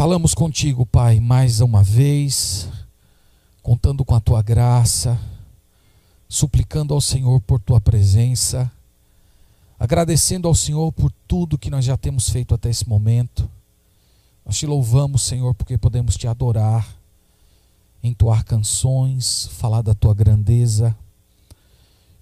Falamos 0.00 0.34
contigo, 0.34 0.86
Pai, 0.86 1.20
mais 1.20 1.60
uma 1.60 1.82
vez, 1.82 2.70
contando 3.62 4.02
com 4.02 4.14
a 4.14 4.20
tua 4.20 4.40
graça, 4.40 5.20
suplicando 6.26 6.94
ao 6.94 7.02
Senhor 7.02 7.38
por 7.42 7.60
tua 7.60 7.82
presença, 7.82 8.72
agradecendo 9.78 10.48
ao 10.48 10.54
Senhor 10.54 10.90
por 10.90 11.12
tudo 11.28 11.58
que 11.58 11.68
nós 11.68 11.84
já 11.84 11.98
temos 11.98 12.30
feito 12.30 12.54
até 12.54 12.70
esse 12.70 12.88
momento. 12.88 13.46
Nós 14.42 14.56
te 14.56 14.64
louvamos, 14.64 15.20
Senhor, 15.20 15.54
porque 15.54 15.76
podemos 15.76 16.16
te 16.16 16.26
adorar, 16.26 16.88
entoar 18.02 18.42
canções, 18.42 19.50
falar 19.52 19.82
da 19.82 19.92
tua 19.92 20.14
grandeza. 20.14 20.96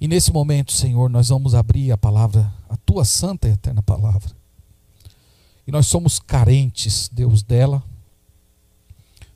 E 0.01 0.09
nesse 0.09 0.33
momento, 0.33 0.73
Senhor, 0.73 1.09
nós 1.09 1.29
vamos 1.29 1.55
abrir 1.55 1.93
a 1.93 1.97
palavra, 1.97 2.53
a 2.69 2.77
tua 2.79 3.05
santa 3.05 3.47
e 3.47 3.53
eterna 3.53 3.83
palavra. 3.85 4.38
E 5.69 5.71
nós 5.71 5.87
somos 5.87 6.19
carentes, 6.19 7.11
Deus, 7.13 7.43
dela. 7.43 7.85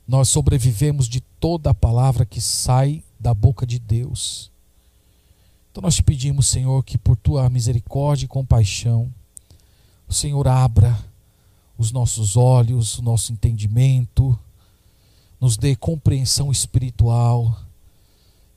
Nós 0.07 0.29
sobrevivemos 0.29 1.07
de 1.07 1.21
toda 1.21 1.69
a 1.69 1.75
palavra 1.75 2.25
que 2.25 2.41
sai 2.41 3.03
da 3.19 3.35
boca 3.35 3.67
de 3.67 3.77
Deus. 3.77 4.49
Então 5.69 5.83
nós 5.83 5.93
te 5.93 6.01
pedimos, 6.01 6.47
Senhor, 6.47 6.83
que 6.83 6.97
por 6.97 7.15
tua 7.15 7.47
misericórdia 7.51 8.25
e 8.25 8.27
compaixão, 8.27 9.13
o 10.07 10.13
Senhor 10.13 10.47
abra 10.47 10.97
os 11.77 11.91
nossos 11.91 12.35
olhos, 12.35 12.97
o 12.97 13.03
nosso 13.03 13.31
entendimento, 13.31 14.35
nos 15.39 15.55
dê 15.55 15.75
compreensão 15.75 16.51
espiritual 16.51 17.61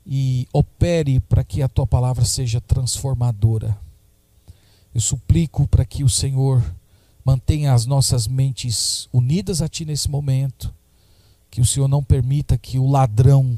e 0.03 0.47
opere 0.51 1.19
para 1.19 1.43
que 1.43 1.61
a 1.61 1.69
tua 1.69 1.85
palavra 1.85 2.25
seja 2.25 2.59
transformadora. 2.59 3.77
Eu 4.95 5.01
suplico 5.01 5.67
para 5.67 5.85
que 5.85 6.03
o 6.03 6.09
Senhor 6.09 6.63
mantenha 7.27 7.73
as 7.73 7.85
nossas 7.85 8.25
mentes 8.25 9.09
unidas 9.11 9.61
a 9.61 9.67
ti 9.67 9.83
nesse 9.83 10.09
momento, 10.09 10.73
que 11.51 11.59
o 11.59 11.65
Senhor 11.65 11.89
não 11.89 12.01
permita 12.01 12.57
que 12.57 12.79
o 12.79 12.89
ladrão 12.89 13.57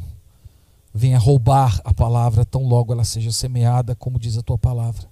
venha 0.92 1.20
roubar 1.20 1.80
a 1.84 1.94
palavra 1.94 2.44
tão 2.44 2.68
logo 2.68 2.92
ela 2.92 3.04
seja 3.04 3.32
semeada, 3.32 3.94
como 3.94 4.18
diz 4.18 4.40
a 4.40 4.42
tua 4.42 4.58
palavra, 4.58 5.08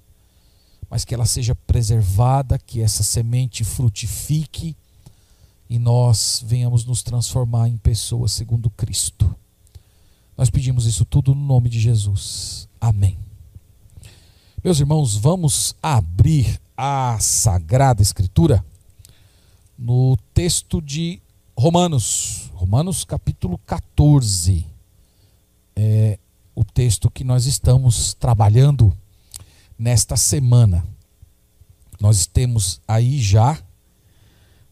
mas 0.89 1.05
que 1.05 1.13
ela 1.13 1.27
seja 1.27 1.53
preservada, 1.53 2.57
que 2.57 2.81
essa 2.81 3.03
semente 3.03 3.63
frutifique 3.63 4.75
e 5.69 5.77
nós 5.77 6.43
venhamos 6.43 6.83
nos 6.83 7.03
transformar 7.03 7.67
em 7.67 7.77
pessoas 7.77 8.31
segundo 8.31 8.71
Cristo. 8.71 9.35
Nós 10.35 10.49
pedimos 10.49 10.87
isso 10.87 11.05
tudo 11.05 11.35
no 11.35 11.45
nome 11.45 11.69
de 11.69 11.79
Jesus. 11.79 12.67
Amém. 12.81 13.19
Meus 14.63 14.79
irmãos, 14.79 15.15
vamos 15.15 15.75
abrir 15.79 16.59
a 16.77 17.17
Sagrada 17.19 18.03
Escritura 18.03 18.63
no 19.75 20.15
texto 20.31 20.79
de 20.79 21.19
Romanos, 21.57 22.51
Romanos 22.53 23.03
capítulo 23.03 23.57
14. 23.65 24.63
É 25.75 26.19
o 26.55 26.63
texto 26.63 27.09
que 27.09 27.23
nós 27.23 27.47
estamos 27.47 28.13
trabalhando 28.13 28.95
nesta 29.77 30.15
semana. 30.15 30.85
Nós 31.99 32.27
temos 32.27 32.79
aí 32.87 33.19
já 33.19 33.59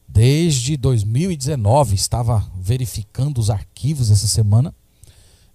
desde 0.07 0.77
2019, 0.77 1.95
estava 1.95 2.47
verificando 2.55 3.39
os 3.39 3.49
arquivos 3.49 4.11
essa 4.11 4.27
semana. 4.27 4.73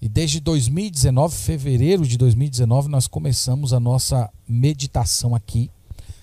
E 0.03 0.09
desde 0.09 0.41
2019, 0.41 1.37
fevereiro 1.37 2.07
de 2.07 2.17
2019, 2.17 2.89
nós 2.89 3.07
começamos 3.07 3.73
a 3.73 3.79
nossa 3.79 4.31
meditação 4.49 5.35
aqui 5.35 5.71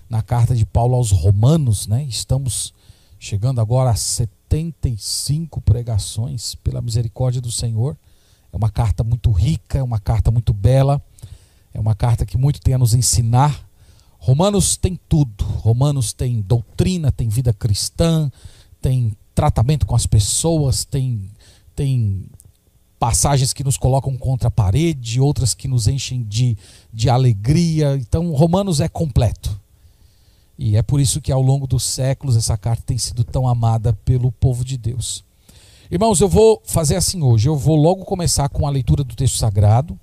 na 0.09 0.21
carta 0.21 0.55
de 0.55 0.65
Paulo 0.65 0.95
aos 0.95 1.11
Romanos, 1.11 1.87
né? 1.87 2.03
Estamos 2.03 2.73
chegando 3.19 3.59
agora 3.59 3.89
a 3.89 3.95
75 3.95 5.61
pregações 5.61 6.55
pela 6.55 6.81
misericórdia 6.81 7.41
do 7.41 7.51
Senhor. 7.51 7.97
É 8.51 8.57
uma 8.57 8.69
carta 8.69 9.03
muito 9.03 9.31
rica, 9.31 9.77
é 9.79 9.83
uma 9.83 9.99
carta 9.99 10.31
muito 10.31 10.53
bela, 10.53 11.01
é 11.73 11.79
uma 11.79 11.95
carta 11.95 12.25
que 12.25 12.37
muito 12.37 12.61
tem 12.61 12.73
a 12.73 12.77
nos 12.77 12.93
ensinar 12.93 13.67
Romanos 14.19 14.75
tem 14.75 14.99
tudo. 15.07 15.43
Romanos 15.43 16.13
tem 16.13 16.41
doutrina, 16.41 17.11
tem 17.11 17.29
vida 17.29 17.53
cristã, 17.53 18.31
tem 18.81 19.15
tratamento 19.33 19.85
com 19.85 19.95
as 19.95 20.07
pessoas, 20.07 20.83
tem, 20.83 21.29
tem 21.75 22.25
passagens 22.99 23.53
que 23.53 23.63
nos 23.63 23.77
colocam 23.77 24.17
contra 24.17 24.47
a 24.47 24.51
parede, 24.51 25.21
outras 25.21 25.53
que 25.53 25.67
nos 25.67 25.87
enchem 25.87 26.23
de, 26.23 26.57
de 26.91 27.09
alegria. 27.09 27.95
Então, 27.95 28.31
Romanos 28.31 28.81
é 28.81 28.89
completo. 28.89 29.59
E 30.57 30.75
é 30.75 30.81
por 30.81 30.99
isso 30.99 31.21
que 31.21 31.31
ao 31.31 31.41
longo 31.41 31.67
dos 31.67 31.83
séculos 31.83 32.35
essa 32.35 32.57
carta 32.57 32.83
tem 32.83 32.97
sido 32.97 33.23
tão 33.23 33.47
amada 33.47 33.93
pelo 34.03 34.31
povo 34.31 34.65
de 34.65 34.77
Deus. 34.77 35.23
Irmãos, 35.89 36.19
eu 36.19 36.27
vou 36.27 36.61
fazer 36.65 36.95
assim 36.95 37.21
hoje. 37.21 37.47
Eu 37.47 37.55
vou 37.55 37.75
logo 37.75 38.03
começar 38.03 38.49
com 38.49 38.65
a 38.65 38.69
leitura 38.69 39.03
do 39.03 39.15
texto 39.15 39.37
sagrado. 39.37 39.97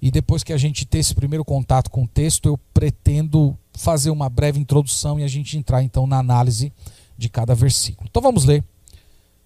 E 0.00 0.10
depois 0.10 0.42
que 0.42 0.52
a 0.52 0.56
gente 0.56 0.84
ter 0.84 0.98
esse 0.98 1.14
primeiro 1.14 1.44
contato 1.44 1.90
com 1.90 2.04
o 2.04 2.08
texto, 2.08 2.46
eu 2.46 2.58
pretendo 2.72 3.56
fazer 3.72 4.10
uma 4.10 4.28
breve 4.28 4.60
introdução 4.60 5.18
e 5.18 5.24
a 5.24 5.28
gente 5.28 5.58
entrar 5.58 5.82
então 5.82 6.06
na 6.06 6.18
análise 6.18 6.72
de 7.18 7.28
cada 7.28 7.54
versículo. 7.54 8.06
Então 8.08 8.22
vamos 8.22 8.44
ler. 8.44 8.62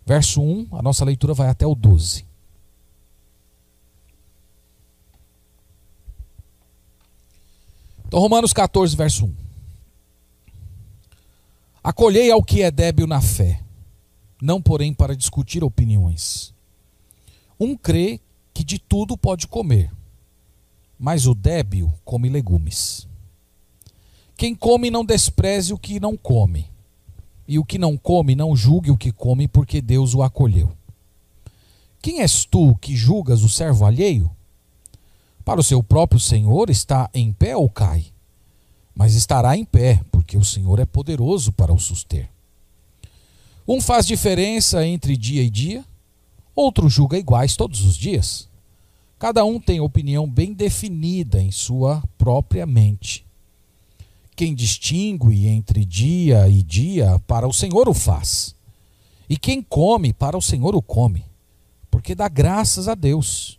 Verso 0.04 0.40
1, 0.40 0.68
a 0.72 0.82
nossa 0.82 1.04
leitura 1.04 1.34
vai 1.34 1.48
até 1.48 1.66
o 1.66 1.74
12. 1.74 2.26
Então, 8.06 8.20
Romanos 8.20 8.54
14, 8.54 8.96
verso 8.96 9.26
1. 9.26 9.47
Acolhei 11.88 12.30
ao 12.30 12.42
que 12.42 12.62
é 12.62 12.70
débil 12.70 13.06
na 13.06 13.20
fé, 13.20 13.62
não 14.42 14.60
porém 14.60 14.92
para 14.92 15.16
discutir 15.16 15.64
opiniões. 15.64 16.52
Um 17.58 17.76
crê 17.76 18.20
que 18.52 18.62
de 18.62 18.78
tudo 18.78 19.16
pode 19.16 19.46
comer 19.46 19.90
mas 20.98 21.26
o 21.26 21.34
débil 21.34 21.92
come 22.04 22.28
legumes. 22.28 23.06
Quem 24.36 24.54
come 24.54 24.90
não 24.90 25.04
despreze 25.04 25.72
o 25.72 25.78
que 25.78 26.00
não 26.00 26.16
come, 26.16 26.70
e 27.46 27.58
o 27.58 27.64
que 27.64 27.78
não 27.78 27.96
come 27.96 28.34
não 28.34 28.56
julgue 28.56 28.90
o 28.90 28.96
que 28.96 29.12
come, 29.12 29.46
porque 29.46 29.80
Deus 29.80 30.14
o 30.14 30.22
acolheu. 30.22 30.72
Quem 32.02 32.20
és 32.20 32.44
tu 32.44 32.76
que 32.76 32.96
julgas 32.96 33.42
o 33.42 33.48
servo 33.48 33.84
alheio? 33.84 34.30
Para 35.44 35.60
o 35.60 35.64
seu 35.64 35.82
próprio 35.82 36.20
Senhor 36.20 36.68
está 36.68 37.08
em 37.14 37.32
pé 37.32 37.56
ou 37.56 37.68
cai? 37.68 38.06
Mas 38.98 39.14
estará 39.14 39.56
em 39.56 39.64
pé, 39.64 40.02
porque 40.10 40.36
o 40.36 40.44
Senhor 40.44 40.80
é 40.80 40.84
poderoso 40.84 41.52
para 41.52 41.72
o 41.72 41.78
suster. 41.78 42.28
Um 43.66 43.80
faz 43.80 44.04
diferença 44.04 44.84
entre 44.84 45.16
dia 45.16 45.40
e 45.40 45.48
dia, 45.48 45.84
outro 46.52 46.88
julga 46.88 47.16
iguais 47.16 47.54
todos 47.54 47.84
os 47.84 47.96
dias. 47.96 48.48
Cada 49.16 49.44
um 49.44 49.60
tem 49.60 49.78
opinião 49.78 50.28
bem 50.28 50.52
definida 50.52 51.40
em 51.40 51.52
sua 51.52 52.02
própria 52.18 52.66
mente. 52.66 53.24
Quem 54.34 54.52
distingue 54.52 55.46
entre 55.46 55.84
dia 55.84 56.48
e 56.48 56.60
dia, 56.60 57.20
para 57.24 57.46
o 57.46 57.52
Senhor 57.52 57.88
o 57.88 57.94
faz. 57.94 58.52
E 59.30 59.36
quem 59.36 59.62
come, 59.62 60.12
para 60.12 60.36
o 60.36 60.42
Senhor 60.42 60.74
o 60.74 60.82
come, 60.82 61.24
porque 61.88 62.16
dá 62.16 62.28
graças 62.28 62.88
a 62.88 62.96
Deus. 62.96 63.57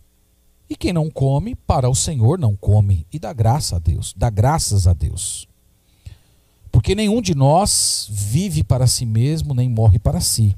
E 0.70 0.76
quem 0.76 0.92
não 0.92 1.10
come, 1.10 1.56
para 1.56 1.90
o 1.90 1.94
Senhor 1.96 2.38
não 2.38 2.54
come, 2.54 3.04
e 3.12 3.18
dá 3.18 3.32
graça 3.32 3.74
a 3.74 3.78
Deus, 3.80 4.14
dá 4.16 4.30
graças 4.30 4.86
a 4.86 4.92
Deus. 4.92 5.48
Porque 6.70 6.94
nenhum 6.94 7.20
de 7.20 7.34
nós 7.34 8.06
vive 8.08 8.62
para 8.62 8.86
si 8.86 9.04
mesmo, 9.04 9.52
nem 9.52 9.68
morre 9.68 9.98
para 9.98 10.20
si. 10.20 10.56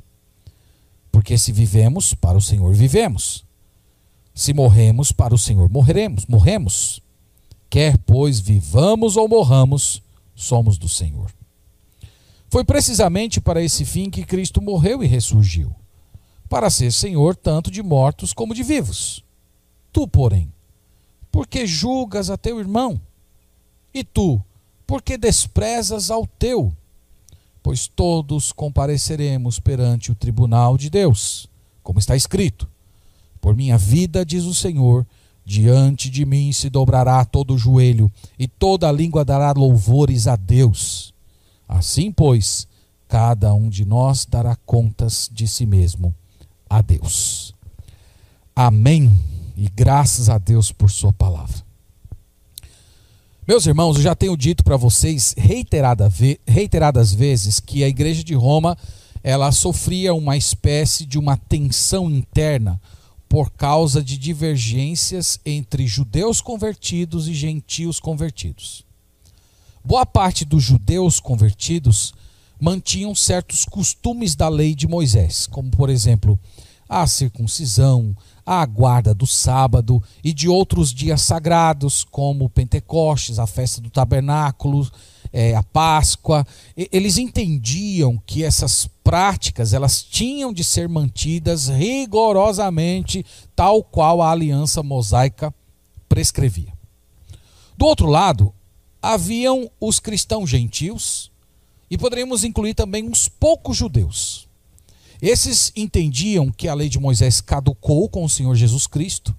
Porque 1.11 1.38
se 1.38 1.50
vivemos, 1.50 2.12
para 2.12 2.37
o 2.37 2.43
Senhor 2.43 2.75
vivemos. 2.75 3.47
Se 4.35 4.53
morremos, 4.53 5.12
para 5.12 5.35
o 5.35 5.38
Senhor 5.38 5.70
morreremos, 5.70 6.26
morremos. 6.26 7.00
Quer, 7.70 7.97
pois, 7.97 8.38
vivamos 8.38 9.17
ou 9.17 9.26
morramos, 9.26 10.03
somos 10.35 10.76
do 10.76 10.91
Senhor. 10.91 11.32
Foi 12.50 12.65
precisamente 12.65 13.41
para 13.41 13.62
esse 13.62 13.87
fim 13.87 14.11
que 14.11 14.26
Cristo 14.26 14.61
morreu 14.61 15.03
e 15.03 15.06
ressurgiu, 15.06 15.75
para 16.50 16.69
ser 16.69 16.93
Senhor 16.93 17.35
tanto 17.35 17.70
de 17.70 17.82
mortos 17.82 18.35
como 18.35 18.55
de 18.55 18.62
vivos. 18.62 19.25
Tu, 19.93 20.09
porém, 20.09 20.50
porque 21.31 21.67
julgas 21.67 22.31
a 22.31 22.37
teu 22.37 22.59
irmão? 22.59 23.00
E 23.93 24.03
tu, 24.03 24.41
porque 24.87 25.19
desprezas 25.19 26.11
ao 26.11 26.27
teu? 26.27 26.73
Pois 27.62 27.87
todos 27.87 28.53
compareceremos 28.53 29.61
perante 29.61 30.11
o 30.11 30.15
tribunal 30.15 30.77
de 30.77 30.91
Deus, 30.91 31.49
como 31.83 31.99
está 31.99 32.17
escrito. 32.17 32.69
Por 33.41 33.55
minha 33.55 33.77
vida, 33.77 34.25
diz 34.25 34.44
o 34.44 34.55
Senhor, 34.55 35.06
diante 35.44 36.09
de 36.09 36.25
mim 36.25 36.53
se 36.53 36.71
dobrará 36.71 37.25
todo 37.25 37.55
o 37.55 37.59
joelho, 37.59 38.11
e 38.39 38.49
toda 38.49 38.89
a 38.89 38.93
língua 38.93 39.25
dará 39.25 39.53
louvores 39.53 40.27
a 40.27 40.37
Deus. 40.37 41.12
Assim, 41.69 42.11
pois, 42.11 42.67
cada 43.09 43.53
um 43.55 43.69
de 43.69 43.85
nós 43.85 44.25
dará 44.25 44.56
contas 44.67 45.31
de 45.33 45.47
si 45.47 45.67
mesmo 45.67 46.15
a 46.69 46.81
Deus. 46.81 47.55
Amém. 48.55 49.31
E 49.56 49.69
graças 49.69 50.28
a 50.28 50.38
Deus 50.38 50.72
por 50.72 50.90
Sua 50.90 51.12
palavra. 51.12 51.62
Meus 53.46 53.66
irmãos, 53.66 53.96
eu 53.96 54.02
já 54.02 54.14
tenho 54.14 54.37
dito 54.37 54.62
para 54.62 54.76
vocês 54.76 55.34
reiterada 55.37 56.10
reiteradas 56.46 57.12
vezes 57.12 57.58
que 57.58 57.82
a 57.82 57.88
igreja 57.88 58.22
de 58.22 58.34
Roma 58.34 58.78
ela 59.22 59.52
sofria 59.52 60.14
uma 60.14 60.37
espécie 60.37 61.04
de 61.04 61.19
uma 61.19 61.37
tensão 61.37 62.10
interna 62.10 62.81
por 63.28 63.50
causa 63.50 64.02
de 64.02 64.19
divergências 64.19 65.40
entre 65.44 65.87
judeus 65.87 66.40
convertidos 66.40 67.28
e 67.28 67.34
gentios 67.34 67.98
convertidos. 67.98 68.84
Boa 69.84 70.05
parte 70.05 70.44
dos 70.44 70.62
judeus 70.62 71.19
convertidos 71.19 72.14
mantinham 72.60 73.14
certos 73.14 73.64
costumes 73.64 74.37
da 74.37 74.48
lei 74.48 74.75
de 74.75 74.87
Moisés, 74.87 75.46
como 75.46 75.70
por 75.70 75.90
exemplo 75.90 76.38
a 76.88 77.06
circuncisão, 77.06 78.14
a 78.44 78.65
guarda 78.67 79.15
do 79.15 79.27
sábado 79.27 80.03
e 80.23 80.33
de 80.33 80.49
outros 80.49 80.93
dias 80.93 81.23
sagrados, 81.23 82.05
como 82.05 82.49
Pentecostes, 82.49 83.39
a 83.39 83.47
festa 83.47 83.81
do 83.81 83.91
tabernáculo, 83.91 84.91
é, 85.33 85.55
a 85.55 85.62
Páscoa. 85.62 86.47
Eles 86.77 87.17
entendiam 87.19 88.21
que 88.27 88.44
essas 88.44 88.89
práticas 89.03 89.73
elas 89.73 90.03
tinham 90.03 90.53
de 90.53 90.65
ser 90.65 90.89
mantidas 90.89 91.69
rigorosamente, 91.69 93.25
tal 93.55 93.83
qual 93.83 94.21
a 94.21 94.31
aliança 94.31 94.83
mosaica 94.83 95.55
prescrevia. 96.09 96.73
Do 97.77 97.87
outro 97.87 98.06
lado, 98.06 98.53
haviam 99.00 99.71
os 99.81 99.99
cristãos 99.99 100.49
gentios 100.50 101.31
e 101.91 101.99
poderíamos 101.99 102.44
incluir 102.44 102.75
também 102.75 103.09
uns 103.09 103.29
poucos 103.29 103.77
judeus. 103.77 104.49
Esses 105.22 105.70
entendiam 105.76 106.50
que 106.50 106.66
a 106.66 106.74
lei 106.74 106.88
de 106.88 106.98
Moisés 106.98 107.40
caducou 107.40 108.08
com 108.08 108.24
o 108.24 108.28
Senhor 108.28 108.56
Jesus 108.56 108.88
Cristo, 108.88 109.32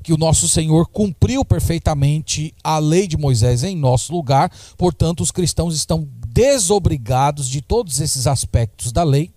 que 0.00 0.12
o 0.12 0.16
nosso 0.16 0.48
Senhor 0.48 0.86
cumpriu 0.86 1.44
perfeitamente 1.44 2.54
a 2.62 2.78
lei 2.78 3.08
de 3.08 3.16
Moisés 3.16 3.64
em 3.64 3.74
nosso 3.74 4.12
lugar, 4.12 4.48
portanto, 4.76 5.20
os 5.20 5.32
cristãos 5.32 5.74
estão 5.74 6.08
desobrigados 6.28 7.48
de 7.48 7.60
todos 7.60 8.00
esses 8.00 8.28
aspectos 8.28 8.92
da 8.92 9.02
lei. 9.02 9.32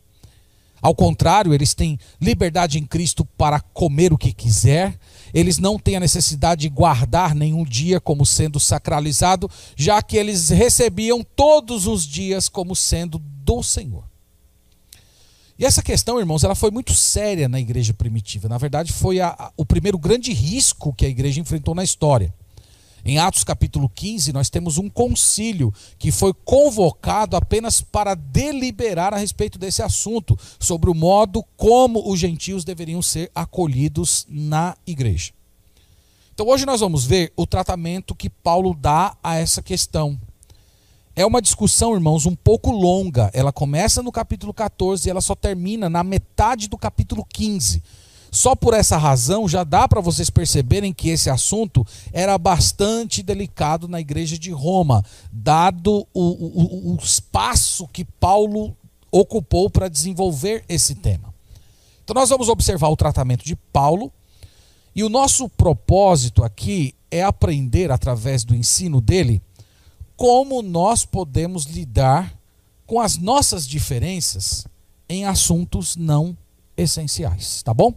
Ao 0.80 0.94
contrário, 0.94 1.52
eles 1.52 1.74
têm 1.74 1.98
liberdade 2.22 2.78
em 2.78 2.86
Cristo 2.86 3.26
para 3.26 3.60
comer 3.60 4.14
o 4.14 4.20
que 4.20 4.32
quiser, 4.32 5.00
eles 5.34 5.58
não 5.58 5.80
têm 5.80 5.96
a 5.96 6.00
necessidade 6.00 6.62
de 6.62 6.70
guardar 6.70 7.34
nenhum 7.34 7.64
dia 7.64 8.00
como 8.00 8.24
sendo 8.24 8.60
sacralizado, 8.60 9.50
já 9.76 10.00
que 10.04 10.16
eles 10.16 10.50
recebiam 10.50 11.26
todos 11.36 11.88
os 11.88 12.06
dias 12.06 12.48
como 12.48 12.76
sendo 12.76 13.18
do 13.18 13.64
Senhor. 13.64 14.11
E 15.62 15.66
essa 15.66 15.84
questão, 15.84 16.18
irmãos, 16.18 16.44
ela 16.44 16.56
foi 16.56 16.72
muito 16.72 16.92
séria 16.92 17.48
na 17.48 17.60
igreja 17.60 17.94
primitiva. 17.94 18.50
Na 18.50 18.58
verdade, 18.58 18.92
foi 18.92 19.20
a, 19.20 19.28
a, 19.28 19.52
o 19.56 19.64
primeiro 19.64 19.96
grande 19.96 20.34
risco 20.34 20.92
que 20.92 21.06
a 21.06 21.08
igreja 21.08 21.40
enfrentou 21.40 21.76
na 21.76 21.84
história. 21.84 22.34
Em 23.06 23.20
Atos 23.20 23.44
capítulo 23.44 23.88
15, 23.88 24.34
nós 24.34 24.50
temos 24.50 24.80
um 24.80 24.90
concílio 24.90 25.72
que 26.00 26.12
foi 26.12 26.34
convocado 26.34 27.36
apenas 27.36 27.80
para 27.80 28.16
deliberar 28.16 29.14
a 29.14 29.18
respeito 29.18 29.60
desse 29.60 29.84
assunto, 29.84 30.36
sobre 30.60 30.90
o 30.90 30.96
modo 30.96 31.44
como 31.56 32.12
os 32.12 32.20
gentios 32.20 32.64
deveriam 32.64 33.02
ser 33.04 33.30
acolhidos 33.36 34.26
na 34.28 34.76
igreja. 34.88 35.32
Então 36.34 36.48
hoje 36.48 36.66
nós 36.66 36.80
vamos 36.80 37.06
ver 37.06 37.32
o 37.36 37.46
tratamento 37.46 38.16
que 38.16 38.32
Paulo 38.32 38.74
dá 38.74 39.16
a 39.22 39.36
essa 39.36 39.62
questão. 39.62 40.20
É 41.16 41.26
uma 41.26 41.42
discussão, 41.42 41.94
irmãos, 41.94 42.26
um 42.26 42.36
pouco 42.36 42.72
longa. 42.72 43.30
Ela 43.34 43.52
começa 43.52 44.02
no 44.02 44.12
capítulo 44.12 44.54
14 44.54 45.08
e 45.08 45.12
ela 45.12 45.22
só 45.22 45.36
termina 45.36 45.90
na 45.90 46.04
metade 46.04 46.68
do 46.70 46.78
capítulo 46.78 47.26
15. 47.26 47.84
Só 48.32 48.56
por 48.56 48.74
essa 48.74 48.98
razão 48.98 49.46
já 49.46 49.66
dá 49.66 49.90
para 49.90 50.00
vocês 50.00 50.30
perceberem 50.30 50.94
que 50.94 51.10
esse 51.10 51.30
assunto 51.30 51.86
era 52.14 52.38
bastante 52.38 53.22
delicado 53.22 53.90
na 53.90 54.00
igreja 54.00 54.38
de 54.38 54.52
Roma, 54.52 55.04
dado 55.30 56.08
o, 56.14 56.22
o, 56.22 56.94
o 56.94 56.96
espaço 56.96 57.90
que 57.90 58.06
Paulo 58.06 58.74
ocupou 59.12 59.70
para 59.70 59.90
desenvolver 59.90 60.64
esse 60.70 60.96
tema. 60.96 61.34
Então 62.04 62.14
nós 62.14 62.30
vamos 62.30 62.48
observar 62.48 62.88
o 62.88 62.96
tratamento 62.96 63.44
de 63.44 63.58
Paulo 63.58 64.10
e 64.96 65.04
o 65.04 65.10
nosso 65.10 65.50
propósito 65.50 66.42
aqui 66.42 66.96
é 67.12 67.22
aprender 67.22 67.92
através 67.92 68.46
do 68.46 68.56
ensino 68.56 69.02
dele 69.02 69.42
como 70.22 70.62
nós 70.62 71.04
podemos 71.04 71.66
lidar 71.66 72.32
com 72.86 73.02
as 73.02 73.18
nossas 73.18 73.68
diferenças 73.68 74.68
em 75.10 75.26
assuntos 75.26 75.96
não 75.96 76.38
essenciais, 76.78 77.64
tá 77.64 77.74
bom? 77.74 77.92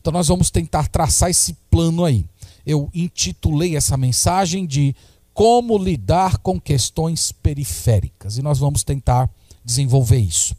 Então 0.00 0.12
nós 0.12 0.26
vamos 0.26 0.50
tentar 0.50 0.88
traçar 0.88 1.30
esse 1.30 1.52
plano 1.70 2.04
aí. 2.04 2.26
Eu 2.66 2.90
intitulei 2.92 3.76
essa 3.76 3.96
mensagem 3.96 4.66
de 4.66 4.96
como 5.32 5.78
lidar 5.78 6.38
com 6.38 6.60
questões 6.60 7.30
periféricas 7.30 8.36
e 8.36 8.42
nós 8.42 8.58
vamos 8.58 8.82
tentar 8.82 9.30
desenvolver 9.64 10.18
isso. 10.18 10.56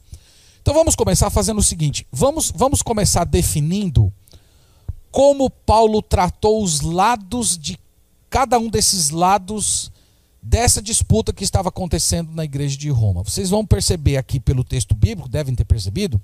Então 0.62 0.74
vamos 0.74 0.96
começar 0.96 1.30
fazendo 1.30 1.60
o 1.60 1.64
seguinte, 1.64 2.08
vamos 2.10 2.54
vamos 2.56 2.82
começar 2.82 3.26
definindo 3.26 4.14
como 5.12 5.50
Paulo 5.50 6.02
tratou 6.02 6.64
os 6.64 6.80
lados 6.80 7.58
de 7.58 7.78
cada 8.30 8.58
um 8.58 8.70
desses 8.70 9.10
lados 9.10 9.92
dessa 10.42 10.82
disputa 10.82 11.32
que 11.32 11.44
estava 11.44 11.70
acontecendo 11.70 12.32
na 12.34 12.44
igreja 12.44 12.76
de 12.78 12.90
Roma. 12.90 13.24
Vocês 13.24 13.50
vão 13.50 13.66
perceber 13.66 14.18
aqui 14.18 14.40
pelo 14.40 14.64
texto 14.64 14.96
bíblico, 14.96 15.30
devem 15.30 15.54
ter 15.54 15.66
percebido, 15.66 16.20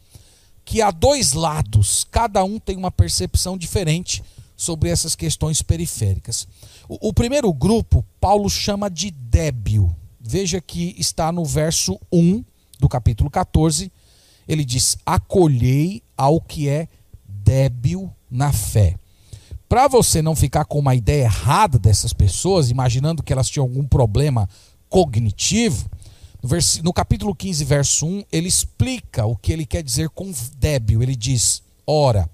que 0.65 0.81
há 0.81 0.89
dois 0.89 1.33
lados, 1.33 2.05
cada 2.09 2.43
um 2.43 2.59
tem 2.59 2.75
uma 2.75 2.91
percepção 2.91 3.57
diferente 3.57 4.23
sobre 4.55 4.89
essas 4.89 5.15
questões 5.15 5.61
periféricas. 5.61 6.47
O, 6.89 7.09
o 7.09 7.13
primeiro 7.13 7.53
grupo, 7.53 8.03
Paulo 8.19 8.49
chama 8.49 8.89
de 8.89 9.11
débil. 9.11 9.95
Veja 10.19 10.59
que 10.59 10.95
está 10.97 11.31
no 11.31 11.45
verso 11.45 11.99
1 12.11 12.43
do 12.79 12.89
capítulo 12.89 13.29
14. 13.29 13.91
Ele 14.47 14.65
diz: 14.65 14.97
Acolhei 15.05 16.01
ao 16.17 16.41
que 16.41 16.67
é 16.67 16.87
débil 17.25 18.11
na 18.29 18.51
fé 18.51 18.97
para 19.67 19.87
você 19.87 20.21
não 20.21 20.35
ficar 20.35 20.65
com 20.65 20.79
uma 20.79 20.95
ideia 20.95 21.23
errada 21.23 21.77
dessas 21.77 22.13
pessoas, 22.13 22.69
imaginando 22.69 23.21
que 23.21 23.33
elas 23.33 23.49
tinham 23.49 23.65
algum 23.65 23.85
problema 23.85 24.47
cognitivo, 24.89 25.89
no, 26.41 26.49
vers... 26.49 26.81
no 26.81 26.93
capítulo 26.93 27.35
15, 27.35 27.65
verso 27.65 28.05
1, 28.05 28.23
ele 28.31 28.47
explica 28.47 29.25
o 29.25 29.35
que 29.35 29.51
ele 29.51 29.65
quer 29.65 29.83
dizer 29.83 30.09
com 30.09 30.31
débil. 30.57 31.03
Ele 31.03 31.15
diz: 31.15 31.61
Ora, 31.85 32.29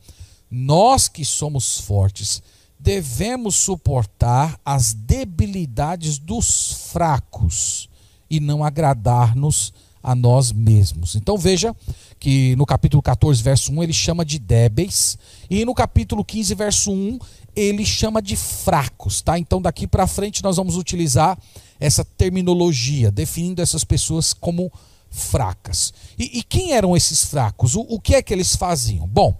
nós 0.49 1.07
que 1.07 1.25
somos 1.25 1.79
fortes, 1.79 2.43
devemos 2.79 3.55
suportar 3.55 4.59
as 4.63 4.93
debilidades 4.93 6.19
dos 6.19 6.89
fracos 6.91 7.89
e 8.29 8.39
não 8.39 8.63
agradar-nos 8.63 9.73
a 10.03 10.13
nós 10.13 10.51
mesmos. 10.51 11.15
Então 11.15 11.37
veja 11.37 11.73
que 12.19 12.55
no 12.57 12.65
capítulo 12.65 13.01
14, 13.01 13.41
verso 13.41 13.71
1, 13.71 13.83
ele 13.83 13.93
chama 13.93 14.25
de 14.25 14.37
débeis, 14.37 15.17
e 15.49 15.65
no 15.65 15.73
capítulo 15.73 16.23
15, 16.23 16.55
verso 16.55 16.91
1, 16.91 17.19
ele 17.55 17.85
chama 17.85 18.21
de 18.21 18.35
fracos, 18.35 19.21
tá? 19.21 19.37
Então 19.37 19.61
daqui 19.61 19.85
para 19.85 20.07
frente 20.07 20.43
nós 20.43 20.57
vamos 20.57 20.77
utilizar 20.77 21.37
essa 21.79 22.03
terminologia, 22.03 23.11
definindo 23.11 23.61
essas 23.61 23.83
pessoas 23.83 24.33
como 24.33 24.71
fracas. 25.09 25.93
E, 26.17 26.39
e 26.39 26.43
quem 26.43 26.73
eram 26.73 26.95
esses 26.95 27.25
fracos? 27.25 27.75
O, 27.75 27.81
o 27.81 27.99
que 27.99 28.15
é 28.15 28.21
que 28.21 28.33
eles 28.33 28.55
faziam? 28.55 29.07
Bom, 29.07 29.35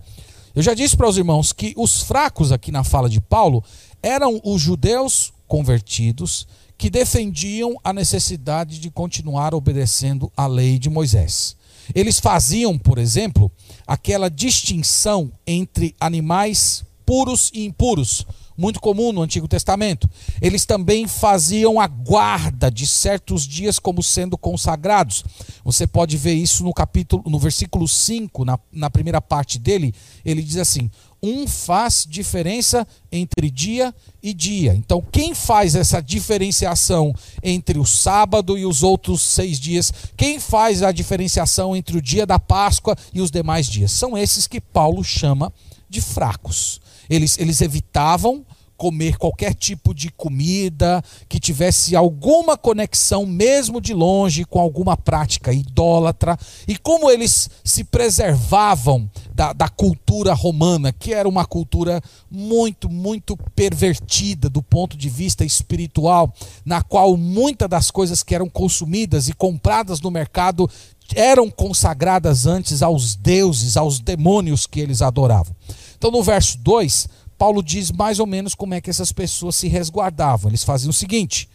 eu 0.55 0.61
já 0.61 0.73
disse 0.73 0.95
para 0.95 1.09
os 1.09 1.17
irmãos 1.17 1.51
que 1.51 1.73
os 1.75 2.01
fracos 2.03 2.51
aqui 2.51 2.71
na 2.71 2.83
fala 2.83 3.09
de 3.09 3.19
Paulo 3.19 3.63
eram 4.01 4.39
os 4.43 4.61
judeus 4.61 5.33
convertidos 5.47 6.47
que 6.77 6.89
defendiam 6.89 7.79
a 7.83 7.93
necessidade 7.93 8.79
de 8.79 8.91
continuar 8.91 9.55
obedecendo 9.55 10.31
a 10.35 10.45
lei 10.45 10.77
de 10.77 10.89
Moisés. 10.89 11.55
Eles 11.93 12.19
faziam, 12.19 12.77
por 12.77 12.97
exemplo, 12.97 13.51
aquela 13.85 14.29
distinção 14.29 15.31
entre 15.45 15.95
animais 15.99 16.83
puros 17.05 17.51
e 17.53 17.65
impuros, 17.65 18.25
muito 18.57 18.79
comum 18.79 19.11
no 19.11 19.21
Antigo 19.21 19.47
Testamento. 19.47 20.09
Eles 20.41 20.65
também 20.65 21.07
faziam 21.07 21.79
a 21.79 21.87
guarda 21.87 22.69
de 22.69 22.85
certos 22.85 23.47
dias 23.47 23.79
como 23.79 24.03
sendo 24.03 24.37
consagrados. 24.37 25.23
Você 25.63 25.87
pode 25.87 26.17
ver 26.17 26.33
isso 26.33 26.63
no 26.63 26.73
capítulo, 26.73 27.23
no 27.27 27.39
versículo 27.39 27.87
5, 27.87 28.45
na, 28.45 28.59
na 28.71 28.89
primeira 28.89 29.21
parte 29.21 29.57
dele, 29.59 29.93
ele 30.25 30.41
diz 30.41 30.57
assim: 30.57 30.89
um 31.23 31.47
faz 31.47 32.05
diferença 32.07 32.85
entre 33.09 33.49
dia 33.49 33.95
e 34.21 34.33
dia. 34.33 34.75
Então, 34.75 35.01
quem 35.09 35.33
faz 35.33 35.73
essa 35.73 36.01
diferenciação 36.01 37.15
entre 37.41 37.79
o 37.79 37.85
sábado 37.85 38.57
e 38.57 38.65
os 38.65 38.83
outros 38.83 39.21
seis 39.21 39.57
dias? 39.57 39.93
Quem 40.17 40.37
faz 40.37 40.83
a 40.83 40.91
diferenciação 40.91 41.77
entre 41.77 41.97
o 41.97 42.01
dia 42.01 42.25
da 42.25 42.37
Páscoa 42.37 42.97
e 43.13 43.21
os 43.21 43.31
demais 43.31 43.67
dias? 43.67 43.93
São 43.93 44.17
esses 44.17 44.47
que 44.47 44.59
Paulo 44.59 45.01
chama 45.01 45.53
de 45.89 46.01
fracos. 46.01 46.81
Eles, 47.09 47.37
eles 47.37 47.61
evitavam 47.61 48.45
comer 48.83 49.17
qualquer 49.17 49.53
tipo 49.53 49.93
de 49.93 50.11
comida 50.11 51.01
que 51.29 51.39
tivesse 51.39 51.95
alguma 51.95 52.57
conexão, 52.57 53.25
mesmo 53.25 53.79
de 53.79 53.93
longe, 53.93 54.43
com 54.43 54.59
alguma 54.59 54.97
prática 54.97 55.53
idólatra, 55.53 56.37
e 56.67 56.77
como 56.77 57.09
eles 57.09 57.49
se 57.63 57.85
preservavam 57.85 59.09
da, 59.33 59.53
da 59.53 59.69
cultura 59.69 60.33
romana, 60.33 60.91
que 60.91 61.13
era 61.13 61.29
uma 61.29 61.45
cultura 61.45 62.01
muito, 62.29 62.89
muito 62.89 63.37
pervertida 63.55 64.49
do 64.49 64.61
ponto 64.61 64.97
de 64.97 65.07
vista 65.07 65.45
espiritual, 65.45 66.33
na 66.65 66.81
qual 66.81 67.15
muitas 67.15 67.69
das 67.69 67.89
coisas 67.89 68.21
que 68.21 68.35
eram 68.35 68.49
consumidas 68.49 69.29
e 69.29 69.33
compradas 69.33 70.01
no 70.01 70.11
mercado 70.11 70.69
eram 71.15 71.49
consagradas 71.49 72.45
antes 72.45 72.81
aos 72.81 73.15
deuses, 73.15 73.77
aos 73.77 73.99
demônios 73.99 74.65
que 74.65 74.79
eles 74.79 75.01
adoravam. 75.01 75.55
Então, 76.03 76.11
no 76.11 76.21
verso 76.21 76.57
2, 76.57 77.07
Paulo 77.37 77.63
diz 77.63 77.89
mais 77.89 78.19
ou 78.19 78.27
menos 78.27 78.53
como 78.53 78.73
é 78.73 78.81
que 78.81 78.89
essas 78.89 79.13
pessoas 79.13 79.55
se 79.55 79.69
resguardavam. 79.69 80.51
Eles 80.51 80.61
faziam 80.61 80.89
o 80.89 80.93
seguinte: 80.93 81.47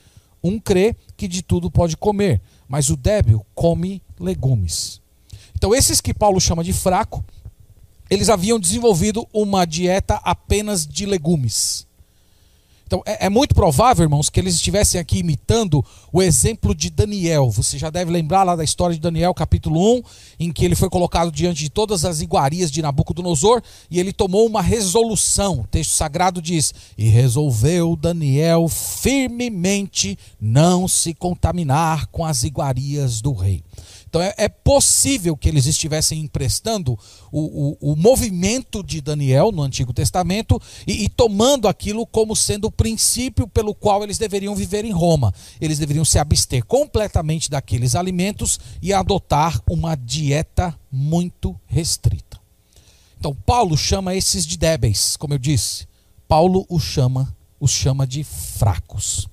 um 0.43 0.59
crê 0.59 0.97
que 1.19 1.29
de 1.29 1.43
tudo 1.43 1.71
pode 1.71 1.99
comer, 1.99 2.41
mas 2.67 2.89
o 2.89 2.97
débil 2.97 3.45
come 3.55 4.03
legumes. 4.19 5.03
Então, 5.55 5.75
esses 5.75 6.01
que 6.01 6.15
Paulo 6.15 6.41
chama 6.41 6.65
de 6.65 6.73
fraco, 6.73 7.23
eles 8.09 8.31
haviam 8.31 8.59
desenvolvido 8.59 9.29
uma 9.35 9.67
dieta 9.67 10.15
apenas 10.25 10.87
de 10.87 11.05
legumes. 11.05 11.87
Então, 12.89 13.03
é, 13.05 13.27
é, 13.27 13.29
muito 13.29 13.55
provável, 13.55 14.05
irmãos, 14.05 14.31
que 14.31 14.41
eles 14.41 14.55
estivessem 14.55 14.99
aqui 14.99 15.19
imitando 15.19 15.85
o 16.11 16.23
exemplo 16.23 16.75
de 16.75 16.89
Daniel. 16.89 17.51
Você 17.51 17.77
já 17.77 17.91
deve 17.91 18.11
lembrar 18.11 18.45
lá 18.45 18.57
da 18.57 18.65
história 18.65 18.97
de 18.97 19.01
Daniel, 19.03 19.35
capítulo 19.35 19.99
1, 19.99 20.03
em 20.41 20.51
que 20.51 20.65
ele 20.65 20.75
foi 20.75 20.89
colocado 20.89 21.31
diante 21.31 21.65
de 21.65 21.69
todas 21.69 22.07
as 22.07 22.23
iguarias 22.23 22.71
de 22.71 22.81
Nabucodonosor 22.81 23.61
e 23.91 24.01
ele 24.01 24.11
tomou 24.11 24.47
uma 24.47 24.63
resolução. 24.63 25.61
O 25.61 25.67
texto 25.67 25.91
sagrado 25.91 26.41
diz: 26.41 26.73
E 26.97 27.11
resolveu 27.11 27.95
Daniel 27.95 28.69
firmemente 28.69 30.19
não 30.41 30.89
se 30.89 31.13
contaminar 31.13 32.07
com 32.07 32.25
as 32.25 32.43
iguarias 32.43 33.21
do 33.21 33.35
rei. 33.35 33.63
Então 34.09 34.23
é, 34.23 34.35
é 34.39 34.49
possível 34.49 35.37
que 35.37 35.49
eles 35.49 35.67
estivessem 35.67 36.21
emprestando 36.21 36.99
o, 37.31 37.77
o, 37.81 37.93
o, 37.93 37.97
movimento 37.97 38.83
de 38.83 39.03
Daniel 39.03 39.53
no 39.53 39.63
Antigo 39.63 39.93
Testamento 39.93 40.61
e, 40.87 41.05
e 41.05 41.09
tomando 41.11 41.69
aquilo 41.69 42.07
como 42.07 42.35
sendo 42.35 42.69
o 42.69 42.73
princípio 42.73 43.47
pelo 43.47 43.75
qual 43.75 44.03
eles 44.03 44.17
deveriam 44.17 44.57
viver 44.57 44.85
em 44.85 44.93
Roma. 44.93 45.33
Eles 45.61 45.79
deveriam 45.79 46.07
se 46.07 46.19
abster 46.19 46.65
completamente 46.65 47.51
daqueles 47.51 47.95
alimentos 47.95 48.59
e 48.81 48.95
adotar 48.95 49.61
uma 49.69 49.95
dieta 49.95 50.75
muito 50.91 51.55
restrita. 51.67 52.41
Então 53.19 53.35
Paulo 53.35 53.77
chama 53.77 54.15
esses 54.15 54.47
de 54.47 54.57
débeis, 54.57 55.19
como 55.19 55.35
eu 55.35 55.39
disse. 55.39 55.87
Paulo 56.27 56.65
os 56.71 56.83
chama, 56.83 57.37
os 57.61 57.71
chama 57.71 58.07
de 58.07 58.25
fracos. 58.25 59.29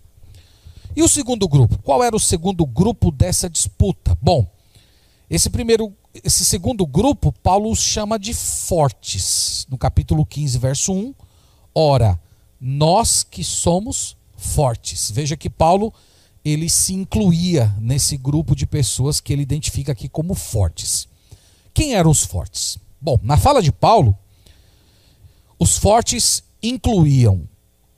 E 0.94 1.02
o 1.02 1.08
segundo 1.08 1.48
grupo? 1.48 1.78
Qual 1.82 2.04
era 2.04 2.16
o 2.16 2.20
segundo 2.20 2.66
grupo 2.66 3.10
dessa 3.12 3.50
disputa? 3.50 4.18
Bom, 4.22 4.55
esse 5.30 5.50
primeiro, 5.50 5.92
esse 6.24 6.46
segundo 6.46 6.86
grupo, 6.86 7.32
Paulo 7.32 7.76
chama 7.76 8.20
de 8.20 8.34
fortes. 8.34 9.66
No 9.70 9.78
capítulo 9.78 10.26
15, 10.26 10.58
verso 10.60 10.94
1, 10.94 11.16
ora, 11.74 12.20
nós 12.62 13.24
que 13.24 13.44
somos 13.44 14.16
fortes. 14.38 15.10
Veja 15.10 15.36
que 15.36 15.50
Paulo 15.50 15.92
ele 16.44 16.70
se 16.70 16.94
incluía 16.94 17.76
nesse 17.80 18.18
grupo 18.18 18.56
de 18.56 18.68
pessoas 18.68 19.20
que 19.20 19.34
ele 19.34 19.42
identifica 19.42 19.94
aqui 19.94 20.08
como 20.08 20.36
fortes. 20.36 21.08
Quem 21.74 21.96
eram 21.96 22.12
os 22.12 22.24
fortes? 22.24 22.78
Bom, 23.02 23.20
na 23.24 23.36
fala 23.36 23.64
de 23.64 23.72
Paulo, 23.72 24.16
os 25.58 25.76
fortes 25.76 26.44
incluíam 26.62 27.50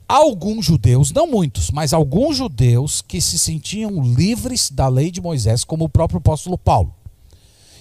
alguns 0.08 0.64
judeus, 0.64 1.12
não 1.12 1.26
muitos, 1.26 1.70
mas 1.70 1.92
alguns 1.92 2.38
judeus 2.38 3.02
que 3.02 3.20
se 3.20 3.38
sentiam 3.38 4.02
livres 4.02 4.70
da 4.70 4.88
lei 4.88 5.10
de 5.10 5.20
Moisés, 5.20 5.62
como 5.62 5.84
o 5.84 5.88
próprio 5.88 6.16
apóstolo 6.18 6.56
Paulo 6.56 6.94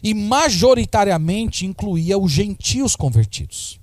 e 0.04 0.14
majoritariamente 0.14 1.66
incluía 1.66 2.18
os 2.18 2.32
gentios 2.32 2.96
convertidos. 2.96 3.80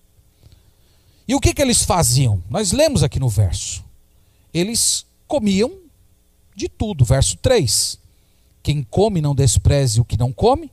E 1.27 1.35
o 1.35 1.41
que, 1.41 1.55
que 1.55 1.63
eles 1.63 1.83
faziam? 1.83 2.43
Nós 2.49 2.73
lemos 2.73 3.03
aqui 3.03 3.19
no 3.19 3.29
verso. 3.29 3.85
Eles 4.53 5.07
comiam 5.27 5.73
de 6.55 6.69
tudo. 6.69 7.05
Verso 7.05 7.37
3. 7.39 7.99
Quem 8.63 8.83
come 8.83 9.21
não 9.21 9.35
despreze 9.35 10.01
o 10.01 10.05
que 10.05 10.17
não 10.17 10.33
come, 10.33 10.71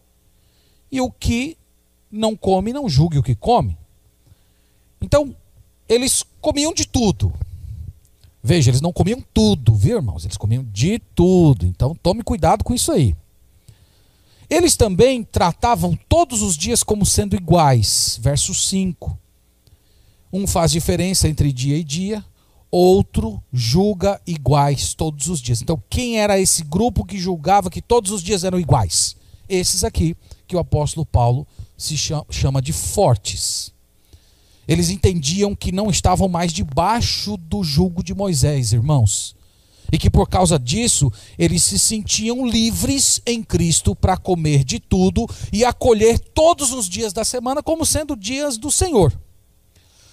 e 0.92 1.02
o 1.02 1.10
que 1.12 1.58
não 2.12 2.36
come 2.36 2.74
não 2.74 2.88
julgue 2.88 3.18
o 3.18 3.24
que 3.24 3.36
come. 3.36 3.78
Então, 5.02 5.36
eles 5.88 6.24
comiam 6.40 6.74
de 6.74 6.86
tudo. 6.86 7.34
Veja, 8.44 8.70
eles 8.70 8.82
não 8.82 8.92
comiam 8.92 9.24
tudo, 9.34 9.76
viu, 9.76 9.98
irmãos? 9.98 10.26
Eles 10.26 10.38
comiam 10.38 10.64
de 10.72 11.00
tudo. 11.14 11.66
Então, 11.66 11.96
tome 11.96 12.24
cuidado 12.24 12.64
com 12.64 12.74
isso 12.74 12.92
aí. 12.92 13.16
Eles 14.52 14.76
também 14.76 15.24
tratavam 15.24 15.98
todos 16.10 16.42
os 16.42 16.58
dias 16.58 16.84
como 16.84 17.06
sendo 17.06 17.38
iguais. 17.38 18.20
Verso 18.22 18.54
5. 18.54 19.18
Um 20.34 20.46
faz 20.46 20.72
diferença 20.72 21.30
entre 21.30 21.54
dia 21.54 21.78
e 21.78 21.86
dia, 21.86 22.24
outro 22.70 23.42
julga 23.54 24.20
iguais 24.28 24.94
todos 24.94 25.28
os 25.28 25.42
dias. 25.42 25.62
Então, 25.62 25.82
quem 25.90 26.20
era 26.20 26.38
esse 26.38 26.66
grupo 26.66 27.06
que 27.06 27.18
julgava 27.18 27.70
que 27.70 27.82
todos 27.82 28.12
os 28.12 28.22
dias 28.22 28.44
eram 28.44 28.60
iguais? 28.60 29.16
Esses 29.48 29.86
aqui 29.86 30.18
que 30.46 30.58
o 30.58 30.60
apóstolo 30.60 31.06
Paulo 31.06 31.48
se 31.78 31.96
chama 31.98 32.62
de 32.62 32.74
fortes. 32.74 33.74
Eles 34.68 34.90
entendiam 34.90 35.56
que 35.56 35.72
não 35.72 35.90
estavam 35.90 36.28
mais 36.28 36.52
debaixo 36.52 37.38
do 37.38 37.64
jugo 37.64 38.04
de 38.04 38.14
Moisés, 38.14 38.74
irmãos 38.74 39.34
e 39.92 39.98
que 39.98 40.10
por 40.10 40.28
causa 40.30 40.58
disso 40.58 41.12
eles 41.38 41.64
se 41.64 41.78
sentiam 41.78 42.46
livres 42.46 43.22
em 43.26 43.44
Cristo 43.44 43.96
para 43.96 44.18
comer 44.18 44.64
de 44.64 44.80
tudo 44.80 45.28
e 45.52 45.66
acolher 45.66 46.20
todos 46.20 46.72
os 46.72 46.88
dias 46.88 47.14
da 47.14 47.24
semana 47.24 47.62
como 47.62 47.86
sendo 47.86 48.16
dias 48.16 48.58
do 48.58 48.72
Senhor. 48.72 49.14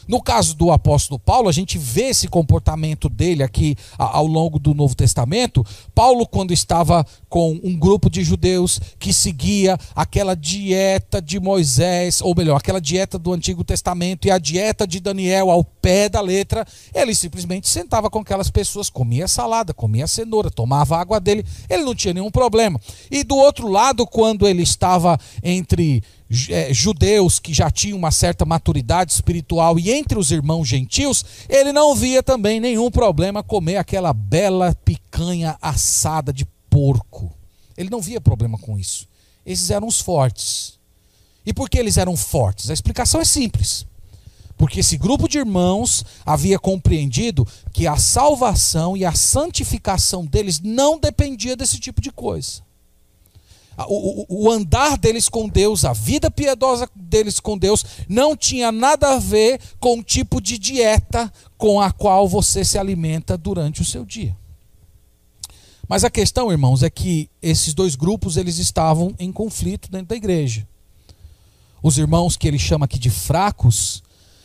No 0.09 0.23
caso 0.23 0.57
do 0.57 0.73
apóstolo 0.73 1.19
Paulo, 1.19 1.50
a 1.50 1.53
gente 1.53 1.77
vê 1.77 2.05
esse 2.05 2.29
comportamento 2.29 3.11
dele 3.11 3.43
aqui 3.43 3.77
ao 3.99 4.27
longo 4.27 4.59
do 4.59 4.73
Novo 4.73 4.95
Testamento. 4.95 5.65
Paulo, 5.95 6.27
quando 6.27 6.50
estava 6.50 7.07
com 7.29 7.61
um 7.62 7.79
grupo 7.79 8.09
de 8.09 8.25
judeus 8.25 8.81
que 8.99 9.12
seguia 9.12 9.79
aquela 9.95 10.35
dieta 10.35 11.21
de 11.21 11.38
Moisés, 11.38 12.23
ou 12.23 12.35
melhor, 12.35 12.57
aquela 12.57 12.81
dieta 12.81 13.19
do 13.19 13.35
Antigo 13.35 13.62
Testamento 13.62 14.27
e 14.27 14.31
a 14.31 14.38
dieta 14.38 14.87
de 14.87 14.99
Daniel 14.99 15.50
ao 15.50 15.62
pé 15.62 16.09
da 16.09 16.23
letra, 16.23 16.67
ele 16.95 17.15
simplesmente 17.15 17.69
sentava 17.69 18.09
com 18.09 18.21
aquelas 18.21 18.50
pessoas, 18.50 18.88
comia 18.88 19.29
salada, 19.29 19.75
comia 19.75 20.07
cenoura, 20.07 20.50
tomava 20.50 20.97
água 20.97 21.21
dele, 21.21 21.45
ele 21.69 21.85
não 21.85 21.95
tinha 21.95 22.15
nenhum 22.15 22.31
problema. 22.31 22.81
E 23.11 23.23
do 23.23 23.37
outro 23.37 23.69
lado, 23.69 24.07
quando 24.07 24.49
ele 24.49 24.62
estava 24.62 25.21
entre 25.43 26.03
é, 26.50 26.73
judeus 26.75 27.38
que 27.38 27.55
já 27.55 27.71
tinham 27.71 27.97
uma 27.97 28.11
certa 28.11 28.45
maturidade 28.45 29.12
espiritual 29.12 29.79
e 29.79 29.91
entre 29.99 30.19
os 30.19 30.31
irmãos 30.31 30.67
gentios, 30.67 31.25
ele 31.49 31.73
não 31.73 31.95
via 31.95 32.23
também 32.23 32.61
nenhum 32.61 32.90
problema 32.90 33.43
comer 33.43 33.76
aquela 33.76 34.12
bela 34.12 34.75
picanha 34.85 35.59
assada 35.61 36.33
de 36.33 36.47
porco. 36.71 37.33
Ele 37.76 37.90
não 37.90 38.00
via 38.00 38.21
problema 38.21 38.59
com 38.59 38.78
isso. 38.78 39.07
Esses 39.45 39.71
eram 39.71 39.87
os 39.87 40.00
fortes. 40.00 40.78
E 41.45 41.52
por 41.52 41.69
que 41.69 41.78
eles 41.78 41.97
eram 41.97 42.17
fortes? 42.17 42.71
A 42.71 42.75
explicação 42.75 43.21
é 43.21 43.25
simples. 43.25 43.87
Porque 44.57 44.81
esse 44.81 44.97
grupo 44.97 45.28
de 45.28 45.38
irmãos 45.38 46.05
havia 46.26 46.59
compreendido 46.59 47.47
que 47.73 47.87
a 47.87 47.97
salvação 47.97 48.97
e 48.97 49.05
a 49.05 49.12
santificação 49.12 50.26
deles 50.26 50.61
não 50.61 50.99
dependia 50.99 51.57
desse 51.57 51.78
tipo 51.78 52.00
de 52.00 52.11
coisa 52.11 52.68
o, 53.87 54.26
o, 54.28 54.50
andar 54.50 54.99
deles 54.99 55.28
com 55.28 55.49
Deus, 55.49 55.85
a 55.85 55.92
vida 55.92 56.30
piedosa 56.30 56.88
deles 56.97 57.38
com 57.38 57.56
Deus, 57.56 57.85
não 58.08 58.37
tinha 58.37 58.73
nada 58.73 59.14
a 59.14 59.18
ver 59.18 59.61
com 59.78 60.00
o 60.00 60.02
tipo 60.02 60.40
de 60.40 60.58
dieta 60.58 61.32
com 61.56 61.80
a 61.80 61.92
qual 61.92 62.26
você 62.26 62.64
se 62.64 62.76
alimenta 62.76 63.38
durante 63.38 63.80
o 63.80 63.85
seu 63.85 64.04
dia. 64.04 64.37
Mas 65.88 66.02
a 66.02 66.11
questão, 66.11 66.50
irmãos, 66.50 66.82
é 66.82 66.90
que 66.90 67.30
esses 67.40 67.73
dois 67.73 67.94
grupos 67.94 68.37
eles 68.37 68.58
estavam 68.58 69.14
em 69.18 69.30
conflito 69.30 69.90
dentro 69.90 70.08
da 70.08 70.16
igreja. 70.16 70.66
Os 71.80 71.97
irmãos 71.99 72.37
que 72.37 72.49
ele 72.49 72.58
chama 72.58 72.85
aqui 72.85 72.99
de 72.99 73.11
fracos, 73.11 74.02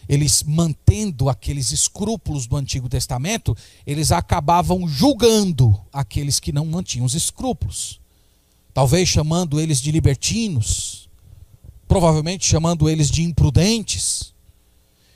eles 0.08 0.44
mantendo 0.44 1.28
aqueles 1.28 1.72
escrúpulos 1.72 2.46
do 2.46 2.56
Antigo 2.56 2.88
Testamento, 2.88 3.58
eles 3.86 4.12
acabavam 4.12 4.88
julgando 4.88 5.78
aqueles 5.92 6.40
que 6.40 6.52
não 6.52 6.68
mantinham 6.68 7.06
os 7.06 7.16
escrúpulos 7.16 8.03
talvez 8.74 9.08
chamando 9.08 9.60
eles 9.60 9.80
de 9.82 9.92
libertinos, 9.92 11.10
provavelmente 11.88 12.46
chamando 12.46 12.90
eles 12.90 13.12
de 13.12 13.24
imprudentes. 13.24 14.34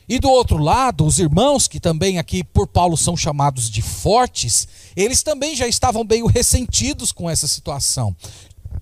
E 0.08 0.20
do 0.20 0.30
outro 0.30 0.58
lado, 0.58 1.06
os 1.06 1.20
irmãos, 1.20 1.68
que 1.68 1.80
também 1.80 2.18
aqui 2.18 2.44
por 2.44 2.68
Paulo 2.68 2.96
são 2.96 3.18
chamados 3.18 3.70
de 3.70 3.82
fortes, 3.82 4.68
eles 4.96 5.22
também 5.22 5.56
já 5.56 5.68
estavam 5.68 6.04
meio 6.04 6.28
ressentidos 6.28 7.12
com 7.12 7.30
essa 7.30 7.48
situação, 7.48 8.16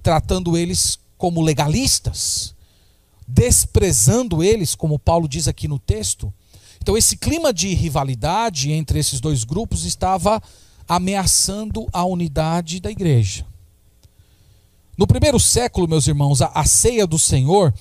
tratando 0.04 0.56
eles 0.56 1.00
como 1.18 1.42
legalistas, 1.42 2.54
desprezando 3.28 4.44
eles, 4.44 4.76
como 4.76 5.00
Paulo 5.00 5.28
diz 5.28 5.48
aqui 5.48 5.68
no 5.68 5.80
texto. 5.80 6.32
Então, 6.80 6.96
esse 6.96 7.18
clima 7.18 7.52
de 7.52 7.74
rivalidade 7.74 8.72
entre 8.72 9.00
esses 9.00 9.20
dois 9.20 9.44
grupos 9.44 9.86
estava 9.86 10.40
ameaçando 10.88 11.88
a 11.92 12.06
unidade 12.06 12.80
da 12.80 12.92
igreja. 12.92 13.44
No 14.98 15.06
primeiro 15.06 15.40
século, 15.40 15.90
meus 15.90 16.08
irmãos, 16.08 16.42
a, 16.42 16.48
a 16.48 16.64
ceia 16.64 17.06
do 17.06 17.20
Senhor, 17.20 17.74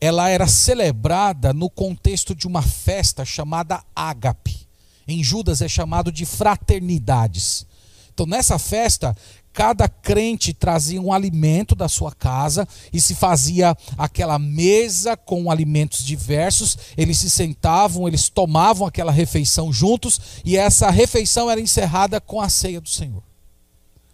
ela 0.00 0.28
era 0.28 0.46
celebrada 0.46 1.52
no 1.52 1.68
contexto 1.68 2.32
de 2.34 2.46
uma 2.46 2.62
festa 2.62 3.24
chamada 3.24 3.82
ágape. 3.94 4.68
Em 5.06 5.22
Judas 5.22 5.60
é 5.60 5.68
chamado 5.68 6.12
de 6.12 6.24
fraternidades. 6.24 7.66
Então, 8.14 8.24
nessa 8.24 8.56
festa, 8.56 9.16
cada 9.52 9.88
crente 9.88 10.54
trazia 10.54 11.02
um 11.02 11.12
alimento 11.12 11.74
da 11.74 11.88
sua 11.88 12.12
casa 12.12 12.68
e 12.92 13.00
se 13.00 13.16
fazia 13.16 13.76
aquela 13.98 14.38
mesa 14.38 15.16
com 15.16 15.50
alimentos 15.50 16.04
diversos. 16.04 16.78
Eles 16.96 17.18
se 17.18 17.28
sentavam, 17.28 18.06
eles 18.06 18.28
tomavam 18.28 18.86
aquela 18.86 19.10
refeição 19.10 19.72
juntos 19.72 20.20
e 20.44 20.56
essa 20.56 20.88
refeição 20.88 21.50
era 21.50 21.60
encerrada 21.60 22.20
com 22.20 22.40
a 22.40 22.48
ceia 22.48 22.80
do 22.80 22.88
Senhor. 22.88 23.24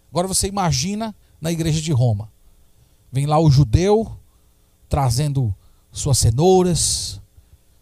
Agora 0.09 0.27
você 0.27 0.47
imagina 0.47 1.15
na 1.39 1.51
igreja 1.51 1.79
de 1.79 1.91
Roma. 1.91 2.35
Vem 3.11 3.25
lá 3.25 3.39
o 3.39 3.49
judeu 3.49 4.11
trazendo 4.89 5.53
suas 5.91 6.17
cenouras, 6.17 7.21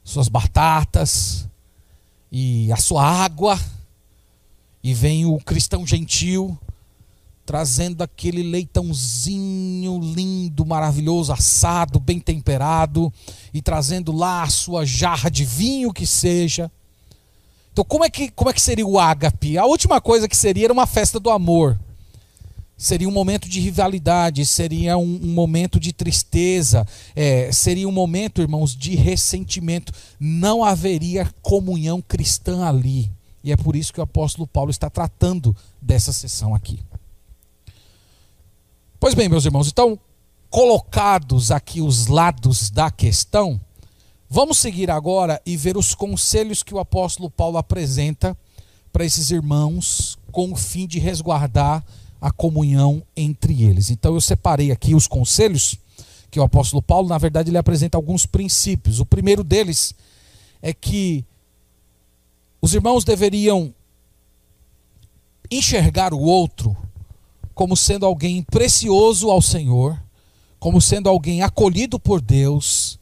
suas 0.04 0.28
batatas 0.28 1.48
e 2.32 2.72
a 2.72 2.78
sua 2.78 3.04
água. 3.04 3.60
E 4.84 4.94
vem 4.94 5.26
o 5.26 5.38
cristão 5.40 5.86
gentil 5.86 6.58
trazendo 7.46 8.02
aquele 8.02 8.42
leitãozinho 8.42 10.00
lindo, 10.00 10.66
maravilhoso, 10.66 11.32
assado, 11.32 12.00
bem 12.00 12.20
temperado, 12.20 13.14
e 13.54 13.62
trazendo 13.62 14.12
lá 14.12 14.42
a 14.42 14.50
sua 14.50 14.84
jarra 14.84 15.30
de 15.30 15.46
vinho 15.46 15.94
que 15.94 16.08
seja. 16.08 16.72
Então, 17.72 17.86
como 17.86 18.04
é 18.04 18.10
que, 18.10 18.32
como 18.32 18.50
é 18.50 18.54
que 18.54 18.62
seria 18.62 18.88
o 18.88 19.00
ágape? 19.00 19.58
A 19.58 19.66
última 19.66 20.02
coisa 20.02 20.28
que 20.28 20.36
seria 20.36 20.66
era 20.66 20.74
uma 20.74 20.88
festa 20.88 21.20
do 21.20 21.30
amor. 21.30 21.80
Seria 22.78 23.08
um 23.08 23.12
momento 23.12 23.48
de 23.48 23.62
rivalidade, 23.62 24.46
seria 24.46 24.98
um, 24.98 25.20
um 25.24 25.34
momento 25.34 25.80
de 25.80 25.94
tristeza, 25.94 26.86
é, 27.16 27.50
seria 27.52 27.88
um 27.88 27.92
momento, 27.92 28.42
irmãos, 28.42 28.76
de 28.76 28.96
ressentimento. 28.96 29.94
Não 30.20 30.64
haveria 30.64 31.34
comunhão 31.42 32.02
cristã 32.02 32.66
ali. 32.66 33.10
E 33.44 33.52
é 33.52 33.56
por 33.56 33.76
isso 33.76 33.94
que 33.94 34.00
o 34.00 34.04
apóstolo 34.04 34.46
Paulo 34.46 34.72
está 34.72 34.90
tratando 34.90 35.56
dessa 35.82 36.12
sessão 36.12 36.54
aqui. 36.54 36.80
Pois 39.00 39.14
bem, 39.14 39.30
meus 39.30 39.46
irmãos, 39.46 39.68
então, 39.68 39.98
colocados 40.50 41.52
aqui 41.52 41.80
os 41.80 42.08
lados 42.08 42.70
da 42.70 42.90
questão, 42.90 43.62
vamos 44.30 44.58
seguir 44.58 44.90
agora 44.90 45.42
e 45.46 45.56
ver 45.56 45.78
os 45.78 45.94
conselhos 45.94 46.64
que 46.64 46.74
o 46.74 46.80
apóstolo 46.80 47.30
Paulo 47.30 47.58
apresenta 47.58 48.38
para 48.92 49.06
esses 49.06 49.30
irmãos 49.30 50.18
com 50.32 50.52
o 50.52 50.56
fim 50.56 50.88
de 50.88 51.00
resguardar 51.00 51.86
a 52.26 52.32
comunhão 52.32 53.04
entre 53.16 53.62
eles. 53.62 53.92
Então 53.92 54.16
eu 54.16 54.20
separei 54.20 54.72
aqui 54.72 54.96
os 54.96 55.06
conselhos 55.06 55.78
que 56.32 56.40
o 56.40 56.44
apóstolo 56.44 56.82
Paulo, 56.82 57.08
na 57.08 57.20
verdade, 57.20 57.52
ele 57.52 57.58
apresenta 57.60 58.00
alguns 58.00 58.26
princípios. 58.26 59.00
O 59.00 59.06
primeiro 59.06 59.44
deles 59.44 59.94
é 60.60 60.74
que 60.74 61.24
os 62.60 62.74
irmãos 62.74 63.04
deveriam 63.04 63.72
enxergar 65.52 66.16
o 66.16 66.20
outro 66.20 66.76
como 67.54 67.78
sendo 67.78 68.08
alguém 68.08 68.42
precioso 68.42 69.30
ao 69.30 69.40
Senhor, 69.40 69.96
como 70.60 70.82
sendo 70.82 71.08
alguém 71.08 71.44
acolhido 71.44 72.00
por 72.00 72.20
Deus 72.20 72.98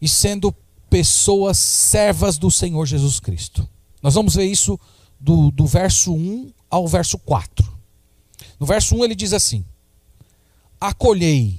e 0.00 0.08
sendo 0.08 0.54
pessoas 0.88 1.58
servas 1.58 2.38
do 2.38 2.48
Senhor 2.48 2.86
Jesus 2.86 3.18
Cristo. 3.18 3.68
Nós 4.00 4.14
vamos 4.14 4.36
ver 4.36 4.44
isso 4.44 4.78
do, 5.18 5.50
do 5.50 5.66
verso 5.66 6.14
1 6.14 6.52
ao 6.70 6.86
verso 6.86 7.18
4. 7.18 7.71
No 8.62 8.66
verso 8.66 8.94
1 8.94 9.06
ele 9.06 9.16
diz 9.16 9.32
assim: 9.32 9.64
Acolhei 10.80 11.58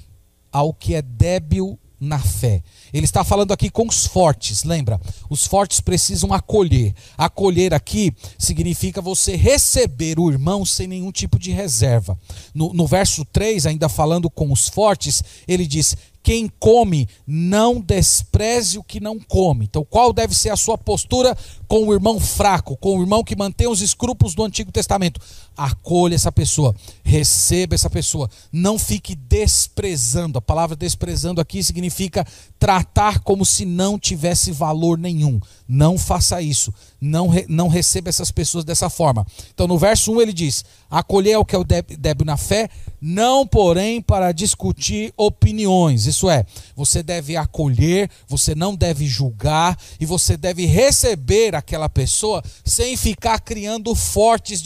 ao 0.50 0.72
que 0.72 0.94
é 0.94 1.02
débil 1.02 1.78
na 2.00 2.18
fé. 2.18 2.62
Ele 2.94 3.04
está 3.04 3.22
falando 3.22 3.52
aqui 3.52 3.68
com 3.68 3.86
os 3.86 4.06
fortes, 4.06 4.64
lembra? 4.64 4.98
Os 5.28 5.46
fortes 5.46 5.82
precisam 5.82 6.32
acolher. 6.32 6.94
Acolher 7.18 7.74
aqui 7.74 8.10
significa 8.38 9.02
você 9.02 9.36
receber 9.36 10.18
o 10.18 10.30
irmão 10.30 10.64
sem 10.64 10.86
nenhum 10.86 11.12
tipo 11.12 11.38
de 11.38 11.50
reserva. 11.50 12.18
No, 12.54 12.72
no 12.72 12.86
verso 12.86 13.22
3, 13.26 13.66
ainda 13.66 13.86
falando 13.86 14.30
com 14.30 14.50
os 14.50 14.70
fortes, 14.70 15.22
ele 15.46 15.66
diz: 15.66 15.94
quem 16.24 16.50
come, 16.58 17.06
não 17.26 17.82
despreze 17.82 18.78
o 18.78 18.82
que 18.82 18.98
não 18.98 19.20
come. 19.20 19.66
Então, 19.66 19.84
qual 19.84 20.10
deve 20.10 20.34
ser 20.34 20.48
a 20.48 20.56
sua 20.56 20.78
postura 20.78 21.36
com 21.74 21.88
o 21.88 21.92
irmão 21.92 22.20
fraco, 22.20 22.76
com 22.76 22.96
o 22.96 23.02
irmão 23.02 23.24
que 23.24 23.34
mantém 23.34 23.66
os 23.66 23.80
escrúpulos 23.80 24.32
do 24.32 24.44
Antigo 24.44 24.70
Testamento? 24.70 25.20
Acolha 25.56 26.14
essa 26.14 26.30
pessoa, 26.30 26.72
receba 27.02 27.74
essa 27.74 27.90
pessoa, 27.90 28.30
não 28.52 28.78
fique 28.78 29.16
desprezando. 29.16 30.38
A 30.38 30.40
palavra 30.40 30.76
desprezando 30.76 31.40
aqui 31.40 31.64
significa 31.64 32.24
tratar 32.60 33.18
como 33.24 33.44
se 33.44 33.64
não 33.64 33.98
tivesse 33.98 34.52
valor 34.52 34.96
nenhum. 34.96 35.40
Não 35.66 35.98
faça 35.98 36.40
isso. 36.40 36.72
Não, 37.00 37.28
não 37.48 37.66
receba 37.66 38.08
essas 38.08 38.30
pessoas 38.30 38.64
dessa 38.64 38.88
forma. 38.88 39.26
Então, 39.52 39.66
no 39.66 39.76
verso 39.76 40.12
1 40.12 40.22
ele 40.22 40.32
diz: 40.32 40.64
acolher 40.88 41.38
o 41.38 41.44
que 41.44 41.56
é 41.56 41.58
o 41.58 41.64
débil 41.64 42.24
na 42.24 42.36
fé, 42.36 42.70
não, 43.00 43.46
porém, 43.46 44.00
para 44.00 44.32
discutir 44.32 45.12
opiniões. 45.16 46.06
Isso 46.06 46.30
é, 46.30 46.46
você 46.74 47.02
deve 47.02 47.36
acolher, 47.36 48.08
você 48.26 48.54
não 48.54 48.74
deve 48.74 49.06
julgar 49.06 49.78
e 50.00 50.06
você 50.06 50.36
deve 50.36 50.64
receber 50.64 51.54
aquela 51.64 51.88
pessoa 51.88 52.42
sem 52.64 52.96
ficar 52.96 53.40
criando 53.40 53.94
fortes 53.94 54.62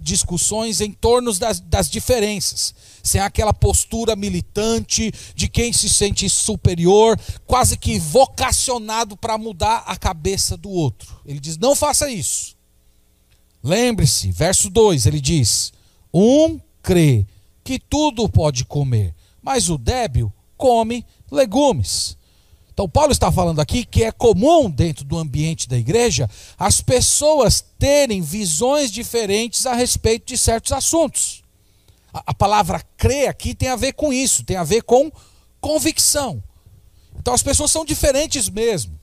discussões 0.00 0.80
em 0.80 0.92
torno 0.92 1.32
das, 1.34 1.60
das 1.60 1.90
diferenças 1.90 2.74
sem 3.02 3.20
aquela 3.20 3.52
postura 3.52 4.14
militante 4.14 5.12
de 5.34 5.48
quem 5.48 5.72
se 5.72 5.88
sente 5.88 6.28
superior, 6.28 7.18
quase 7.46 7.76
que 7.76 7.98
vocacionado 7.98 9.16
para 9.16 9.38
mudar 9.38 9.84
a 9.86 9.96
cabeça 9.96 10.56
do 10.56 10.70
outro. 10.70 11.20
Ele 11.24 11.40
diz: 11.40 11.56
não 11.56 11.74
faça 11.74 12.10
isso. 12.10 12.56
Lembre-se, 13.62 14.30
verso 14.30 14.70
2, 14.70 15.06
ele 15.06 15.20
diz: 15.20 15.72
Um 16.12 16.60
crê 16.82 17.26
que 17.64 17.78
tudo 17.78 18.28
pode 18.28 18.64
comer, 18.64 19.14
mas 19.42 19.68
o 19.68 19.76
débil 19.78 20.32
come 20.56 21.04
legumes. 21.30 22.16
Então, 22.80 22.88
Paulo 22.88 23.12
está 23.12 23.30
falando 23.30 23.60
aqui 23.60 23.84
que 23.84 24.04
é 24.04 24.10
comum 24.10 24.70
dentro 24.70 25.04
do 25.04 25.18
ambiente 25.18 25.68
da 25.68 25.76
igreja 25.76 26.30
as 26.58 26.80
pessoas 26.80 27.62
terem 27.78 28.22
visões 28.22 28.90
diferentes 28.90 29.66
a 29.66 29.74
respeito 29.74 30.28
de 30.28 30.38
certos 30.38 30.72
assuntos. 30.72 31.42
A, 32.10 32.32
palavra 32.32 32.80
crer 32.96 33.28
aqui 33.28 33.54
tem 33.54 33.68
a 33.68 33.76
ver 33.76 33.92
com 33.92 34.10
isso, 34.10 34.44
tem 34.44 34.56
a 34.56 34.64
ver 34.64 34.82
com 34.82 35.12
convicção. 35.60 36.42
Então 37.18 37.34
as 37.34 37.42
pessoas 37.42 37.70
são 37.70 37.84
diferentes 37.84 38.48
mesmo. 38.48 38.98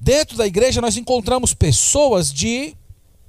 Dentro 0.00 0.34
da 0.38 0.46
igreja 0.46 0.80
nós 0.80 0.96
encontramos 0.96 1.52
pessoas 1.52 2.32
de 2.32 2.74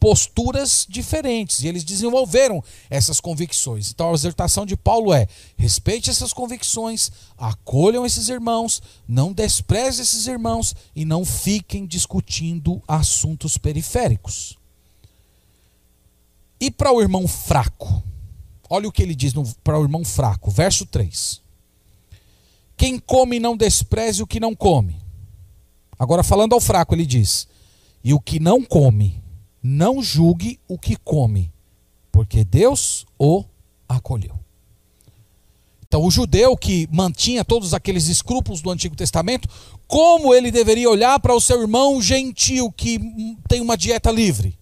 posturas 0.03 0.85
diferentes 0.89 1.61
e 1.61 1.67
eles 1.69 1.85
desenvolveram 1.85 2.61
essas 2.89 3.21
convicções. 3.21 3.89
Então 3.89 4.11
a 4.11 4.13
exortação 4.13 4.65
de 4.65 4.75
Paulo 4.75 5.13
é: 5.13 5.29
respeite 5.55 6.09
essas 6.09 6.33
convicções, 6.33 7.09
acolham 7.37 8.05
esses 8.05 8.27
irmãos, 8.27 8.81
não 9.07 9.31
despreze 9.31 10.01
esses 10.01 10.27
irmãos 10.27 10.75
e 10.93 11.05
não 11.05 11.23
fiquem 11.23 11.85
discutindo 11.85 12.83
assuntos 12.85 13.57
periféricos. 13.57 14.57
E 16.59 16.69
para 16.69 16.91
o 16.91 17.01
irmão 17.01 17.25
fraco? 17.25 18.03
Olha 18.69 18.89
o 18.89 18.91
que 18.91 19.03
ele 19.03 19.15
diz 19.15 19.31
para 19.63 19.79
o 19.79 19.83
irmão 19.83 20.03
fraco, 20.03 20.51
verso 20.51 20.85
3. 20.85 21.41
Quem 22.75 22.99
come 22.99 23.39
não 23.39 23.55
despreze 23.55 24.21
o 24.21 24.27
que 24.27 24.41
não 24.41 24.53
come. 24.53 25.01
Agora, 25.97 26.23
falando 26.23 26.51
ao 26.51 26.59
fraco, 26.59 26.93
ele 26.93 27.05
diz: 27.05 27.47
E 28.03 28.13
o 28.13 28.19
que 28.19 28.37
não 28.37 28.61
come, 28.65 29.22
não 29.63 30.03
julgue 30.03 30.59
o 30.67 30.77
que 30.77 30.97
come, 30.97 31.51
porque 32.11 32.43
Deus 32.43 33.05
o 33.17 33.45
acolheu. 33.87 34.37
Então, 35.87 36.03
o 36.03 36.11
judeu 36.11 36.57
que 36.57 36.89
mantinha 36.91 37.45
todos 37.45 37.73
aqueles 37.73 38.07
escrúpulos 38.07 38.61
do 38.61 38.71
Antigo 38.71 38.95
Testamento, 38.95 39.47
como 39.87 40.33
ele 40.33 40.51
deveria 40.51 40.89
olhar 40.89 41.19
para 41.19 41.35
o 41.35 41.39
seu 41.39 41.61
irmão 41.61 42.01
gentil 42.01 42.71
que 42.71 42.99
tem 43.47 43.61
uma 43.61 43.77
dieta 43.77 44.11
livre? 44.11 44.57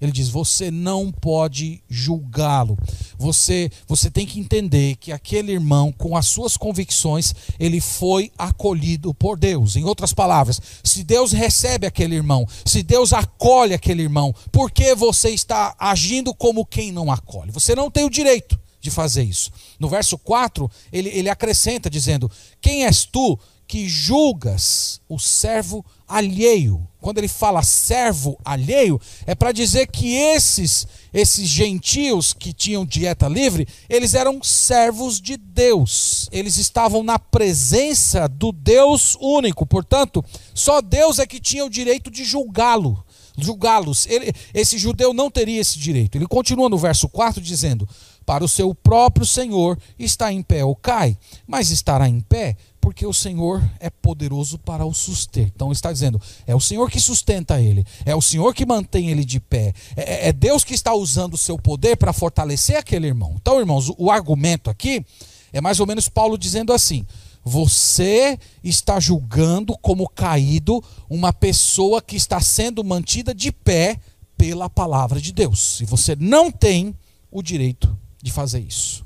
Ele 0.00 0.12
diz: 0.12 0.28
você 0.28 0.70
não 0.70 1.10
pode 1.10 1.82
julgá-lo. 1.88 2.78
Você, 3.18 3.70
você 3.86 4.10
tem 4.10 4.26
que 4.26 4.40
entender 4.40 4.96
que 4.96 5.12
aquele 5.12 5.52
irmão, 5.52 5.92
com 5.92 6.16
as 6.16 6.26
suas 6.26 6.56
convicções, 6.56 7.34
ele 7.58 7.80
foi 7.80 8.30
acolhido 8.36 9.14
por 9.14 9.38
Deus. 9.38 9.76
Em 9.76 9.84
outras 9.84 10.12
palavras, 10.12 10.60
se 10.82 11.04
Deus 11.04 11.32
recebe 11.32 11.86
aquele 11.86 12.14
irmão, 12.14 12.46
se 12.64 12.82
Deus 12.82 13.12
acolhe 13.12 13.74
aquele 13.74 14.02
irmão, 14.02 14.34
por 14.52 14.70
que 14.70 14.94
você 14.94 15.30
está 15.30 15.74
agindo 15.78 16.34
como 16.34 16.66
quem 16.66 16.92
não 16.92 17.10
acolhe? 17.10 17.50
Você 17.52 17.74
não 17.74 17.90
tem 17.90 18.04
o 18.04 18.10
direito 18.10 18.58
de 18.84 18.90
fazer 18.90 19.22
isso. 19.22 19.50
No 19.80 19.88
verso 19.88 20.18
4, 20.18 20.70
ele, 20.92 21.08
ele 21.08 21.30
acrescenta 21.30 21.88
dizendo: 21.88 22.30
Quem 22.60 22.84
és 22.84 23.06
tu 23.06 23.38
que 23.66 23.88
julgas 23.88 25.00
o 25.08 25.18
servo 25.18 25.84
alheio. 26.06 26.86
Quando 27.00 27.18
ele 27.18 27.28
fala 27.28 27.62
servo 27.62 28.38
alheio, 28.44 29.00
é 29.26 29.34
para 29.34 29.52
dizer 29.52 29.86
que 29.88 30.14
esses 30.14 30.86
esses 31.12 31.48
gentios 31.48 32.32
que 32.32 32.52
tinham 32.52 32.84
dieta 32.84 33.28
livre, 33.28 33.68
eles 33.88 34.14
eram 34.14 34.42
servos 34.42 35.20
de 35.20 35.36
Deus. 35.36 36.28
Eles 36.32 36.56
estavam 36.56 37.04
na 37.04 37.20
presença 37.20 38.28
do 38.28 38.50
Deus 38.50 39.16
único. 39.20 39.64
Portanto, 39.64 40.24
só 40.52 40.82
Deus 40.82 41.20
é 41.20 41.26
que 41.26 41.38
tinha 41.38 41.64
o 41.64 41.70
direito 41.70 42.10
de 42.10 42.24
julgá-lo, 42.24 43.04
julgá-los. 43.38 44.08
Esse 44.52 44.76
judeu 44.76 45.14
não 45.14 45.30
teria 45.30 45.60
esse 45.60 45.78
direito. 45.78 46.18
Ele 46.18 46.26
continua 46.26 46.68
no 46.68 46.76
verso 46.76 47.08
4 47.08 47.40
dizendo: 47.40 47.88
para 48.26 48.44
o 48.44 48.48
seu 48.48 48.74
próprio 48.74 49.26
Senhor, 49.26 49.78
está 49.98 50.32
em 50.32 50.42
pé 50.42 50.64
ou 50.64 50.74
cai, 50.74 51.16
mas 51.46 51.70
estará 51.70 52.08
em 52.08 52.20
pé 52.20 52.56
porque 52.84 53.06
o 53.06 53.14
Senhor 53.14 53.62
é 53.80 53.88
poderoso 53.88 54.58
para 54.58 54.84
o 54.84 54.92
suster. 54.92 55.50
Então 55.54 55.72
está 55.72 55.90
dizendo, 55.90 56.20
é 56.46 56.54
o 56.54 56.60
Senhor 56.60 56.90
que 56.90 57.00
sustenta 57.00 57.58
ele, 57.58 57.82
é 58.04 58.14
o 58.14 58.20
Senhor 58.20 58.54
que 58.54 58.66
mantém 58.66 59.08
ele 59.08 59.24
de 59.24 59.40
pé, 59.40 59.72
é, 59.96 60.28
é 60.28 60.32
Deus 60.34 60.64
que 60.64 60.74
está 60.74 60.92
usando 60.92 61.32
o 61.32 61.38
seu 61.38 61.58
poder 61.58 61.96
para 61.96 62.12
fortalecer 62.12 62.76
aquele 62.76 63.06
irmão. 63.06 63.36
Então, 63.40 63.58
irmãos, 63.58 63.88
o, 63.88 63.96
o 63.96 64.10
argumento 64.10 64.68
aqui 64.68 65.02
é 65.50 65.62
mais 65.62 65.80
ou 65.80 65.86
menos 65.86 66.10
Paulo 66.10 66.36
dizendo 66.36 66.74
assim: 66.74 67.06
você 67.42 68.38
está 68.62 69.00
julgando 69.00 69.78
como 69.78 70.06
caído 70.06 70.84
uma 71.08 71.32
pessoa 71.32 72.02
que 72.02 72.16
está 72.16 72.38
sendo 72.38 72.84
mantida 72.84 73.34
de 73.34 73.50
pé 73.50 73.98
pela 74.36 74.68
palavra 74.68 75.22
de 75.22 75.32
Deus. 75.32 75.80
E 75.80 75.86
você 75.86 76.14
não 76.20 76.50
tem 76.50 76.94
o 77.30 77.42
direito 77.42 77.96
de 78.22 78.30
fazer 78.30 78.60
isso. 78.60 79.03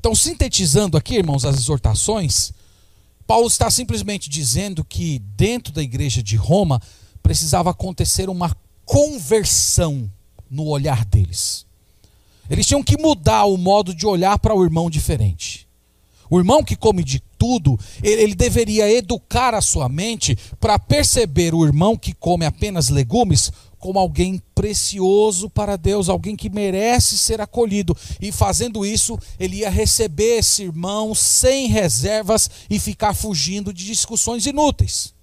Então, 0.00 0.14
sintetizando 0.14 0.96
aqui, 0.96 1.16
irmãos, 1.16 1.44
as 1.44 1.56
exortações, 1.56 2.54
Paulo 3.26 3.46
está 3.46 3.70
simplesmente 3.70 4.30
dizendo 4.30 4.82
que 4.82 5.18
dentro 5.36 5.74
da 5.74 5.82
igreja 5.82 6.22
de 6.22 6.36
Roma 6.36 6.80
precisava 7.22 7.68
acontecer 7.70 8.30
uma 8.30 8.56
conversão 8.86 10.10
no 10.50 10.66
olhar 10.66 11.04
deles. 11.04 11.66
Eles 12.48 12.66
tinham 12.66 12.82
que 12.82 12.96
mudar 12.96 13.44
o 13.44 13.58
modo 13.58 13.94
de 13.94 14.06
olhar 14.06 14.38
para 14.38 14.54
o 14.54 14.64
irmão 14.64 14.88
diferente. 14.88 15.68
O 16.30 16.38
irmão 16.38 16.64
que 16.64 16.74
come 16.74 17.04
de 17.04 17.22
tudo, 17.40 17.80
ele, 18.02 18.34
deveria 18.34 18.92
educar 18.92 19.54
a 19.54 19.62
sua 19.62 19.88
mente 19.88 20.36
para 20.60 20.78
perceber 20.78 21.54
o 21.54 21.64
irmão 21.64 21.96
que 21.96 22.12
come 22.12 22.44
apenas 22.44 22.90
legumes 22.90 23.50
como 23.78 23.98
alguém 23.98 24.42
precioso 24.54 25.48
para 25.48 25.76
Deus, 25.76 26.10
alguém 26.10 26.36
que 26.36 26.50
merece 26.50 27.16
ser 27.16 27.40
acolhido. 27.40 27.96
E 28.20 28.30
fazendo 28.30 28.84
isso, 28.84 29.18
ele 29.38 29.60
ia 29.60 29.70
receber 29.70 30.40
esse 30.40 30.64
irmão 30.64 31.14
sem 31.14 31.66
reservas 31.66 32.50
e 32.68 32.78
ficar 32.78 33.14
fugindo 33.14 33.72
de 33.72 33.86
discussões 33.86 34.44
inúteis. 34.44 35.14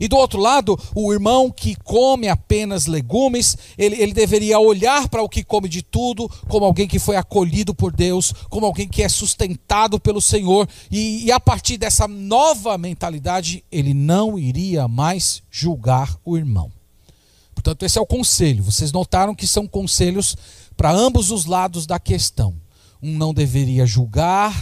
E 0.00 0.08
do 0.08 0.16
outro 0.16 0.40
lado, 0.40 0.78
o 0.94 1.12
irmão 1.12 1.50
que 1.50 1.74
come 1.76 2.28
apenas 2.28 2.86
legumes, 2.86 3.56
ele, 3.76 4.00
ele 4.00 4.12
deveria 4.12 4.58
olhar 4.58 5.08
para 5.08 5.22
o 5.22 5.28
que 5.28 5.44
come 5.44 5.68
de 5.68 5.82
tudo 5.82 6.28
como 6.48 6.64
alguém 6.64 6.86
que 6.86 6.98
foi 6.98 7.16
acolhido 7.16 7.74
por 7.74 7.92
Deus, 7.92 8.32
como 8.48 8.66
alguém 8.66 8.88
que 8.88 9.02
é 9.02 9.08
sustentado 9.08 9.98
pelo 9.98 10.20
Senhor, 10.20 10.68
e, 10.90 11.24
e 11.24 11.32
a 11.32 11.40
partir 11.40 11.76
dessa 11.76 12.06
nova 12.06 12.76
mentalidade, 12.78 13.64
ele 13.70 13.94
não 13.94 14.38
iria 14.38 14.88
mais 14.88 15.42
julgar 15.50 16.16
o 16.24 16.36
irmão. 16.36 16.70
Portanto, 17.54 17.84
esse 17.84 17.98
é 17.98 18.00
o 18.00 18.06
conselho. 18.06 18.62
Vocês 18.62 18.92
notaram 18.92 19.34
que 19.34 19.46
são 19.46 19.66
conselhos 19.66 20.36
para 20.76 20.92
ambos 20.92 21.30
os 21.30 21.46
lados 21.46 21.86
da 21.86 21.98
questão. 21.98 22.54
Um 23.02 23.16
não 23.16 23.34
deveria 23.34 23.86
julgar, 23.86 24.54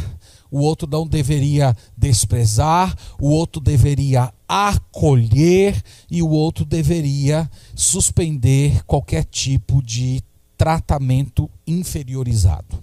o 0.50 0.60
outro 0.60 0.88
não 0.88 1.06
deveria 1.06 1.76
desprezar, 1.96 2.96
o 3.20 3.28
outro 3.28 3.60
deveria 3.60 4.32
acolher 4.48 5.82
e 6.10 6.22
o 6.22 6.28
outro 6.28 6.64
deveria 6.64 7.50
suspender 7.74 8.84
qualquer 8.84 9.24
tipo 9.24 9.82
de 9.82 10.22
tratamento 10.56 11.50
inferiorizado. 11.66 12.82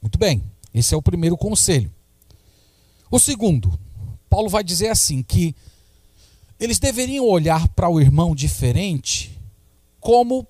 Muito 0.00 0.18
bem, 0.18 0.42
esse 0.72 0.94
é 0.94 0.96
o 0.96 1.02
primeiro 1.02 1.36
conselho. 1.36 1.90
O 3.10 3.18
segundo, 3.18 3.78
Paulo 4.28 4.48
vai 4.48 4.62
dizer 4.62 4.88
assim 4.88 5.22
que 5.22 5.54
eles 6.58 6.78
deveriam 6.78 7.26
olhar 7.26 7.68
para 7.68 7.88
o 7.88 8.00
irmão 8.00 8.34
diferente 8.34 9.38
como 10.00 10.46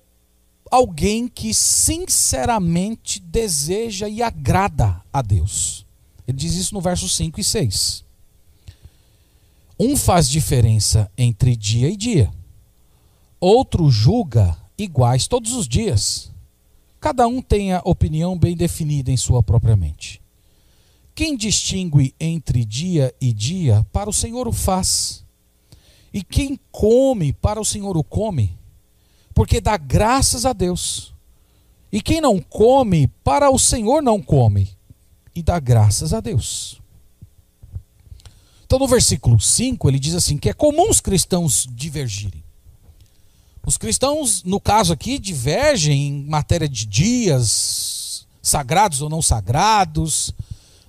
alguém 0.69 1.27
que 1.27 1.53
sinceramente 1.53 3.19
deseja 3.19 4.07
e 4.07 4.21
agrada 4.21 5.01
a 5.11 5.21
Deus. 5.21 5.85
Ele 6.27 6.37
diz 6.37 6.55
isso 6.55 6.73
no 6.73 6.81
verso 6.81 7.07
5 7.07 7.39
e 7.39 7.43
6. 7.43 8.06
Um 9.79 9.95
faz 9.95 10.29
diferença 10.29 11.11
entre 11.17 11.55
dia 11.55 11.89
e 11.89 11.95
dia, 11.95 12.31
outro 13.39 13.89
julga 13.89 14.57
iguais 14.77 15.27
todos 15.27 15.53
os 15.53 15.67
dias. 15.67 16.31
Cada 16.99 17.27
um 17.27 17.41
tem 17.41 17.73
a 17.73 17.81
opinião 17.85 18.37
bem 18.37 18.55
definida 18.55 19.11
em 19.11 19.17
sua 19.17 19.43
própria 19.43 19.75
mente. 19.75 20.21
Quem 21.13 21.37
distingue 21.37 22.13
entre 22.19 22.65
dia 22.65 23.13
e 23.21 23.31
dia, 23.31 23.85
para 23.91 24.09
o 24.09 24.13
Senhor 24.13 24.47
o 24.47 24.51
faz 24.51 25.25
e 26.13 26.23
quem 26.23 26.59
come, 26.71 27.33
para 27.33 27.59
o 27.59 27.65
Senhor 27.65 27.95
o 27.95 28.03
come, 28.03 28.57
porque 29.33 29.61
dá 29.61 29.77
graças 29.77 30.45
a 30.45 30.53
Deus. 30.53 31.13
E 31.91 32.01
quem 32.01 32.19
não 32.19 32.39
come, 32.39 33.07
para 33.23 33.51
o 33.51 33.59
Senhor 33.59 34.01
não 34.01 34.19
come, 34.19 34.69
e 35.35 35.43
dá 35.43 35.59
graças 35.59 36.13
a 36.13 36.19
Deus. 36.19 36.81
Então, 38.67 38.77
no 38.77 38.87
versículo 38.87 39.39
5, 39.39 39.87
ele 39.87 39.97
diz 39.97 40.13
assim: 40.13 40.37
que 40.37 40.49
é 40.49 40.53
comum 40.53 40.89
os 40.89 40.99
cristãos 40.99 41.65
divergirem. 41.71 42.43
Os 43.65 43.77
cristãos, 43.77 44.43
no 44.43 44.59
caso 44.59 44.91
aqui, 44.91 45.17
divergem 45.17 46.07
em 46.07 46.25
matéria 46.25 46.67
de 46.67 46.85
dias, 46.85 48.27
sagrados 48.41 49.01
ou 49.01 49.09
não 49.09 49.21
sagrados, 49.21 50.33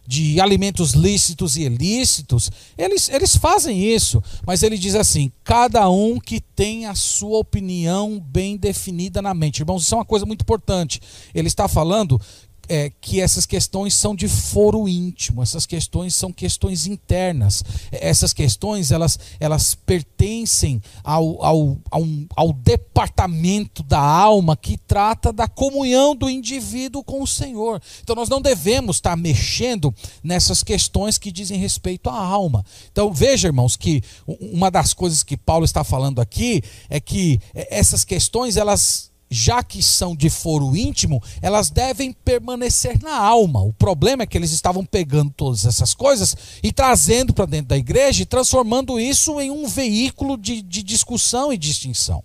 de 0.04 0.40
alimentos 0.40 0.92
lícitos 0.92 1.56
e 1.56 1.62
ilícitos, 1.62 2.50
eles, 2.76 3.08
eles 3.10 3.36
fazem 3.36 3.84
isso, 3.84 4.20
mas 4.44 4.64
ele 4.64 4.76
diz 4.76 4.96
assim: 4.96 5.30
cada 5.44 5.88
um 5.88 6.18
que 6.18 6.40
tem 6.40 6.86
a 6.86 6.96
sua 6.96 7.38
opinião 7.38 8.18
bem 8.18 8.56
definida 8.56 9.22
na 9.22 9.34
mente. 9.34 9.60
Irmãos, 9.60 9.82
isso 9.82 9.94
é 9.94 9.98
uma 9.98 10.04
coisa 10.04 10.26
muito 10.26 10.42
importante. 10.42 11.00
Ele 11.32 11.46
está 11.46 11.68
falando 11.68 12.20
é, 12.68 12.92
que 13.00 13.20
essas 13.20 13.46
questões 13.46 13.94
são 13.94 14.14
de 14.14 14.28
foro 14.28 14.88
íntimo, 14.88 15.42
essas 15.42 15.64
questões 15.64 16.14
são 16.14 16.32
questões 16.32 16.86
internas. 16.86 17.64
Essas 17.90 18.32
questões 18.32 18.92
elas, 18.92 19.18
elas 19.40 19.74
pertencem 19.74 20.82
ao, 21.02 21.44
ao, 21.44 21.78
ao, 21.90 22.02
ao 22.36 22.52
departamento 22.52 23.82
da 23.82 24.00
alma 24.00 24.56
que 24.56 24.76
trata 24.76 25.32
da 25.32 25.48
comunhão 25.48 26.14
do 26.14 26.28
indivíduo 26.28 27.02
com 27.02 27.22
o 27.22 27.26
Senhor. 27.26 27.80
Então 28.02 28.14
nós 28.14 28.28
não 28.28 28.40
devemos 28.40 28.96
estar 28.96 29.16
mexendo 29.16 29.94
nessas 30.22 30.62
questões 30.62 31.18
que 31.18 31.32
dizem 31.32 31.58
respeito 31.58 32.10
à 32.10 32.18
alma. 32.18 32.64
Então 32.92 33.12
veja, 33.12 33.48
irmãos, 33.48 33.76
que 33.76 34.02
uma 34.26 34.70
das 34.70 34.92
coisas 34.92 35.22
que 35.22 35.36
Paulo 35.36 35.64
está 35.64 35.82
falando 35.82 36.20
aqui 36.20 36.62
é 36.90 37.00
que 37.00 37.40
essas 37.54 38.04
questões 38.04 38.56
elas 38.56 39.10
já 39.30 39.62
que 39.62 39.82
são 39.82 40.16
de 40.16 40.30
foro 40.30 40.76
íntimo, 40.76 41.22
elas 41.42 41.70
devem 41.70 42.12
permanecer 42.12 43.02
na 43.02 43.16
alma. 43.16 43.62
O 43.62 43.72
problema 43.72 44.22
é 44.22 44.26
que 44.26 44.38
eles 44.38 44.52
estavam 44.52 44.84
pegando 44.84 45.30
todas 45.30 45.66
essas 45.66 45.94
coisas 45.94 46.36
e 46.62 46.72
trazendo 46.72 47.34
para 47.34 47.44
dentro 47.44 47.68
da 47.68 47.76
igreja 47.76 48.22
e 48.22 48.26
transformando 48.26 48.98
isso 48.98 49.40
em 49.40 49.50
um 49.50 49.66
veículo 49.66 50.36
de, 50.36 50.62
de 50.62 50.82
discussão 50.82 51.52
e 51.52 51.58
distinção. 51.58 52.22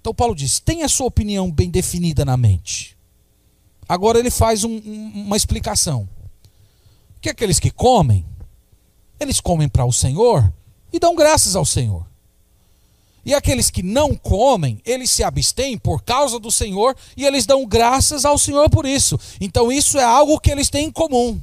Então 0.00 0.14
Paulo 0.14 0.34
diz: 0.34 0.58
tenha 0.58 0.86
a 0.86 0.88
sua 0.88 1.06
opinião 1.06 1.50
bem 1.50 1.70
definida 1.70 2.24
na 2.24 2.36
mente. 2.36 2.96
Agora 3.88 4.18
ele 4.18 4.30
faz 4.30 4.64
um, 4.64 4.70
um, 4.70 5.12
uma 5.26 5.36
explicação. 5.36 6.08
Que 7.20 7.30
aqueles 7.30 7.58
que 7.58 7.70
comem, 7.70 8.24
eles 9.18 9.40
comem 9.40 9.68
para 9.68 9.84
o 9.84 9.92
Senhor 9.92 10.52
e 10.92 10.98
dão 10.98 11.14
graças 11.14 11.56
ao 11.56 11.64
Senhor. 11.64 12.06
E 13.28 13.34
aqueles 13.34 13.70
que 13.70 13.82
não 13.82 14.14
comem, 14.14 14.80
eles 14.86 15.10
se 15.10 15.22
abstêm 15.22 15.76
por 15.76 16.02
causa 16.02 16.38
do 16.38 16.50
Senhor 16.50 16.96
e 17.14 17.26
eles 17.26 17.44
dão 17.44 17.66
graças 17.66 18.24
ao 18.24 18.38
Senhor 18.38 18.70
por 18.70 18.86
isso. 18.86 19.20
Então 19.38 19.70
isso 19.70 19.98
é 19.98 20.02
algo 20.02 20.40
que 20.40 20.50
eles 20.50 20.70
têm 20.70 20.86
em 20.86 20.90
comum. 20.90 21.38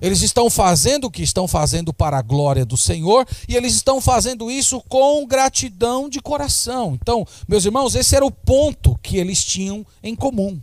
Eles 0.00 0.22
estão 0.22 0.48
fazendo 0.48 1.06
o 1.06 1.10
que 1.10 1.24
estão 1.24 1.48
fazendo 1.48 1.92
para 1.92 2.18
a 2.18 2.22
glória 2.22 2.64
do 2.64 2.76
Senhor 2.76 3.26
e 3.48 3.56
eles 3.56 3.74
estão 3.74 4.00
fazendo 4.00 4.48
isso 4.48 4.80
com 4.88 5.26
gratidão 5.26 6.08
de 6.08 6.20
coração. 6.20 6.96
Então, 7.02 7.26
meus 7.48 7.64
irmãos, 7.64 7.96
esse 7.96 8.14
era 8.14 8.24
o 8.24 8.30
ponto 8.30 8.96
que 9.02 9.16
eles 9.16 9.44
tinham 9.44 9.84
em 10.04 10.14
comum. 10.14 10.60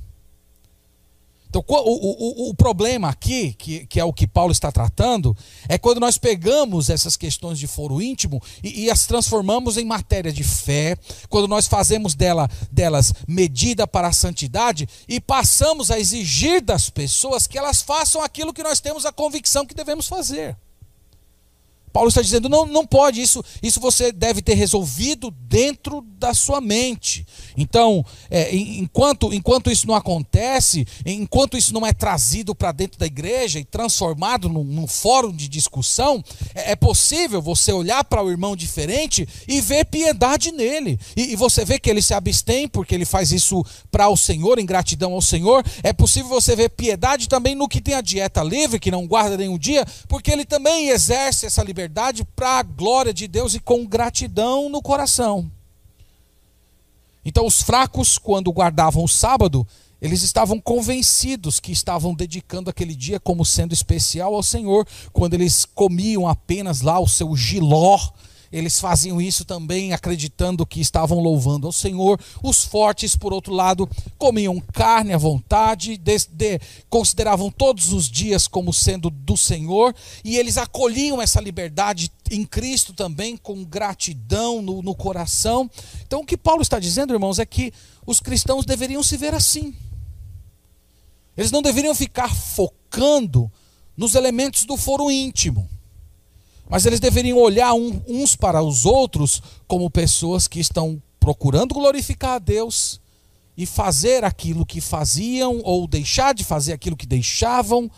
Então, 1.49 1.63
o, 1.67 2.47
o, 2.47 2.49
o, 2.49 2.53
problema 2.53 3.09
aqui, 3.09 3.53
que, 3.53 3.87
que 3.87 3.99
é 3.99 4.03
o 4.03 4.13
que 4.13 4.27
Paulo 4.27 4.51
está 4.51 4.71
tratando, 4.71 5.35
é 5.67 5.79
quando 5.79 5.99
nós 5.99 6.15
pegamos 6.15 6.91
essas 6.91 7.17
questões 7.17 7.57
de 7.57 7.65
foro 7.65 7.99
íntimo 7.99 8.39
e, 8.63 8.85
e 8.85 8.91
as 8.91 9.07
transformamos 9.07 9.75
em 9.75 9.83
matéria 9.83 10.31
de 10.31 10.43
fé, 10.43 10.95
quando 11.27 11.47
nós 11.47 11.65
fazemos 11.65 12.13
dela, 12.13 12.47
delas 12.71 13.11
medida 13.27 13.87
para 13.87 14.09
a 14.09 14.13
santidade 14.13 14.87
e 15.07 15.19
passamos 15.19 15.89
a 15.89 15.99
exigir 15.99 16.61
das 16.61 16.87
pessoas 16.89 17.47
que 17.47 17.57
elas 17.57 17.81
façam 17.81 18.21
aquilo 18.21 18.53
que 18.53 18.61
nós 18.61 18.79
temos 18.79 19.03
a 19.03 19.11
convicção 19.11 19.65
que 19.65 19.73
devemos 19.73 20.07
fazer. 20.07 20.55
Paulo 21.99 22.07
está 22.07 22.21
dizendo: 22.21 22.47
não, 22.47 22.65
não 22.65 22.87
pode, 22.87 23.21
isso, 23.21 23.43
isso 23.61 23.77
você 23.77 24.09
deve 24.09 24.41
ter 24.41 24.53
resolvido 24.53 25.29
dentro 25.31 26.01
da 26.17 26.33
sua 26.33 26.61
mente. 26.61 27.27
Então, 27.57 28.05
é, 28.31 28.55
enquanto, 28.55 29.33
enquanto 29.33 29.69
isso 29.69 29.85
não 29.85 29.95
acontece, 29.95 30.87
enquanto 31.05 31.57
isso 31.57 31.73
não 31.73 31.85
é 31.85 31.91
trazido 31.91 32.55
para 32.55 32.71
dentro 32.71 32.97
da 32.97 33.05
igreja 33.05 33.59
e 33.59 33.65
transformado 33.65 34.47
num, 34.47 34.63
num 34.63 34.87
fórum 34.87 35.33
de 35.33 35.49
discussão, 35.49 36.23
é, 36.55 36.71
é, 36.71 36.75
possível 36.77 37.41
você 37.41 37.73
olhar 37.73 38.01
para 38.05 38.23
o 38.23 38.31
irmão 38.31 38.55
diferente 38.55 39.27
e 39.45 39.59
ver 39.59 39.83
piedade 39.83 40.53
nele. 40.53 40.97
E, 41.17 41.33
e 41.33 41.35
você 41.35 41.65
vê 41.65 41.77
que 41.77 41.89
ele 41.89 42.01
se 42.01 42.13
abstém 42.13 42.65
porque 42.65 42.95
ele 42.95 43.05
faz 43.05 43.33
isso 43.33 43.61
para 43.91 44.07
o 44.07 44.15
Senhor, 44.15 44.57
em 44.57 44.65
gratidão 44.65 45.11
ao 45.11 45.21
Senhor. 45.21 45.65
É 45.83 45.91
possível 45.91 46.29
você 46.29 46.55
ver 46.55 46.69
piedade 46.69 47.27
também 47.27 47.55
no 47.55 47.67
que 47.67 47.81
tem 47.81 47.95
a 47.95 48.01
dieta 48.01 48.41
livre, 48.41 48.79
que 48.79 48.89
não 48.89 49.05
guarda 49.05 49.35
nenhum 49.35 49.57
dia, 49.57 49.85
porque 50.07 50.31
ele 50.31 50.45
também 50.45 50.87
exerce 50.87 51.45
essa 51.45 51.61
liberdade 51.61 51.88
para 52.35 52.59
a 52.59 52.63
glória 52.63 53.13
de 53.13 53.27
Deus 53.27 53.53
e 53.53 53.59
com 53.59 53.85
gratidão 53.85 54.69
no 54.69 54.81
coração. 54.81 55.51
Então, 57.23 57.45
os 57.45 57.61
fracos, 57.61 58.17
quando 58.17 58.51
guardavam 58.51 59.03
o 59.03 59.07
sábado, 59.07 59.67
eles 60.01 60.23
estavam 60.23 60.59
convencidos 60.59 61.59
que 61.59 61.71
estavam 61.71 62.13
dedicando 62.13 62.69
aquele 62.69 62.95
dia 62.95 63.19
como 63.19 63.43
sendo 63.43 63.73
especial 63.73 64.33
ao 64.33 64.43
Senhor. 64.43 64.87
Quando 65.11 65.33
eles 65.33 65.65
comiam 65.65 66.27
apenas 66.27 66.81
lá 66.81 66.99
o 66.99 67.07
seu 67.07 67.35
giló, 67.35 67.99
eles 68.51 68.79
faziam 68.79 69.21
isso 69.21 69.45
também 69.45 69.93
acreditando 69.93 70.65
que 70.65 70.81
estavam 70.81 71.19
louvando 71.19 71.67
ao 71.67 71.73
Senhor. 71.73 72.19
Os 72.41 72.63
fortes, 72.63 73.15
por 73.15 73.31
outro 73.31 73.53
lado, 73.53 73.87
comiam 74.17 74.59
carne 74.73 75.13
à 75.13 75.17
vontade, 75.17 75.97
de, 75.97 76.17
de, 76.31 76.59
consideravam 76.89 77.51
todos 77.51 77.93
os 77.93 78.09
dias 78.09 78.47
como 78.47 78.73
sendo 78.73 79.09
do 79.09 79.37
Senhor, 79.37 79.95
e 80.23 80.37
eles 80.37 80.57
acolhiam 80.57 81.21
essa 81.21 81.39
liberdade 81.39 82.11
em 82.31 82.43
Cristo 82.43 82.91
também, 82.91 83.37
com 83.37 83.63
gratidão 83.63 84.61
no, 84.61 84.81
no 84.81 84.95
coração. 84.95 85.69
Então, 86.01 86.21
o 86.21 86.25
que 86.25 86.37
Paulo 86.37 86.61
está 86.61 86.79
dizendo, 86.79 87.13
irmãos, 87.13 87.37
é 87.37 87.45
que 87.45 87.71
os 88.05 88.19
cristãos 88.19 88.65
deveriam 88.65 89.03
se 89.03 89.15
ver 89.15 89.35
assim. 89.35 89.75
Eles 91.37 91.51
não 91.51 91.61
deveriam 91.61 91.93
ficar 91.93 92.35
focando 92.35 93.51
nos 93.95 94.15
elementos 94.15 94.65
do 94.65 94.75
foro 94.75 95.11
íntimo 95.11 95.69
mas 96.69 96.85
eles 96.85 96.99
deveriam 96.99 97.39
olhar 97.39 97.73
uns 97.73 98.35
para 98.35 98.61
os 98.61 98.85
outros 98.85 99.41
como 99.67 99.89
pessoas 99.89 100.47
que 100.47 100.59
estão 100.59 101.01
procurando 101.19 101.73
glorificar 101.73 102.35
a 102.35 102.39
Deus 102.39 103.01
e 103.57 103.65
fazer 103.65 104.23
aquilo 104.23 104.63
que 104.63 104.79
faziam 104.79 105.61
ou 105.63 105.87
deixar 105.87 106.33
de 106.33 106.43
fazer 106.43 106.71
aquilo 106.71 106.95
que 106.95 107.07
deixavam 107.07 107.89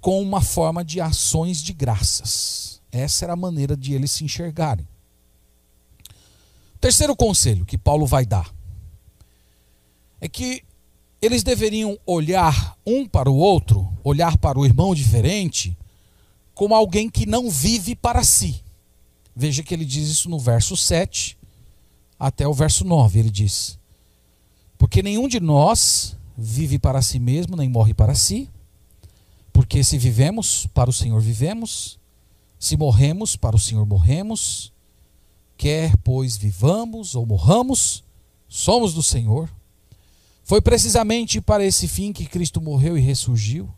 com 0.00 0.22
uma 0.22 0.40
forma 0.40 0.84
de 0.84 1.00
ações 1.00 1.60
de 1.60 1.72
graças. 1.72 2.80
Essa 2.92 3.24
era 3.24 3.32
a 3.32 3.36
maneira 3.36 3.76
de 3.76 3.92
eles 3.92 4.12
se 4.12 4.24
enxergarem. 4.24 4.86
Terceiro 6.80 7.16
conselho 7.16 7.66
que 7.66 7.76
Paulo 7.76 8.06
vai 8.06 8.24
dar 8.24 8.54
é 10.20 10.28
que 10.28 10.62
eles 11.20 11.42
deveriam 11.42 11.98
olhar 12.06 12.78
um 12.86 13.06
para 13.06 13.28
o 13.28 13.36
outro, 13.36 13.92
olhar 14.04 14.38
para 14.38 14.58
o 14.58 14.64
irmão 14.64 14.94
diferente 14.94 15.76
como 16.56 16.74
alguém 16.74 17.10
que 17.10 17.26
não 17.26 17.50
vive 17.50 17.94
para 17.94 18.24
si. 18.24 18.64
Veja 19.36 19.62
que 19.62 19.74
ele 19.74 19.84
diz 19.84 20.08
isso 20.08 20.30
no 20.30 20.38
verso 20.38 20.74
7 20.74 21.36
até 22.18 22.48
o 22.48 22.54
verso 22.54 22.82
9. 22.82 23.18
Ele 23.18 23.30
diz: 23.30 23.78
Porque 24.78 25.02
nenhum 25.02 25.28
de 25.28 25.38
nós 25.38 26.16
vive 26.36 26.78
para 26.78 27.02
si 27.02 27.18
mesmo, 27.18 27.56
nem 27.56 27.68
morre 27.68 27.92
para 27.92 28.14
si. 28.14 28.48
Porque 29.52 29.84
se 29.84 29.98
vivemos, 29.98 30.66
para 30.72 30.88
o 30.88 30.92
Senhor 30.94 31.20
vivemos. 31.20 31.98
Se 32.58 32.74
morremos, 32.74 33.36
para 33.36 33.54
o 33.54 33.60
Senhor 33.60 33.84
morremos. 33.84 34.72
Quer, 35.58 35.94
pois, 35.98 36.38
vivamos 36.38 37.14
ou 37.14 37.26
morramos, 37.26 38.02
somos 38.48 38.94
do 38.94 39.02
Senhor. 39.02 39.50
Foi 40.42 40.62
precisamente 40.62 41.38
para 41.38 41.66
esse 41.66 41.86
fim 41.86 42.14
que 42.14 42.24
Cristo 42.24 42.62
morreu 42.62 42.96
e 42.96 43.00
ressurgiu 43.02 43.75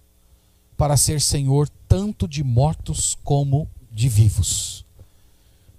para 0.79 0.97
ser 0.97 1.21
Senhor 1.21 1.69
tanto 1.89 2.29
de 2.29 2.45
mortos 2.45 3.19
como 3.25 3.69
de 3.91 4.09
vivos. 4.09 4.87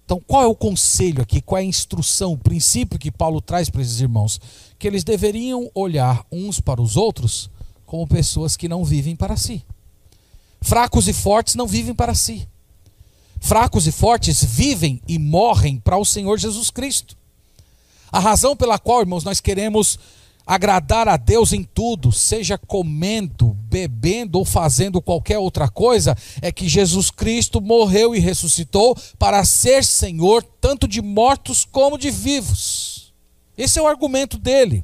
Então, 0.03 0.21
qual 0.27 0.43
é 0.43 0.47
o 0.47 0.55
conselho 0.55 1.21
aqui? 1.21 1.39
Qual 1.39 1.57
é 1.57 1.61
a 1.61 1.65
instrução, 1.65 2.33
o 2.33 2.37
princípio 2.37 2.99
que 2.99 3.09
Paulo 3.09 3.39
traz 3.39 3.69
para 3.69 3.81
esses 3.81 4.01
irmãos? 4.01 4.41
Que 4.77 4.87
eles 4.87 5.03
deveriam 5.03 5.71
olhar 5.73 6.25
uns 6.31 6.59
para 6.59 6.81
os 6.81 6.97
outros 6.97 7.49
como 7.85 8.05
pessoas 8.05 8.57
que 8.57 8.67
não 8.67 8.83
vivem 8.83 9.15
para 9.15 9.37
si. 9.37 9.63
Fracos 10.61 11.07
e 11.07 11.13
fortes 11.13 11.55
não 11.55 11.65
vivem 11.65 11.95
para 11.95 12.13
si. 12.13 12.47
Fracos 13.39 13.87
e 13.87 13.91
fortes 13.91 14.43
vivem 14.43 15.01
e 15.07 15.17
morrem 15.17 15.79
para 15.79 15.97
o 15.97 16.03
Senhor 16.03 16.37
Jesus 16.37 16.69
Cristo. 16.69 17.15
A 18.11 18.19
razão 18.19 18.55
pela 18.55 18.77
qual, 18.77 18.99
irmãos, 18.99 19.23
nós 19.23 19.39
queremos 19.39 19.97
agradar 20.49 21.07
a 21.07 21.15
Deus 21.15 21.53
em 21.53 21.63
tudo, 21.63 22.11
seja 22.11 22.57
comendo, 22.57 23.55
bebendo 23.69 24.39
ou 24.39 24.43
fazendo 24.43 24.99
qualquer 24.99 25.37
outra 25.37 25.69
coisa, 25.69 26.17
é 26.41 26.51
que 26.51 26.67
Jesus 26.67 27.11
Cristo 27.11 27.61
morreu 27.61 28.15
e 28.15 28.19
ressuscitou 28.19 28.97
para 29.19 29.45
ser 29.45 29.85
Senhor 29.85 30.41
tanto 30.59 30.87
de 30.87 31.03
mortos 31.03 31.63
como 31.63 31.99
de 31.99 32.09
vivos. 32.09 33.13
Esse 33.55 33.77
é 33.77 33.81
o 33.83 33.87
argumento 33.87 34.39
dele. 34.39 34.83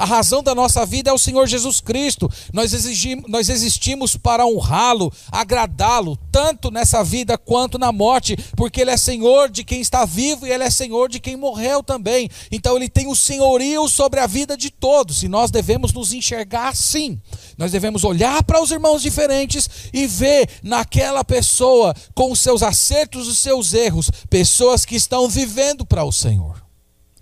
A 0.00 0.06
razão 0.06 0.42
da 0.42 0.54
nossa 0.54 0.86
vida 0.86 1.10
é 1.10 1.12
o 1.12 1.18
Senhor 1.18 1.46
Jesus 1.46 1.78
Cristo. 1.78 2.26
Nós, 2.54 2.72
exigimos, 2.72 3.26
nós 3.28 3.50
existimos 3.50 4.16
para 4.16 4.46
honrá-lo, 4.46 5.12
agradá-lo, 5.30 6.16
tanto 6.32 6.70
nessa 6.70 7.04
vida 7.04 7.36
quanto 7.36 7.78
na 7.78 7.92
morte, 7.92 8.34
porque 8.56 8.80
Ele 8.80 8.92
é 8.92 8.96
Senhor 8.96 9.50
de 9.50 9.62
quem 9.62 9.78
está 9.82 10.06
vivo 10.06 10.46
e 10.46 10.50
Ele 10.50 10.64
é 10.64 10.70
Senhor 10.70 11.10
de 11.10 11.20
quem 11.20 11.36
morreu 11.36 11.82
também. 11.82 12.30
Então 12.50 12.76
Ele 12.76 12.88
tem 12.88 13.08
o 13.08 13.14
senhorio 13.14 13.86
sobre 13.90 14.20
a 14.20 14.26
vida 14.26 14.56
de 14.56 14.70
todos 14.70 15.22
e 15.22 15.28
nós 15.28 15.50
devemos 15.50 15.92
nos 15.92 16.14
enxergar 16.14 16.68
assim. 16.68 17.20
Nós 17.58 17.70
devemos 17.70 18.02
olhar 18.02 18.42
para 18.42 18.62
os 18.62 18.70
irmãos 18.70 19.02
diferentes 19.02 19.68
e 19.92 20.06
ver 20.06 20.48
naquela 20.62 21.22
pessoa, 21.22 21.94
com 22.14 22.32
os 22.32 22.40
seus 22.40 22.62
acertos 22.62 23.28
e 23.28 23.36
seus 23.36 23.74
erros, 23.74 24.10
pessoas 24.30 24.86
que 24.86 24.96
estão 24.96 25.28
vivendo 25.28 25.84
para 25.84 26.04
o 26.04 26.10
Senhor. 26.10 26.64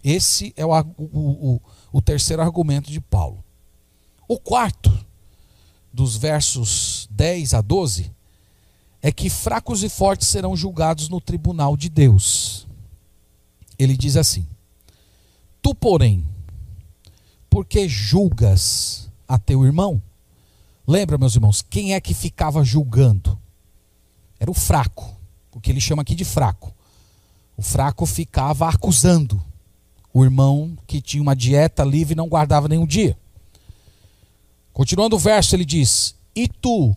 Esse 0.05 0.53
é 0.57 0.65
o, 0.65 0.71
o, 0.97 1.55
o 1.57 1.61
o 1.99 2.01
terceiro 2.01 2.41
argumento 2.41 2.93
de 2.93 3.01
Paulo. 3.01 3.43
O 4.29 4.39
quarto, 4.39 5.05
dos 5.93 6.17
versos 6.17 7.09
10 7.11 7.55
a 7.55 7.61
12, 7.61 8.13
é 9.03 9.11
que 9.11 9.29
fracos 9.29 9.83
e 9.83 9.89
fortes 9.89 10.29
serão 10.29 10.55
julgados 10.55 11.09
no 11.09 11.21
tribunal 11.21 11.77
de 11.77 11.89
Deus. 11.89 12.69
Ele 13.77 13.97
diz 13.97 14.17
assim: 14.17 14.47
Tu, 15.61 15.75
porém, 15.75 16.25
porque 17.51 17.89
julgas 17.89 19.11
a 19.27 19.37
teu 19.37 19.65
irmão? 19.65 20.01
Lembra, 20.87 21.19
meus 21.19 21.35
irmãos, 21.35 21.63
quem 21.63 21.95
é 21.95 22.01
que 22.01 22.15
ficava 22.15 22.63
julgando? 22.63 23.37
Era 24.39 24.53
o 24.53 24.55
fraco, 24.55 25.17
o 25.51 25.61
que 25.61 25.73
ele 25.73 25.81
chama 25.81 26.03
aqui 26.03 26.15
de 26.15 26.25
fraco. 26.25 26.73
O 27.57 27.63
fraco 27.63 28.07
ficava 28.07 28.69
acusando 28.69 29.43
o 30.13 30.25
irmão 30.25 30.77
que 30.87 31.01
tinha 31.01 31.23
uma 31.23 31.37
dieta 31.37 31.85
livre 31.85 32.15
não 32.15 32.29
guardava 32.29 32.69
nenhum 32.69 32.87
dia. 32.87 33.17
Continuando 34.73 35.17
o 35.17 35.19
verso, 35.19 35.55
ele 35.55 35.65
diz: 35.65 36.15
E 36.35 36.49
tu, 36.49 36.97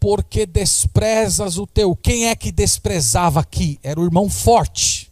porque 0.00 0.46
desprezas 0.46 1.58
o 1.58 1.66
teu? 1.66 1.94
Quem 1.94 2.28
é 2.28 2.36
que 2.36 2.50
desprezava 2.50 3.40
aqui? 3.40 3.78
Era 3.82 4.00
o 4.00 4.04
irmão 4.04 4.28
forte. 4.28 5.10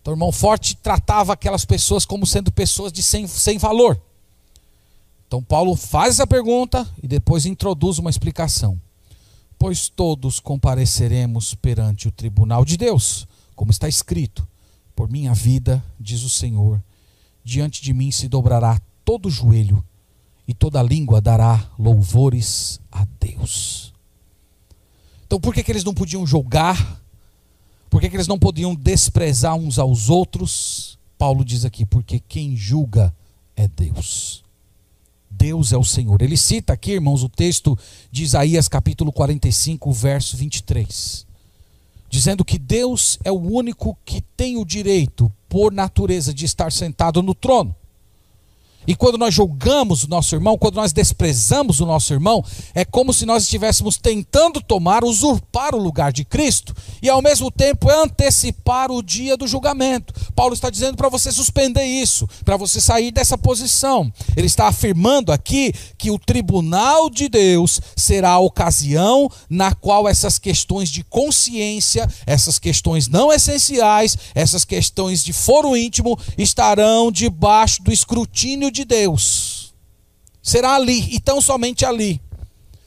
Então, 0.00 0.12
o 0.12 0.16
irmão 0.16 0.32
forte 0.32 0.76
tratava 0.76 1.32
aquelas 1.32 1.64
pessoas 1.64 2.04
como 2.04 2.26
sendo 2.26 2.50
pessoas 2.50 2.92
de 2.92 3.02
sem, 3.02 3.26
sem 3.26 3.56
valor. 3.58 4.00
Então, 5.26 5.42
Paulo 5.42 5.76
faz 5.76 6.14
essa 6.14 6.26
pergunta 6.26 6.86
e 7.02 7.06
depois 7.06 7.46
introduz 7.46 7.98
uma 7.98 8.10
explicação. 8.10 8.80
Pois 9.58 9.88
todos 9.88 10.40
compareceremos 10.40 11.54
perante 11.54 12.08
o 12.08 12.12
tribunal 12.12 12.64
de 12.64 12.76
Deus, 12.76 13.28
como 13.54 13.70
está 13.70 13.88
escrito 13.88 14.46
por 14.94 15.10
minha 15.10 15.34
vida, 15.34 15.82
diz 15.98 16.22
o 16.22 16.30
Senhor, 16.30 16.82
diante 17.44 17.82
de 17.82 17.92
mim 17.92 18.10
se 18.10 18.28
dobrará 18.28 18.80
todo 19.04 19.30
joelho 19.30 19.84
e 20.46 20.54
toda 20.54 20.82
língua 20.82 21.20
dará 21.20 21.70
louvores 21.78 22.80
a 22.90 23.06
Deus. 23.18 23.92
Então, 25.26 25.40
por 25.40 25.54
que, 25.54 25.62
que 25.62 25.72
eles 25.72 25.84
não 25.84 25.94
podiam 25.94 26.26
julgar? 26.26 27.00
Por 27.88 28.00
que, 28.00 28.08
que 28.08 28.16
eles 28.16 28.28
não 28.28 28.38
podiam 28.38 28.74
desprezar 28.74 29.54
uns 29.54 29.78
aos 29.78 30.08
outros? 30.08 30.98
Paulo 31.16 31.44
diz 31.44 31.64
aqui: 31.64 31.86
porque 31.86 32.20
quem 32.20 32.56
julga 32.56 33.14
é 33.56 33.66
Deus. 33.66 34.42
Deus 35.30 35.72
é 35.72 35.76
o 35.76 35.84
Senhor. 35.84 36.20
Ele 36.20 36.36
cita 36.36 36.74
aqui, 36.74 36.92
irmãos, 36.92 37.22
o 37.22 37.28
texto 37.28 37.78
de 38.10 38.22
Isaías 38.22 38.68
capítulo 38.68 39.10
45, 39.10 39.90
verso 39.92 40.36
23 40.36 41.31
dizendo 42.12 42.44
que 42.44 42.58
Deus 42.58 43.18
é 43.24 43.32
o 43.32 43.40
único 43.40 43.96
que 44.04 44.20
tem 44.36 44.58
o 44.58 44.66
direito, 44.66 45.32
por 45.48 45.72
natureza, 45.72 46.34
de 46.34 46.44
estar 46.44 46.70
sentado 46.70 47.22
no 47.22 47.34
trono. 47.34 47.74
E 48.86 48.94
quando 48.94 49.18
nós 49.18 49.32
julgamos 49.32 50.04
o 50.04 50.08
nosso 50.08 50.34
irmão, 50.34 50.58
quando 50.58 50.76
nós 50.76 50.92
desprezamos 50.92 51.80
o 51.80 51.86
nosso 51.86 52.12
irmão, 52.12 52.44
é 52.74 52.84
como 52.84 53.12
se 53.12 53.24
nós 53.24 53.44
estivéssemos 53.44 53.96
tentando 53.96 54.60
tomar, 54.60 55.04
usurpar 55.04 55.74
o 55.74 55.82
lugar 55.82 56.12
de 56.12 56.24
Cristo 56.24 56.74
e 57.00 57.08
ao 57.08 57.22
mesmo 57.22 57.50
tempo 57.50 57.90
antecipar 57.90 58.90
o 58.90 59.02
dia 59.02 59.36
do 59.36 59.46
julgamento. 59.46 60.12
Paulo 60.34 60.54
está 60.54 60.70
dizendo 60.70 60.96
para 60.96 61.08
você 61.08 61.30
suspender 61.30 61.84
isso, 61.84 62.28
para 62.44 62.56
você 62.56 62.80
sair 62.80 63.12
dessa 63.12 63.38
posição. 63.38 64.12
Ele 64.36 64.46
está 64.46 64.66
afirmando 64.66 65.30
aqui 65.30 65.72
que 65.96 66.10
o 66.10 66.18
tribunal 66.18 67.08
de 67.08 67.28
Deus 67.28 67.80
será 67.96 68.30
a 68.30 68.38
ocasião 68.38 69.30
na 69.48 69.74
qual 69.74 70.08
essas 70.08 70.38
questões 70.38 70.90
de 70.90 71.04
consciência, 71.04 72.08
essas 72.26 72.58
questões 72.58 73.08
não 73.08 73.32
essenciais, 73.32 74.16
essas 74.34 74.64
questões 74.64 75.22
de 75.22 75.32
foro 75.32 75.76
íntimo 75.76 76.18
estarão 76.36 77.12
debaixo 77.12 77.82
do 77.82 77.92
escrutínio 77.92 78.71
de 78.72 78.84
Deus. 78.84 79.74
Será 80.42 80.74
ali, 80.74 81.14
e 81.14 81.20
tão 81.20 81.40
somente 81.40 81.84
ali. 81.84 82.20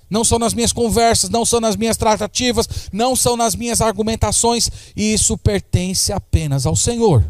Não 0.10 0.24
são 0.24 0.38
nas 0.38 0.54
minhas 0.54 0.72
conversas, 0.72 1.30
não 1.30 1.46
são 1.46 1.60
nas 1.60 1.76
minhas 1.76 1.98
tratativas, 1.98 2.68
não 2.92 3.16
são 3.16 3.38
nas 3.38 3.56
minhas 3.56 3.82
argumentações. 3.82 4.70
Isso 4.96 5.38
pertence 5.38 6.12
apenas 6.12 6.66
ao 6.66 6.76
Senhor. 6.76 7.26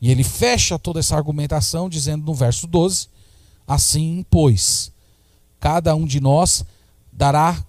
E 0.00 0.10
ele 0.10 0.24
fecha 0.24 0.78
toda 0.78 1.00
essa 1.00 1.16
argumentação 1.16 1.88
dizendo 1.88 2.24
no 2.24 2.34
verso 2.34 2.66
12: 2.66 3.08
Assim, 3.66 4.24
pois, 4.30 4.90
cada 5.60 5.94
um 5.94 6.06
de 6.06 6.20
nós 6.20 6.64
dará 7.12 7.62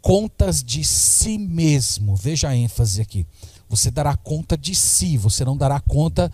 contas 0.00 0.62
de 0.62 0.82
si 0.84 1.38
mesmo. 1.38 2.16
Veja 2.16 2.48
a 2.48 2.56
ênfase 2.56 3.00
aqui. 3.00 3.26
Você 3.68 3.90
dará 3.90 4.16
conta 4.16 4.56
de 4.56 4.74
si, 4.74 5.16
você 5.16 5.44
não 5.44 5.56
dará 5.56 5.80
conta 5.80 6.30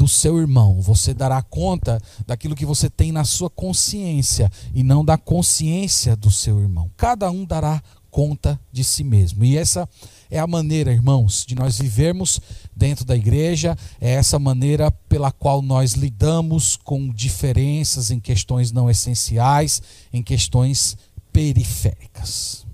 do 0.00 0.08
seu 0.08 0.40
irmão. 0.40 0.80
Você 0.80 1.12
dará 1.12 1.42
conta 1.42 2.00
daquilo 2.26 2.56
que 2.56 2.64
você 2.64 2.88
tem 2.88 3.12
na 3.12 3.22
sua 3.22 3.50
consciência 3.50 4.50
e 4.74 4.82
não 4.82 5.04
da 5.04 5.18
consciência 5.18 6.16
do 6.16 6.30
seu 6.30 6.58
irmão. 6.58 6.90
Cada 6.96 7.30
um 7.30 7.44
dará 7.44 7.82
conta 8.10 8.58
de 8.72 8.82
si 8.82 9.04
mesmo. 9.04 9.44
E 9.44 9.58
essa 9.58 9.86
é 10.30 10.38
a 10.38 10.46
maneira, 10.46 10.90
irmãos, 10.90 11.44
de 11.46 11.54
nós 11.54 11.78
vivermos 11.78 12.40
dentro 12.74 13.04
da 13.04 13.14
igreja, 13.14 13.76
é 14.00 14.12
essa 14.12 14.38
maneira 14.38 14.90
pela 14.90 15.30
qual 15.30 15.60
nós 15.60 15.92
lidamos 15.92 16.76
com 16.76 17.10
diferenças 17.10 18.10
em 18.10 18.18
questões 18.18 18.72
não 18.72 18.88
essenciais, 18.88 19.82
em 20.10 20.22
questões 20.22 20.96
periféricas. 21.30 22.64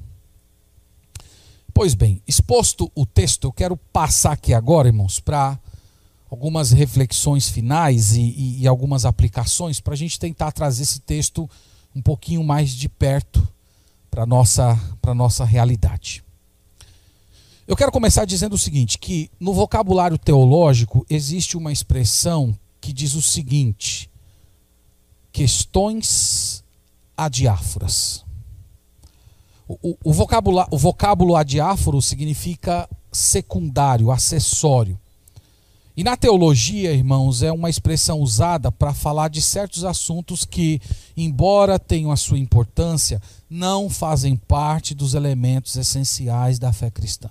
Pois 1.74 1.92
bem, 1.92 2.22
exposto 2.24 2.88
o 2.94 3.04
texto, 3.04 3.48
eu 3.48 3.52
quero 3.52 3.76
passar 3.76 4.30
aqui 4.30 4.54
agora, 4.54 4.86
irmãos, 4.86 5.18
para 5.18 5.58
algumas 6.30 6.72
reflexões 6.72 7.48
finais 7.48 8.16
e, 8.16 8.20
e, 8.20 8.62
e 8.62 8.66
algumas 8.66 9.04
aplicações 9.04 9.80
para 9.80 9.94
a 9.94 9.96
gente 9.96 10.18
tentar 10.18 10.52
trazer 10.52 10.82
esse 10.82 11.00
texto 11.00 11.48
um 11.94 12.02
pouquinho 12.02 12.42
mais 12.42 12.70
de 12.70 12.88
perto 12.88 13.46
para 14.10 14.24
a 14.24 14.26
nossa, 14.26 14.78
nossa 15.14 15.44
realidade. 15.44 16.24
Eu 17.66 17.76
quero 17.76 17.90
começar 17.90 18.24
dizendo 18.24 18.54
o 18.54 18.58
seguinte: 18.58 18.98
que 18.98 19.30
no 19.40 19.52
vocabulário 19.52 20.16
teológico 20.16 21.04
existe 21.08 21.56
uma 21.56 21.72
expressão 21.72 22.56
que 22.80 22.92
diz 22.92 23.14
o 23.14 23.22
seguinte: 23.22 24.10
questões 25.32 26.64
adiáforas. 27.16 28.24
O, 29.68 29.78
o, 29.82 29.98
o, 30.04 30.12
vocábulo, 30.12 30.64
o 30.70 30.78
vocábulo 30.78 31.34
adiáforo 31.34 32.00
significa 32.00 32.88
secundário, 33.10 34.12
acessório. 34.12 34.98
E 35.96 36.04
na 36.04 36.14
teologia, 36.14 36.92
irmãos, 36.92 37.42
é 37.42 37.50
uma 37.50 37.70
expressão 37.70 38.20
usada 38.20 38.70
para 38.70 38.92
falar 38.92 39.28
de 39.28 39.40
certos 39.40 39.82
assuntos 39.82 40.44
que, 40.44 40.78
embora 41.16 41.78
tenham 41.78 42.12
a 42.12 42.16
sua 42.16 42.38
importância, 42.38 43.18
não 43.48 43.88
fazem 43.88 44.36
parte 44.36 44.94
dos 44.94 45.14
elementos 45.14 45.74
essenciais 45.74 46.58
da 46.58 46.70
fé 46.70 46.90
cristã. 46.90 47.30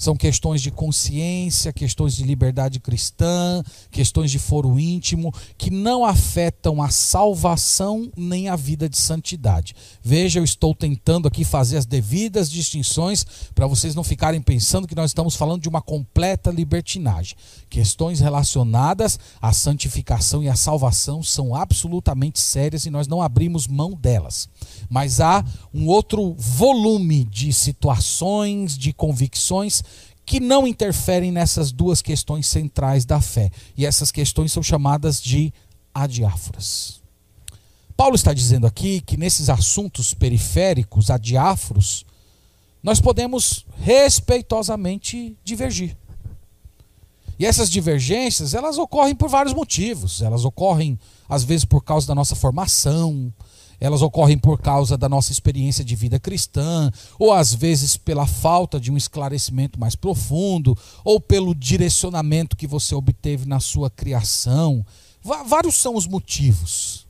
São 0.00 0.16
questões 0.16 0.62
de 0.62 0.70
consciência, 0.70 1.74
questões 1.74 2.16
de 2.16 2.24
liberdade 2.24 2.80
cristã, 2.80 3.62
questões 3.90 4.30
de 4.30 4.38
foro 4.38 4.80
íntimo, 4.80 5.30
que 5.58 5.70
não 5.70 6.06
afetam 6.06 6.80
a 6.80 6.88
salvação 6.88 8.10
nem 8.16 8.48
a 8.48 8.56
vida 8.56 8.88
de 8.88 8.96
santidade. 8.96 9.76
Veja, 10.02 10.40
eu 10.40 10.44
estou 10.44 10.74
tentando 10.74 11.28
aqui 11.28 11.44
fazer 11.44 11.76
as 11.76 11.84
devidas 11.84 12.50
distinções 12.50 13.26
para 13.54 13.66
vocês 13.66 13.94
não 13.94 14.02
ficarem 14.02 14.40
pensando 14.40 14.88
que 14.88 14.94
nós 14.94 15.10
estamos 15.10 15.36
falando 15.36 15.60
de 15.60 15.68
uma 15.68 15.82
completa 15.82 16.50
libertinagem. 16.50 17.36
Questões 17.68 18.20
relacionadas 18.20 19.18
à 19.38 19.52
santificação 19.52 20.42
e 20.42 20.48
à 20.48 20.56
salvação 20.56 21.22
são 21.22 21.54
absolutamente 21.54 22.40
sérias 22.40 22.86
e 22.86 22.90
nós 22.90 23.06
não 23.06 23.20
abrimos 23.20 23.66
mão 23.66 23.92
delas. 23.92 24.48
Mas 24.90 25.20
há 25.20 25.44
um 25.72 25.86
outro 25.86 26.34
volume 26.36 27.24
de 27.24 27.52
situações, 27.52 28.76
de 28.76 28.92
convicções 28.92 29.84
que 30.26 30.40
não 30.40 30.66
interferem 30.66 31.30
nessas 31.30 31.70
duas 31.70 32.02
questões 32.02 32.46
centrais 32.48 33.04
da 33.04 33.20
fé. 33.20 33.50
E 33.76 33.86
essas 33.86 34.10
questões 34.10 34.52
são 34.52 34.62
chamadas 34.62 35.22
de 35.22 35.52
adiáforas. 35.94 37.00
Paulo 37.96 38.16
está 38.16 38.34
dizendo 38.34 38.66
aqui 38.66 39.00
que 39.00 39.16
nesses 39.16 39.48
assuntos 39.48 40.12
periféricos, 40.12 41.10
adiáforos, 41.10 42.04
nós 42.82 43.00
podemos 43.00 43.66
respeitosamente 43.78 45.36
divergir. 45.44 45.96
E 47.38 47.46
essas 47.46 47.70
divergências, 47.70 48.54
elas 48.54 48.76
ocorrem 48.76 49.14
por 49.14 49.28
vários 49.28 49.54
motivos. 49.54 50.20
Elas 50.20 50.44
ocorrem, 50.44 50.98
às 51.28 51.42
vezes, 51.42 51.64
por 51.64 51.82
causa 51.82 52.06
da 52.06 52.14
nossa 52.14 52.34
formação, 52.34 53.32
elas 53.80 54.02
ocorrem 54.02 54.36
por 54.36 54.60
causa 54.60 54.96
da 54.96 55.08
nossa 55.08 55.32
experiência 55.32 55.82
de 55.82 55.96
vida 55.96 56.20
cristã, 56.20 56.92
ou 57.18 57.32
às 57.32 57.54
vezes 57.54 57.96
pela 57.96 58.26
falta 58.26 58.78
de 58.78 58.92
um 58.92 58.96
esclarecimento 58.96 59.80
mais 59.80 59.96
profundo, 59.96 60.76
ou 61.02 61.18
pelo 61.18 61.54
direcionamento 61.54 62.56
que 62.56 62.66
você 62.66 62.94
obteve 62.94 63.46
na 63.46 63.58
sua 63.58 63.88
criação. 63.88 64.84
Vários 65.22 65.76
são 65.76 65.96
os 65.96 66.06
motivos. 66.06 67.06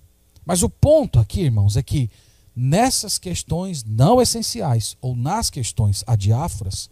Mas 0.46 0.62
o 0.62 0.70
ponto 0.70 1.18
aqui, 1.18 1.42
irmãos, 1.42 1.76
é 1.76 1.83
que 1.83 2.09
nessas 2.54 3.18
questões 3.18 3.85
não 3.85 4.22
essenciais, 4.22 4.96
ou 5.00 5.16
nas 5.16 5.50
questões 5.50 6.04
adiáforas, 6.06 6.88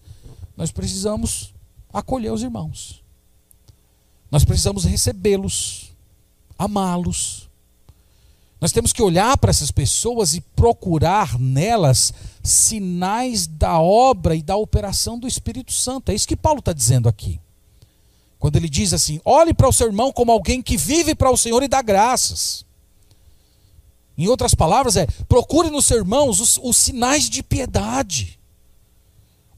nós 0.56 0.72
precisamos 0.72 1.54
acolher 1.92 2.32
os 2.32 2.42
irmãos. 2.42 3.02
Nós 4.30 4.44
precisamos 4.44 4.84
recebê-los, 4.84 5.92
amá-los, 6.58 7.47
nós 8.60 8.72
temos 8.72 8.92
que 8.92 9.02
olhar 9.02 9.36
para 9.38 9.50
essas 9.50 9.70
pessoas 9.70 10.34
e 10.34 10.40
procurar 10.40 11.38
nelas 11.38 12.12
sinais 12.42 13.46
da 13.46 13.80
obra 13.80 14.34
e 14.34 14.42
da 14.42 14.56
operação 14.56 15.18
do 15.18 15.28
Espírito 15.28 15.72
Santo. 15.72 16.10
É 16.10 16.14
isso 16.14 16.26
que 16.26 16.36
Paulo 16.36 16.58
está 16.58 16.72
dizendo 16.72 17.08
aqui. 17.08 17.40
Quando 18.38 18.56
ele 18.56 18.68
diz 18.68 18.92
assim: 18.92 19.20
olhe 19.24 19.54
para 19.54 19.68
o 19.68 19.72
seu 19.72 19.86
irmão 19.86 20.12
como 20.12 20.32
alguém 20.32 20.60
que 20.60 20.76
vive 20.76 21.14
para 21.14 21.30
o 21.30 21.36
Senhor 21.36 21.62
e 21.62 21.68
dá 21.68 21.82
graças. 21.82 22.64
Em 24.16 24.26
outras 24.26 24.54
palavras, 24.54 24.96
é 24.96 25.06
procure 25.28 25.70
nos 25.70 25.84
seus 25.84 26.00
irmãos 26.00 26.40
os, 26.40 26.58
os 26.60 26.76
sinais 26.76 27.30
de 27.30 27.42
piedade. 27.42 28.37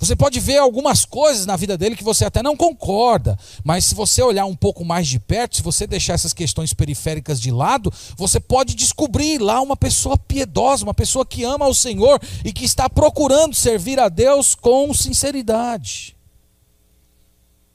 Você 0.00 0.16
pode 0.16 0.40
ver 0.40 0.56
algumas 0.56 1.04
coisas 1.04 1.44
na 1.44 1.56
vida 1.56 1.76
dele 1.76 1.94
que 1.94 2.02
você 2.02 2.24
até 2.24 2.42
não 2.42 2.56
concorda, 2.56 3.38
mas 3.62 3.84
se 3.84 3.94
você 3.94 4.22
olhar 4.22 4.46
um 4.46 4.56
pouco 4.56 4.82
mais 4.82 5.06
de 5.06 5.20
perto, 5.20 5.56
se 5.56 5.62
você 5.62 5.86
deixar 5.86 6.14
essas 6.14 6.32
questões 6.32 6.72
periféricas 6.72 7.38
de 7.38 7.50
lado, 7.50 7.92
você 8.16 8.40
pode 8.40 8.74
descobrir 8.74 9.38
lá 9.38 9.60
uma 9.60 9.76
pessoa 9.76 10.16
piedosa, 10.16 10.84
uma 10.84 10.94
pessoa 10.94 11.26
que 11.26 11.44
ama 11.44 11.68
o 11.68 11.74
Senhor 11.74 12.18
e 12.42 12.50
que 12.50 12.64
está 12.64 12.88
procurando 12.88 13.54
servir 13.54 14.00
a 14.00 14.08
Deus 14.08 14.54
com 14.54 14.94
sinceridade. 14.94 16.16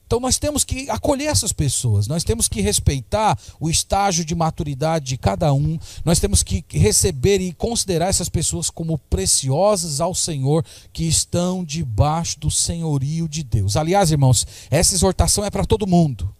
Então 0.06 0.20
nós 0.20 0.38
temos 0.38 0.64
que 0.64 0.90
acolher 0.90 1.28
essas 1.28 1.52
pessoas, 1.52 2.08
nós 2.08 2.24
temos 2.24 2.48
que 2.48 2.62
respeitar 2.62 3.38
o 3.60 3.70
estágio 3.70 4.24
de 4.24 4.36
maturidade 4.36 5.06
de 5.06 5.18
cada 5.18 5.52
um, 5.54 5.80
nós 6.04 6.20
temos 6.20 6.44
que 6.44 6.64
receber 6.70 7.42
e 7.42 7.54
considerar 7.54 8.08
essas 8.08 8.30
pessoas 8.30 8.70
como 8.70 8.98
preciosas 8.98 10.02
ao 10.02 10.14
Senhor, 10.14 10.64
que 10.94 11.06
estão 11.06 11.64
debaixo 11.64 12.40
do 12.40 12.52
senhorio 12.52 13.28
de 13.28 13.44
Deus. 13.44 13.76
Aliás, 13.76 14.12
irmãos, 14.12 14.46
essa 14.70 14.94
exortação 14.94 15.44
é 15.46 15.50
para 15.50 15.66
todo 15.66 15.88
mundo. 15.88 16.35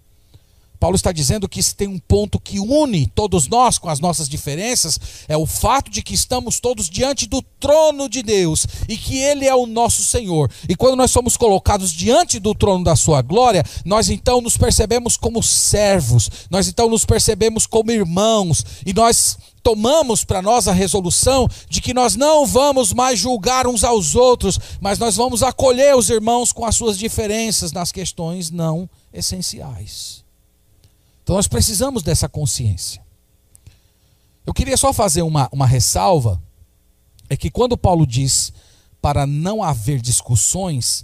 Paulo 0.76 0.96
está 0.96 1.12
dizendo 1.12 1.50
que 1.50 1.62
se 1.62 1.76
tem 1.76 1.88
um 1.88 2.00
ponto 2.00 2.40
que 2.40 2.60
une 2.60 3.08
todos 3.08 3.48
nós 3.48 3.78
com 3.78 3.90
as 3.90 4.00
nossas 4.00 4.30
diferenças, 4.30 5.00
é 5.28 5.38
o 5.38 5.46
fato 5.46 5.90
de 5.90 6.02
que 6.02 6.14
estamos 6.14 6.60
todos 6.60 6.90
diante 6.90 7.28
do 7.28 7.42
trono 7.60 8.08
de 8.08 8.22
Deus 8.22 8.68
e 8.88 8.98
que 8.98 9.18
Ele 9.18 9.46
é 9.46 9.56
o 9.56 9.66
nosso 9.66 10.04
Senhor. 10.04 10.52
E 10.68 10.76
quando 10.76 10.96
nós 10.96 11.12
somos 11.12 11.38
colocados 11.38 11.92
diante 11.92 12.40
do 12.40 12.54
trono 12.54 12.84
da 12.84 12.96
Sua 12.96 13.22
glória, 13.22 13.64
nós 13.84 14.10
então 14.10 14.42
nos 14.42 14.58
percebemos 14.58 15.18
como 15.18 15.42
servos, 15.42 16.30
nós 16.50 16.68
então 16.68 16.90
nos 16.90 17.06
percebemos 17.06 17.66
como 17.66 17.92
irmãos 17.92 18.64
e 18.86 18.94
nós 18.94 19.38
tomamos 19.66 20.24
para 20.24 20.44
nós 20.44 20.68
a 20.68 20.72
resolução 20.72 21.48
de 21.68 21.82
que 21.82 21.92
nós 21.92 22.16
não 22.16 22.46
vamos 22.46 22.94
mais 22.94 23.18
julgar 23.18 23.66
uns 23.66 23.84
aos 23.84 24.16
outros, 24.16 24.60
mas 24.80 25.00
nós 25.00 25.16
vamos 25.16 25.42
acolher 25.42 25.96
os 25.96 26.08
irmãos 26.12 26.52
com 26.52 26.64
as 26.64 26.76
suas 26.76 27.00
diferenças 27.00 27.72
nas 27.72 27.92
questões 27.92 28.52
não 28.52 28.88
essenciais. 29.12 30.25
Então 31.26 31.38
nós 31.38 31.48
precisamos 31.48 32.04
dessa 32.04 32.30
consciência. 32.30 33.02
Eu 34.46 34.54
queria 34.54 34.78
só 34.78 34.94
fazer 34.94 35.24
uma, 35.24 35.50
uma 35.52 35.66
ressalva: 35.66 36.40
é 37.28 37.36
que 37.36 37.50
quando 37.50 37.76
Paulo 37.76 38.06
diz 38.06 38.54
para 39.02 39.26
não 39.26 39.64
haver 39.64 40.00
discussões, 40.00 41.04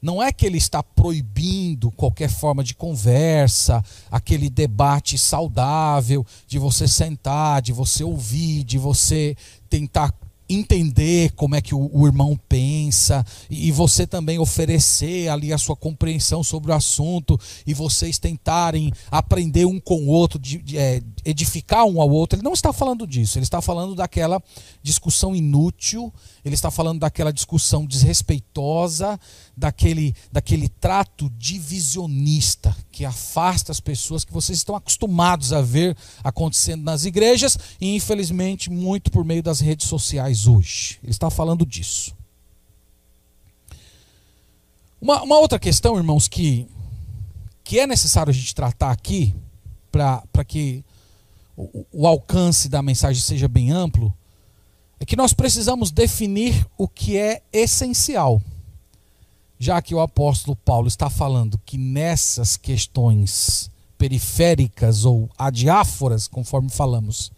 não 0.00 0.22
é 0.22 0.30
que 0.30 0.44
ele 0.44 0.58
está 0.58 0.82
proibindo 0.82 1.90
qualquer 1.92 2.28
forma 2.28 2.62
de 2.62 2.74
conversa, 2.74 3.82
aquele 4.10 4.50
debate 4.50 5.16
saudável 5.16 6.26
de 6.46 6.58
você 6.58 6.86
sentar, 6.86 7.62
de 7.62 7.72
você 7.72 8.04
ouvir, 8.04 8.64
de 8.64 8.76
você 8.76 9.34
tentar 9.70 10.12
entender 10.48 11.32
como 11.32 11.54
é 11.54 11.60
que 11.60 11.74
o, 11.74 11.90
o, 11.92 12.06
irmão 12.06 12.38
pensa 12.48 13.24
e 13.48 13.70
você 13.72 14.06
também 14.06 14.38
oferecer 14.38 15.28
ali 15.28 15.52
a 15.52 15.58
sua 15.58 15.74
compreensão 15.74 16.42
sobre 16.42 16.70
o 16.70 16.74
assunto 16.74 17.38
e 17.66 17.72
vocês 17.72 18.18
tentarem 18.18 18.92
aprender 19.10 19.64
um 19.64 19.80
com 19.80 20.02
o 20.02 20.08
outro, 20.08 20.38
de, 20.38 20.58
de, 20.58 20.76
é, 20.76 21.02
edificar 21.24 21.84
um 21.84 22.00
ao 22.00 22.10
outro. 22.10 22.36
Ele 22.36 22.44
não 22.44 22.52
está 22.52 22.72
falando 22.72 23.06
disso, 23.06 23.38
ele 23.38 23.44
está 23.44 23.62
falando 23.62 23.94
daquela 23.94 24.42
discussão 24.82 25.34
inútil, 25.34 26.12
ele 26.44 26.54
está 26.54 26.70
falando 26.70 27.00
daquela 27.00 27.32
discussão 27.32 27.86
desrespeitosa, 27.86 29.18
daquele, 29.56 30.14
daquele 30.30 30.68
trato 30.68 31.30
divisionista 31.36 32.74
que 32.90 33.04
afasta 33.04 33.70
as 33.70 33.80
pessoas 33.80 34.24
que 34.24 34.32
vocês 34.32 34.58
estão 34.58 34.74
acostumados 34.74 35.52
a 35.52 35.60
ver 35.60 35.96
acontecendo 36.24 36.82
nas 36.82 37.04
igrejas 37.04 37.58
e, 37.80 37.94
infelizmente, 37.94 38.70
muito 38.70 39.10
por 39.10 39.24
meio 39.24 39.42
das 39.42 39.60
redes 39.60 39.86
sociais 39.86 40.46
hoje. 40.46 40.98
Ele 41.02 41.12
está 41.12 41.30
falando 41.30 41.66
disso. 41.66 42.14
Uma, 45.00 45.22
uma 45.22 45.38
outra 45.38 45.58
questão, 45.58 45.96
irmãos, 45.96 46.28
que, 46.28 46.66
que 47.64 47.78
é 47.78 47.86
necessário 47.86 48.30
a 48.30 48.34
gente 48.34 48.54
tratar 48.54 48.90
aqui, 48.90 49.34
para 49.90 50.44
que 50.46 50.84
o, 51.56 51.84
o 51.92 52.06
alcance 52.06 52.68
da 52.68 52.80
mensagem 52.80 53.20
seja 53.20 53.48
bem 53.48 53.70
amplo, 53.70 54.12
é 54.98 55.04
que 55.04 55.16
nós 55.16 55.32
precisamos 55.32 55.90
definir 55.90 56.66
o 56.78 56.86
que 56.86 57.18
é 57.18 57.42
essencial 57.52 58.40
já 59.62 59.80
que 59.80 59.94
o 59.94 60.00
apóstolo 60.00 60.56
Paulo 60.56 60.88
está 60.88 61.08
falando 61.08 61.56
que 61.64 61.78
nessas 61.78 62.56
questões 62.56 63.70
periféricas 63.96 65.04
ou 65.04 65.30
adiáforas, 65.38 66.26
conforme 66.26 66.68
falamos, 66.68 67.30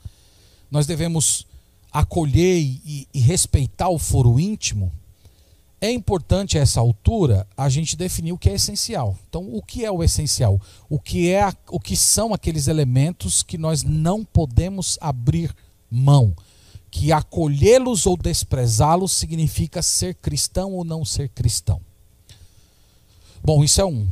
nós 0.70 0.86
devemos 0.86 1.46
acolher 1.92 2.62
e, 2.62 3.06
e, 3.12 3.20
respeitar 3.20 3.90
o 3.90 3.98
foro 3.98 4.40
íntimo, 4.40 4.90
é 5.82 5.92
importante 5.92 6.56
a 6.56 6.62
essa 6.62 6.80
altura 6.80 7.46
a 7.54 7.68
gente 7.68 7.94
definir 7.94 8.32
o 8.32 8.38
que 8.38 8.48
é 8.48 8.54
essencial. 8.54 9.18
Então, 9.28 9.46
o 9.54 9.60
que 9.60 9.84
é 9.84 9.92
o 9.92 10.02
essencial? 10.02 10.58
O 10.88 10.98
que 10.98 11.30
é 11.30 11.52
o 11.68 11.78
que 11.78 11.94
são 11.94 12.32
aqueles 12.32 12.68
elementos 12.68 13.42
que 13.42 13.58
nós 13.58 13.82
não 13.82 14.24
podemos 14.24 14.96
abrir 14.98 15.54
mão? 15.90 16.34
Que 16.90 17.12
acolhê-los 17.12 18.06
ou 18.06 18.16
desprezá-los 18.16 19.12
significa 19.12 19.82
ser 19.82 20.14
cristão 20.14 20.72
ou 20.72 20.84
não 20.84 21.04
ser 21.04 21.28
cristão. 21.28 21.82
Bom, 23.44 23.62
isso 23.62 23.80
é 23.80 23.84
um 23.84 24.08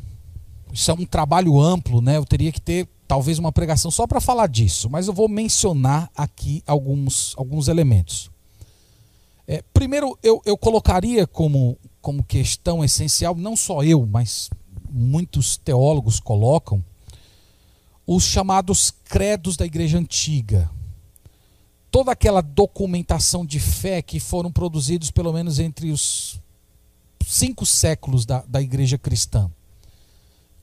isso 0.73 0.91
é 0.91 0.95
um 0.95 1.05
trabalho 1.05 1.61
amplo, 1.61 2.01
né? 2.01 2.17
Eu 2.17 2.25
teria 2.25 2.51
que 2.51 2.61
ter 2.61 2.89
talvez 3.07 3.39
uma 3.39 3.53
pregação 3.53 3.91
só 3.91 4.07
para 4.07 4.21
falar 4.21 4.47
disso, 4.47 4.89
mas 4.89 5.07
eu 5.07 5.13
vou 5.13 5.29
mencionar 5.29 6.11
aqui 6.17 6.63
alguns, 6.67 7.35
alguns 7.37 7.69
elementos. 7.69 8.31
É, 9.47 9.63
primeiro, 9.75 10.19
eu, 10.23 10.41
eu 10.47 10.57
colocaria 10.57 11.27
como, 11.27 11.77
como 12.01 12.25
questão 12.25 12.83
essencial, 12.83 13.35
não 13.35 13.55
só 13.55 13.83
eu, 13.85 14.07
mas 14.07 14.49
muitos 14.91 15.59
teólogos 15.59 16.19
colocam, 16.19 16.83
os 18.07 18.25
chamados 18.25 18.95
credos 19.05 19.57
da 19.57 19.67
igreja 19.67 19.99
antiga. 19.99 20.71
Toda 21.91 22.13
aquela 22.13 22.41
documentação 22.41 23.45
de 23.45 23.61
fé 23.61 24.01
que 24.01 24.19
foram 24.19 24.51
produzidos 24.51 25.11
pelo 25.11 25.33
menos 25.35 25.59
entre 25.59 25.91
os 25.91 26.42
cinco 27.27 27.65
séculos 27.67 28.25
da, 28.27 28.45
da 28.47 28.61
igreja 28.61 28.99
cristã. 28.99 29.51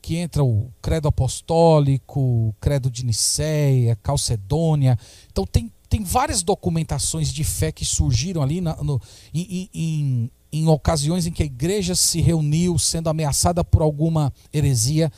Que 0.02 0.18
entra 0.18 0.44
o 0.44 0.72
credo 0.82 1.08
apostólico, 1.08 2.20
o 2.20 2.56
credo 2.60 2.90
de 2.90 3.06
Nicéia, 3.06 3.98
Calcedônia. 4.02 4.98
Então 5.32 5.46
tem, 5.46 5.72
tem 5.90 6.04
várias 6.04 6.42
documentações 6.42 7.34
de 7.34 7.44
fé 7.44 7.72
que 7.72 7.84
surgiram 7.84 8.42
ali 8.42 8.62
na, 8.62 8.76
no, 8.78 9.02
em, 9.34 9.70
em, 9.74 10.32
em 10.52 10.68
ocasiões 10.68 11.26
em 11.26 11.32
que 11.32 11.44
a 11.44 11.46
igreja 11.46 11.96
se 11.96 12.22
reuniu 12.22 12.80
sendo 12.80 13.10
ameaçada 13.10 13.64
por 13.64 13.82
alguma 13.82 14.34
heresia 14.54 15.12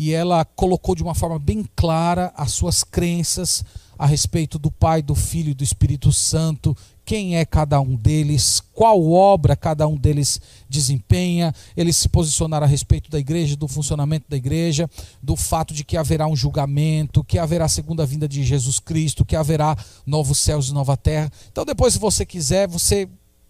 e 0.00 0.12
ela 0.12 0.44
colocou 0.44 0.94
de 0.94 1.02
uma 1.02 1.14
forma 1.14 1.40
bem 1.40 1.64
clara 1.74 2.32
as 2.36 2.52
suas 2.52 2.84
crenças 2.84 3.64
a 3.98 4.06
respeito 4.06 4.56
do 4.56 4.70
Pai, 4.70 5.02
do 5.02 5.12
Filho 5.12 5.50
e 5.50 5.54
do 5.54 5.64
Espírito 5.64 6.12
Santo, 6.12 6.76
quem 7.08 7.38
é 7.38 7.46
cada 7.46 7.80
um 7.80 7.96
deles, 7.96 8.62
qual 8.74 9.02
obra 9.10 9.56
cada 9.56 9.88
um 9.88 9.96
deles 9.96 10.38
desempenha. 10.68 11.54
Eles 11.74 11.96
se 11.96 12.06
posicionaram 12.06 12.66
a 12.66 12.68
respeito 12.68 13.10
da 13.10 13.18
igreja, 13.18 13.56
do 13.56 13.66
funcionamento 13.66 14.26
da 14.28 14.36
igreja, 14.36 14.90
do 15.22 15.34
fato 15.34 15.72
de 15.72 15.84
que 15.84 15.96
haverá 15.96 16.26
um 16.26 16.36
julgamento, 16.36 17.24
que 17.24 17.38
haverá 17.38 17.64
a 17.64 17.68
segunda 17.68 18.04
vinda 18.04 18.28
de 18.28 18.44
Jesus 18.44 18.78
Cristo, 18.78 19.24
que 19.24 19.34
haverá 19.34 19.74
novos 20.04 20.36
céus 20.36 20.68
e 20.68 20.74
nova 20.74 20.98
terra. 20.98 21.32
Então, 21.50 21.64
depois, 21.64 21.94
se 21.94 21.98
você 21.98 22.26
quiser, 22.26 22.68
você 22.68 23.08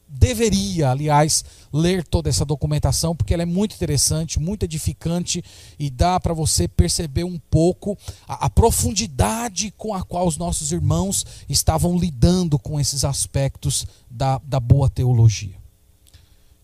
deveria, 0.09 0.91
aliás, 0.91 1.45
ler 1.73 2.03
toda 2.03 2.29
essa 2.29 2.45
documentação, 2.45 3.15
porque 3.15 3.35
ela 3.35 3.43
é 3.43 3.47
muito 3.47 3.75
interessante, 3.75 4.41
muito 4.41 4.65
edificante 4.65 5.45
e 5.79 5.91
dá 5.91 6.19
para 6.19 6.33
você 6.33 6.67
perceber 6.67 7.25
um 7.25 7.39
pouco 7.39 7.97
a, 8.27 8.47
a, 8.47 8.51
profundidade 8.51 9.73
com 9.77 9.95
a 9.95 10.03
qual 10.03 10.27
os 10.27 10.37
nossos 10.37 10.73
irmãos 10.73 11.27
estavam 11.49 11.97
lidando 11.97 12.59
com 12.59 12.81
esses 12.81 13.05
aspectos 13.05 13.87
da, 14.11 14.41
da 14.45 14.59
boa 14.59 14.89
teologia. 14.89 15.57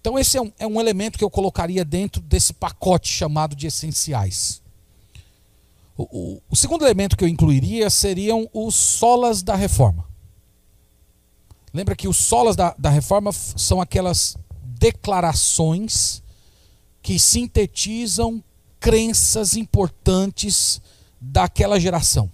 Então, 0.01 0.19
esse 0.19 0.37
é 0.37 0.43
um, 0.43 0.53
é 0.59 0.67
um 0.67 0.81
elemento 0.81 1.19
que 1.19 1.25
eu 1.25 1.31
colocaria 1.31 1.85
dentro 1.85 2.21
desse 2.21 2.53
pacote 2.53 3.09
chamado 3.09 3.55
de 3.55 3.67
essenciais. 3.67 4.63
O, 5.97 6.03
o, 6.03 6.43
o 6.51 6.57
segundo 6.57 6.85
elemento 6.85 7.17
que 7.17 7.25
eu 7.25 7.29
incluiria 7.29 7.89
seriam 7.89 8.49
os 8.53 8.75
solas 8.75 9.43
da 9.43 9.55
reforma. 9.55 10.14
Lembra 11.75 11.97
que 11.97 12.07
os 12.07 12.17
solas 12.17 12.55
da, 12.55 12.73
da 12.79 12.89
reforma 12.89 13.33
são 13.33 13.81
aquelas 13.81 14.37
declarações 14.63 16.23
que 17.03 17.19
sintetizam 17.19 18.43
crenças 18.79 19.57
importantes 19.57 20.81
daquela 21.21 21.81
geração. 21.81 22.31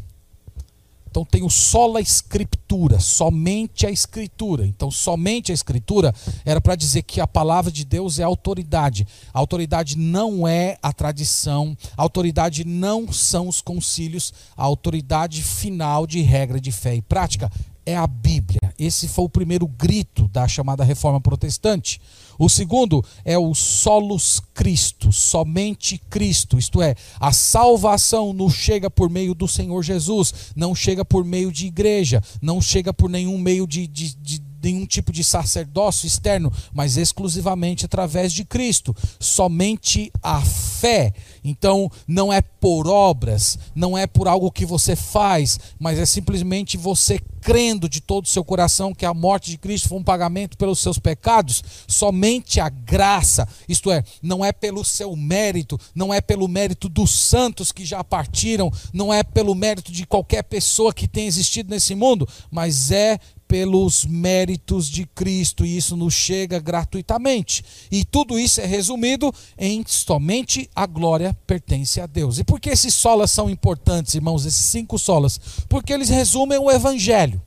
Então 1.11 1.25
tem 1.25 1.43
o 1.43 1.49
sola 1.49 2.03
escritura, 2.03 3.01
somente 3.01 3.87
a 3.87 3.91
escritura. 3.91 4.67
Então 4.67 4.91
somente 4.91 5.51
a 5.51 5.55
escritura 5.55 6.15
era 6.45 6.61
para 6.61 6.77
dizer 6.77 7.03
que 7.03 7.19
a 7.19 7.27
palavra 7.27 7.73
de 7.73 7.85
Deus 7.85 8.19
é 8.19 8.23
autoridade. 8.23 9.07
A 9.33 9.39
autoridade 9.39 9.97
não 9.97 10.47
é 10.47 10.77
a 10.83 10.93
tradição, 10.93 11.77
a 11.97 12.03
autoridade 12.03 12.65
não 12.65 13.11
são 13.11 13.49
os 13.49 13.63
concílios, 13.63 14.35
a 14.55 14.63
autoridade 14.63 15.43
final 15.43 16.07
de 16.07 16.21
regra 16.21 16.61
de 16.61 16.71
fé 16.71 16.95
e 16.95 17.03
prática 17.03 17.51
é 17.87 17.97
a 17.97 18.07
Bíblia. 18.07 18.60
Esse 18.81 19.07
foi 19.09 19.27
o 19.27 19.29
primeiro 19.29 19.69
grito 19.69 20.27
da 20.29 20.49
chamada 20.49 20.83
reforma 20.83 21.21
protestante. 21.21 22.01
O 22.39 22.49
segundo 22.49 23.05
é 23.23 23.37
o 23.37 23.55
solos 23.55 24.41
Cristo, 24.55 25.13
somente 25.13 25.99
Cristo, 26.09 26.59
isto 26.59 26.81
é, 26.81 26.95
a 27.21 27.31
salvação 27.31 28.33
não 28.33 28.49
chega 28.49 28.89
por 28.89 29.11
meio 29.11 29.35
do 29.35 29.47
Senhor 29.47 29.83
Jesus, 29.83 30.33
não 30.57 30.75
chega 30.75 31.05
por 31.05 31.23
meio 31.23 31.53
de 31.53 31.67
igreja, 31.67 32.23
não 32.41 32.59
chega 32.59 32.95
por 32.95 33.11
nenhum 33.11 33.37
meio 33.37 33.67
de, 33.67 33.87
de, 33.87 34.15
de 34.17 34.50
nenhum 34.63 34.87
tipo 34.87 35.13
de 35.13 35.25
sacerdócio 35.25 36.07
externo, 36.07 36.53
mas 36.73 36.97
exclusivamente 36.97 37.85
através 37.85 38.33
de 38.33 38.45
Cristo. 38.45 38.95
Somente 39.19 40.13
a 40.23 40.41
fé. 40.41 41.13
Então, 41.43 41.91
não 42.07 42.33
é 42.33 42.41
por 42.41 42.87
obras, 42.87 43.59
não 43.75 43.97
é 43.97 44.07
por 44.07 44.29
algo 44.29 44.51
que 44.51 44.67
você 44.67 44.95
faz, 44.95 45.59
mas 45.79 45.99
é 45.99 46.05
simplesmente 46.05 46.77
você 46.77 47.21
crendo 47.41 47.89
de 47.89 48.01
todo 48.01 48.27
o 48.27 48.29
seu 48.29 48.45
coração 48.45 48.95
que 48.95 49.07
a 49.07 49.15
morte 49.15 49.51
de 49.51 49.59
Cristo 49.59 49.89
foi 49.89 49.99
um 49.99 50.05
pagamento 50.05 50.57
pelos 50.59 50.79
seus 50.79 50.99
pecados. 50.99 51.63
Somente 51.87 52.61
a 52.61 52.69
graça, 52.69 53.49
isto 53.69 53.91
é, 53.91 54.05
não 54.23 54.45
é 54.45 54.53
pelo 54.53 54.85
seu 54.85 55.17
mérito, 55.17 55.79
não 55.95 56.13
é 56.13 56.21
pelo 56.21 56.47
mérito 56.47 56.89
dos 56.89 57.11
santos 57.11 57.73
que 57.73 57.85
já 57.85 58.05
partiram, 58.05 58.71
não 58.93 59.13
é 59.13 59.23
pelo 59.23 59.55
mérito 59.55 59.91
de 59.91 60.07
qualquer 60.07 60.43
pessoa 60.43 60.93
que 60.93 61.09
tenha 61.09 61.27
existido 61.29 61.71
nesse 61.71 61.95
mundo, 61.95 62.29
mas 62.51 62.91
é 62.91 63.19
pelos 63.51 64.05
méritos 64.05 64.89
de 64.89 65.05
Cristo, 65.05 65.67
e 65.67 65.77
isso 65.77 65.97
nos 65.97 66.15
chega 66.15 66.61
gratuitamente. 66.61 67.65
E 67.91 68.05
tudo 68.05 68.39
isso 68.39 68.61
é 68.61 68.65
resumido 68.65 69.35
em 69.59 69.83
somente 69.85 70.71
a 70.73 70.87
glória 70.87 71.37
pertence 71.49 72.01
a 72.01 72.07
Deus. 72.07 72.39
E 72.39 72.45
por 72.45 72.61
que 72.61 72.71
esses 72.71 72.95
solas 72.95 73.29
são 73.33 73.51
importantes, 73.51 74.15
irmãos, 74.15 74.47
esses 74.47 74.67
cinco 74.67 74.97
solas? 75.01 75.41
Porque 75.69 75.93
eles 75.93 76.09
resumem 76.09 76.61
o 76.61 76.71
Evangelho. 76.71 77.43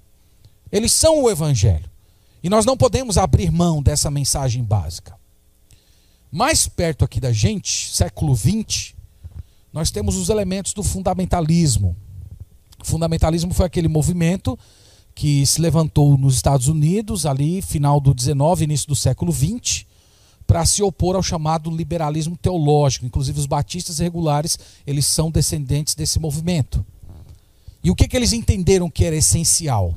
Eles 0.70 0.92
são 0.92 1.24
o 1.24 1.32
Evangelho. 1.32 1.90
E 2.44 2.50
nós 2.50 2.66
não 2.66 2.76
podemos 2.76 3.18
abrir 3.18 3.50
mão 3.50 3.82
dessa 3.82 4.12
mensagem 4.12 4.62
básica. 4.62 5.18
Mais 6.30 6.68
perto 6.68 7.06
aqui 7.06 7.22
da 7.22 7.32
gente, 7.32 7.96
século 7.96 8.36
XX, 8.36 8.94
nós 9.72 9.90
temos 9.90 10.18
os 10.18 10.28
elementos 10.28 10.74
do 10.74 10.84
fundamentalismo. 10.84 11.96
O 12.78 12.86
fundamentalismo 12.86 13.54
foi 13.54 13.68
aquele 13.68 13.88
movimento 13.88 14.60
que 15.16 15.46
se 15.46 15.62
levantou 15.62 16.18
nos 16.18 16.36
Estados 16.36 16.68
Unidos, 16.68 17.26
ali, 17.26 17.62
final 17.62 18.00
do 18.00 18.14
19, 18.14 18.64
início 18.64 18.88
do 18.88 18.96
século 18.96 19.32
20, 19.32 19.88
para 20.46 20.66
se 20.66 20.82
opor 20.82 21.16
ao 21.16 21.24
chamado 21.24 21.70
liberalismo 21.70 22.36
teológico. 22.36 23.06
Inclusive, 23.06 23.40
os 23.40 23.46
batistas 23.46 24.00
regulares, 24.00 24.58
eles 24.86 25.06
são 25.06 25.30
descendentes 25.32 25.96
desse 25.96 26.20
movimento. 26.20 26.86
E 27.84 27.92
o 27.92 27.96
que, 27.96 28.08
que 28.08 28.16
eles 28.16 28.34
entenderam 28.34 28.90
que 28.90 29.06
era 29.06 29.16
essencial? 29.16 29.96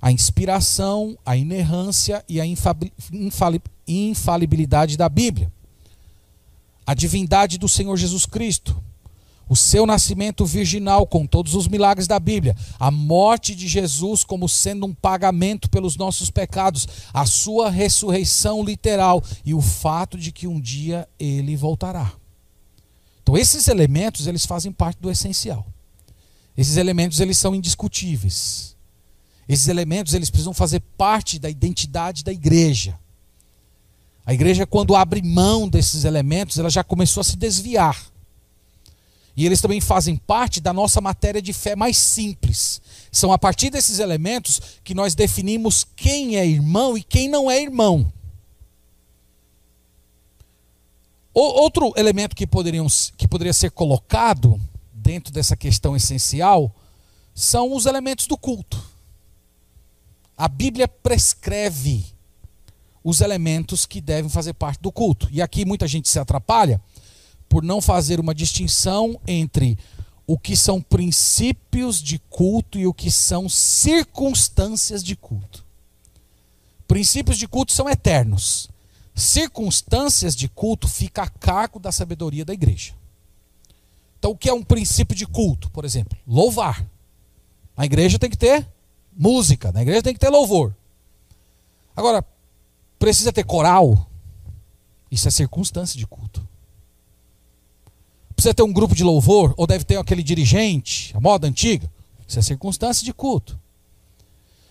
A 0.00 0.12
inspiração, 0.12 1.16
a 1.24 1.36
inerrância 1.36 2.24
e 2.28 2.40
a 2.40 2.44
infalibilidade 3.86 4.96
da 4.96 5.08
Bíblia. 5.08 5.52
A 6.84 6.94
divindade 6.94 7.58
do 7.58 7.68
Senhor 7.68 7.96
Jesus 7.96 8.26
Cristo 8.26 8.76
o 9.52 9.56
seu 9.56 9.84
nascimento 9.84 10.46
virginal 10.46 11.06
com 11.06 11.26
todos 11.26 11.54
os 11.54 11.68
milagres 11.68 12.06
da 12.06 12.18
Bíblia, 12.18 12.56
a 12.80 12.90
morte 12.90 13.54
de 13.54 13.68
Jesus 13.68 14.24
como 14.24 14.48
sendo 14.48 14.86
um 14.86 14.94
pagamento 14.94 15.68
pelos 15.68 15.94
nossos 15.94 16.30
pecados, 16.30 16.88
a 17.12 17.26
sua 17.26 17.68
ressurreição 17.68 18.64
literal 18.64 19.22
e 19.44 19.52
o 19.52 19.60
fato 19.60 20.16
de 20.16 20.32
que 20.32 20.46
um 20.46 20.58
dia 20.58 21.06
ele 21.18 21.54
voltará. 21.54 22.14
Então 23.22 23.36
esses 23.36 23.68
elementos, 23.68 24.26
eles 24.26 24.46
fazem 24.46 24.72
parte 24.72 25.02
do 25.02 25.10
essencial. 25.10 25.66
Esses 26.56 26.78
elementos 26.78 27.20
eles 27.20 27.36
são 27.36 27.54
indiscutíveis. 27.54 28.74
Esses 29.46 29.68
elementos 29.68 30.14
eles 30.14 30.30
precisam 30.30 30.54
fazer 30.54 30.80
parte 30.96 31.38
da 31.38 31.50
identidade 31.50 32.24
da 32.24 32.32
igreja. 32.32 32.98
A 34.24 34.32
igreja 34.32 34.66
quando 34.66 34.96
abre 34.96 35.20
mão 35.20 35.68
desses 35.68 36.04
elementos, 36.04 36.58
ela 36.58 36.70
já 36.70 36.82
começou 36.82 37.20
a 37.20 37.24
se 37.24 37.36
desviar. 37.36 38.11
E 39.36 39.46
eles 39.46 39.60
também 39.60 39.80
fazem 39.80 40.16
parte 40.16 40.60
da 40.60 40.72
nossa 40.72 41.00
matéria 41.00 41.40
de 41.40 41.52
fé 41.52 41.74
mais 41.74 41.96
simples. 41.96 42.80
São 43.10 43.32
a 43.32 43.38
partir 43.38 43.70
desses 43.70 43.98
elementos 43.98 44.60
que 44.84 44.94
nós 44.94 45.14
definimos 45.14 45.86
quem 45.96 46.36
é 46.36 46.46
irmão 46.46 46.96
e 46.96 47.02
quem 47.02 47.28
não 47.28 47.50
é 47.50 47.60
irmão. 47.60 48.12
Outro 51.34 51.92
elemento 51.96 52.36
que, 52.36 52.46
poderiam, 52.46 52.86
que 53.16 53.26
poderia 53.26 53.54
ser 53.54 53.70
colocado 53.70 54.60
dentro 54.92 55.32
dessa 55.32 55.56
questão 55.56 55.96
essencial 55.96 56.74
são 57.34 57.74
os 57.74 57.86
elementos 57.86 58.26
do 58.26 58.36
culto. 58.36 58.82
A 60.36 60.46
Bíblia 60.46 60.86
prescreve 60.86 62.04
os 63.02 63.22
elementos 63.22 63.86
que 63.86 64.00
devem 64.00 64.30
fazer 64.30 64.52
parte 64.52 64.80
do 64.80 64.92
culto. 64.92 65.26
E 65.30 65.40
aqui 65.40 65.64
muita 65.64 65.88
gente 65.88 66.08
se 66.08 66.18
atrapalha 66.18 66.80
por 67.52 67.62
não 67.62 67.82
fazer 67.82 68.18
uma 68.18 68.34
distinção 68.34 69.20
entre 69.26 69.78
o 70.26 70.38
que 70.38 70.56
são 70.56 70.80
princípios 70.80 72.02
de 72.02 72.18
culto 72.30 72.78
e 72.78 72.86
o 72.86 72.94
que 72.94 73.10
são 73.10 73.46
circunstâncias 73.46 75.04
de 75.04 75.14
culto. 75.14 75.62
Princípios 76.88 77.36
de 77.36 77.46
culto 77.46 77.70
são 77.70 77.90
eternos. 77.90 78.70
Circunstâncias 79.14 80.34
de 80.34 80.48
culto 80.48 80.88
fica 80.88 81.24
a 81.24 81.28
cargo 81.28 81.78
da 81.78 81.92
sabedoria 81.92 82.42
da 82.42 82.54
igreja. 82.54 82.94
Então, 84.18 84.30
o 84.30 84.36
que 84.36 84.48
é 84.48 84.54
um 84.54 84.62
princípio 84.62 85.14
de 85.14 85.26
culto, 85.26 85.68
por 85.72 85.84
exemplo? 85.84 86.16
Louvar. 86.26 86.82
Na 87.76 87.84
igreja 87.84 88.18
tem 88.18 88.30
que 88.30 88.38
ter 88.38 88.66
música, 89.14 89.70
na 89.72 89.82
igreja 89.82 90.00
tem 90.02 90.14
que 90.14 90.20
ter 90.20 90.30
louvor. 90.30 90.74
Agora, 91.94 92.24
precisa 92.98 93.30
ter 93.30 93.44
coral? 93.44 94.08
Isso 95.10 95.28
é 95.28 95.30
circunstância 95.30 95.98
de 95.98 96.06
culto. 96.06 96.50
Precisa 98.42 98.54
ter 98.54 98.64
um 98.64 98.72
grupo 98.72 98.92
de 98.92 99.04
louvor, 99.04 99.54
ou 99.56 99.68
deve 99.68 99.84
ter 99.84 99.96
aquele 99.96 100.20
dirigente, 100.20 101.16
a 101.16 101.20
moda 101.20 101.46
antiga. 101.46 101.88
Isso 102.26 102.40
é 102.40 102.42
circunstância 102.42 103.04
de 103.04 103.14
culto. 103.14 103.56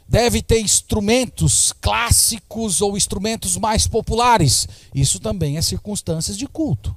Deve 0.06 0.42
ter 0.42 0.60
instrumentos 0.60 1.72
clássicos 1.80 2.82
ou 2.82 2.98
instrumentos 2.98 3.56
mais 3.56 3.88
populares. 3.88 4.68
Isso 4.94 5.22
também 5.22 5.56
é 5.56 5.62
circunstâncias 5.62 6.38
de 6.38 6.48
culto. 6.48 6.94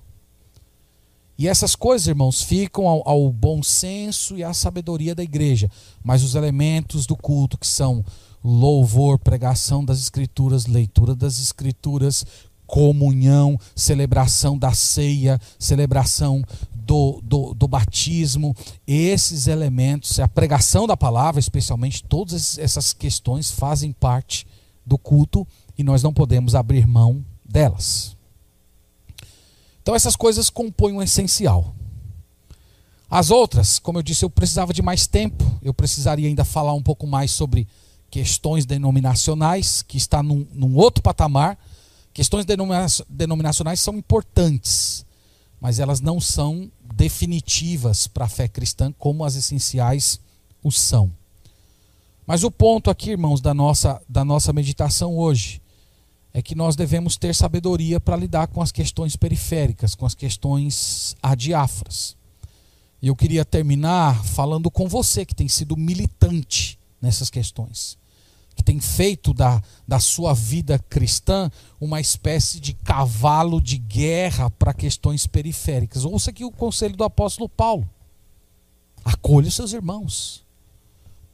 E 1.39 1.47
essas 1.47 1.77
coisas, 1.77 2.09
irmãos, 2.09 2.43
ficam 2.43 2.89
ao, 2.89 3.09
ao, 3.09 3.31
bom 3.31 3.63
senso 3.63 4.37
e 4.37 4.43
à 4.43 4.53
sabedoria 4.53 5.15
da 5.15 5.23
igreja. 5.23 5.71
Mas 6.03 6.25
os 6.25 6.35
elementos 6.35 7.07
do 7.07 7.17
culto, 7.17 7.57
que 7.57 7.69
são 7.69 8.05
louvor, 8.43 9.17
pregação 9.21 9.85
das 9.85 10.01
escrituras, 10.01 10.67
leitura 10.67 11.15
das 11.15 11.39
escrituras, 11.39 12.27
comunhão, 12.67 13.59
celebração 13.75 14.59
da 14.59 14.73
ceia, 14.73 15.41
celebração 15.59 16.43
do, 16.75 17.21
do, 17.23 17.55
do, 17.55 17.69
batismo, 17.69 18.55
esses 18.87 19.47
elementos, 19.47 20.19
a 20.21 20.29
pregação 20.29 20.87
da 20.87 20.97
palavra, 20.97 21.41
especialmente, 21.41 22.05
todas 22.05 22.59
essas 22.59 22.93
questões 22.93 23.51
fazem 23.51 23.93
parte 23.93 24.47
do 24.85 24.99
culto 24.99 25.47
e 25.79 25.83
nós 25.85 26.03
não 26.03 26.13
podemos 26.13 26.55
abrir 26.55 26.87
mão 26.87 27.25
delas. 27.45 28.17
Então, 29.83 29.95
essas 29.95 30.17
coisas 30.17 30.49
compõem 30.51 30.95
o 30.95 30.97
um 30.97 31.03
essencial. 31.03 31.75
As 33.11 33.31
outras, 33.31 33.79
como 33.79 33.99
eu 33.99 34.03
disse, 34.03 34.25
eu 34.25 34.31
precisava 34.31 34.73
de 34.73 34.83
mais 34.83 35.07
tempo, 35.07 35.45
eu 35.63 35.73
precisaria 35.73 36.27
ainda 36.27 36.45
falar 36.45 36.73
um 36.73 36.83
pouco 36.83 37.07
mais 37.07 37.31
sobre 37.31 37.69
questões 38.11 38.65
denominacionais, 38.65 39.83
que 39.83 39.97
está 39.97 40.23
num, 40.23 40.47
num 40.53 40.75
outro 40.77 41.03
patamar 41.03 41.59
Questões 42.15 42.47
denominacionais 43.09 43.81
são 43.81 43.97
importantes, 43.97 45.05
mas 45.61 45.81
elas 45.81 46.01
não 46.01 46.21
são 46.21 46.71
definitivas 46.95 48.07
para 48.07 48.27
a 48.27 48.29
fé 48.29 48.47
cristã 48.47 48.93
como 48.97 49.25
as 49.25 49.35
essenciais 49.35 50.21
o 50.63 50.71
são. 50.71 51.11
Mas 52.25 52.45
o 52.45 52.53
ponto 52.53 52.89
aqui, 52.89 53.11
irmãos, 53.11 53.41
da 53.41 53.53
nossa, 53.53 54.01
da 54.09 54.25
nossa 54.25 54.53
meditação 54.53 55.19
hoje 55.19 55.61
é 56.33 56.41
que 56.41 56.55
nós 56.55 56.77
devemos 56.77 57.17
ter 57.17 57.35
sabedoria 57.35 57.99
para 57.99 58.17
lidar 58.17 58.47
com 58.47 58.63
as 58.63 58.71
questões 58.71 59.17
periféricas, 59.17 59.97
com 59.97 60.07
as 60.07 60.15
questões 60.15 61.17
adiáfras. 61.21 62.17
E 63.03 63.09
eu 63.09 63.17
queria 63.17 63.45
terminar 63.45 64.25
falando 64.25 64.71
com 64.71 64.89
você 64.89 65.27
que 65.27 65.35
tem 65.35 65.49
sido 65.49 65.77
militante 65.77 66.79
nessas 67.03 67.29
questões 67.29 67.99
que 68.55 68.63
tem 68.63 68.81
feito 68.81 69.35
da, 69.35 69.63
da 69.87 69.99
sua 69.99 70.33
vida 70.33 70.79
cristã 70.79 71.51
uma 71.81 72.01
espécie 72.01 72.61
de 72.61 72.73
cavalo 72.73 73.61
de 73.61 73.79
guerra 73.79 74.51
para 74.51 74.73
questões 74.73 75.27
periféricas. 75.27 76.05
Ouça 76.05 76.31
aqui 76.31 76.45
o 76.45 76.53
conselho 76.53 76.97
do 76.97 77.05
apóstolo 77.05 77.49
Paulo. 77.49 77.89
Acolha 79.05 79.49
os 79.49 79.55
seus 79.55 79.73
irmãos. 79.73 80.44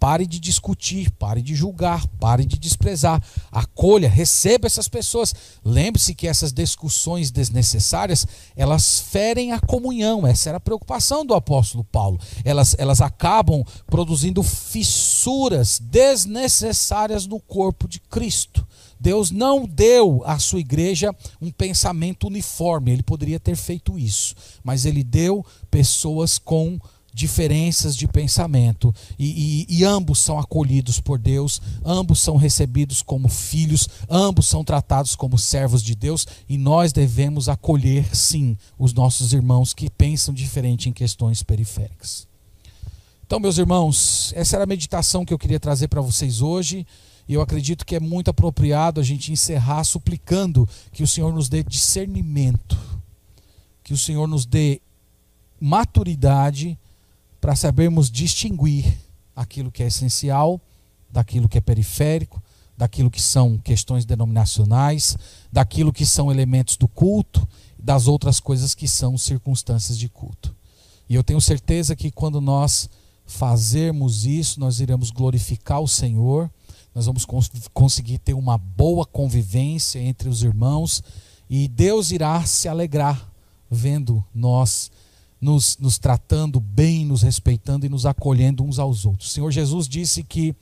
Pare 0.01 0.27
de 0.27 0.41
discutir, 0.41 1.11
pare 1.11 1.43
de 1.43 1.55
julgar, 1.55 2.07
pare 2.19 2.47
de 2.47 2.59
desprezar. 2.59 3.23
Acolha, 3.53 4.09
receba 4.09 4.67
essas 4.67 4.89
pessoas. 4.89 5.35
Lembre-se 5.63 6.15
que 6.15 6.27
essas 6.27 6.55
discussões 6.55 7.31
desnecessárias, 7.31 8.27
elas 8.57 8.99
ferem 8.99 9.53
a 9.53 9.61
comunhão. 9.61 10.27
Essa 10.27 10.49
era 10.49 10.57
a 10.57 10.61
preocupação 10.61 11.25
do 11.25 11.35
apóstolo 11.35 11.85
Paulo. 11.85 12.19
Elas, 12.47 12.75
elas 12.79 13.03
acabam 13.03 13.63
produzindo 13.87 14.43
fissuras 14.43 15.79
desnecessárias 15.79 17.27
no 17.27 17.39
corpo 17.39 17.87
de 17.87 18.01
Cristo. 18.01 18.67
Deus 18.99 19.31
não 19.31 19.67
deu 19.67 20.23
à 20.25 20.39
sua 20.39 20.61
igreja 20.61 21.15
um 21.43 21.51
pensamento 21.51 22.27
uniforme. 22.27 22.91
Ele 22.91 23.03
poderia 23.03 23.39
ter 23.39 23.55
feito 23.55 23.99
isso, 23.99 24.35
mas 24.65 24.87
ele 24.87 25.05
deu 25.05 25.45
pessoas 25.71 26.39
com 26.39 26.79
diferenças 27.13 27.97
de 27.97 28.07
pensamento 28.07 28.95
e, 29.19 29.67
e, 29.69 29.79
e, 29.79 29.85
ambos 29.85 30.19
são 30.21 30.39
acolhidos 30.39 31.01
por 31.01 31.19
Deus, 31.19 31.61
ambos 31.85 32.21
são 32.21 32.37
recebidos 32.37 33.03
como 33.03 33.29
filhos, 33.29 33.89
ambos 34.09 34.47
são 34.47 34.65
tratados 34.65 35.17
como 35.17 35.37
servos 35.39 35.83
de 35.83 35.95
Deus 35.95 36.27
e 36.49 36.57
nós 36.57 36.93
devemos 36.93 37.49
acolher 37.49 38.15
sim 38.15 38.57
os 38.79 38.93
nossos 38.93 39.33
irmãos 39.33 39.75
que 39.75 39.91
pensam 39.91 40.33
diferente 40.33 40.89
em 40.89 40.93
questões 40.93 41.43
periféricas. 41.43 42.29
Então, 43.31 43.39
meus 43.39 43.59
irmãos, 43.59 44.33
essa 44.35 44.57
era 44.57 44.65
a 44.65 44.67
meditação 44.67 45.25
que 45.25 45.33
eu 45.33 45.39
queria 45.39 45.61
trazer 45.61 45.87
para 45.87 46.01
vocês 46.01 46.43
hoje. 46.43 46.85
E 47.29 47.35
eu 47.35 47.41
acredito 47.41 47.87
que 47.87 47.95
é 47.95 48.01
muito 48.01 48.29
apropriado 48.29 49.01
a 49.01 49.05
gente 49.05 49.31
encerrar 49.31 49.85
suplicando 49.85 50.69
que 50.91 51.05
o 51.05 51.07
Senhor 51.07 51.33
nos 51.33 51.49
dê 51.49 51.63
discernimento, 51.63 52.77
que 53.85 53.95
o 53.95 53.97
Senhor 53.97 54.27
nos 54.27 54.45
dê 54.45 54.81
maturidade 55.61 56.77
para 57.41 57.57
sabermos 57.57 58.11
distinguir 58.11 58.99
aquilo 59.35 59.71
que 59.71 59.83
é 59.83 59.87
essencial 59.87 60.61
daquilo 61.11 61.49
que 61.49 61.59
é 61.59 61.61
periférico, 61.61 62.43
daquilo 62.77 63.11
que 63.11 63.21
são 63.21 63.59
questões 63.59 64.05
denominacionais, 64.05 65.17
daquilo 65.53 65.93
que 65.93 66.07
são 66.07 66.31
elementos 66.31 66.77
do 66.77 66.89
culto, 66.89 67.47
das 67.79 68.07
outras 68.07 68.41
coisas 68.41 68.75
que 68.75 68.87
são 68.87 69.19
circunstâncias 69.19 69.99
de 69.99 70.09
culto. 70.09 70.55
E 71.09 71.15
eu 71.15 71.25
tenho 71.25 71.41
certeza 71.41 71.97
que 71.97 72.11
quando 72.11 72.41
nós 72.41 72.89
fazermos 73.27 74.25
isso, 74.25 74.61
nós 74.61 74.81
iremos 74.81 75.11
glorificar 75.11 75.81
o 75.81 75.89
Senhor, 75.89 76.51
nós 76.95 77.07
vamos 77.07 77.25
cons 77.25 77.51
conseguir 77.73 78.19
ter 78.19 78.35
uma 78.35 78.59
boa 78.59 79.05
convivência 79.07 79.99
entre 79.99 80.29
os 80.29 80.43
irmãos 80.43 81.03
e 81.49 81.69
Deus 81.69 82.11
irá 82.11 82.45
se 82.45 82.69
alegrar 82.69 83.31
vendo 83.71 84.25
nós 84.35 84.91
nos, 85.41 85.79
nos 85.79 85.99
tratando 85.99 86.61
bem, 86.61 87.05
nos 87.05 87.23
respeitando 87.23 87.87
e 87.87 87.89
nos 87.89 88.05
acolhendo 88.05 88.63
uns 88.63 88.79
aos 88.79 89.07
outros. 89.07 89.31
O 89.31 89.33
Senhor 89.33 89.51
Jesus 89.51 89.89
disse 89.89 90.23
que 90.23 90.55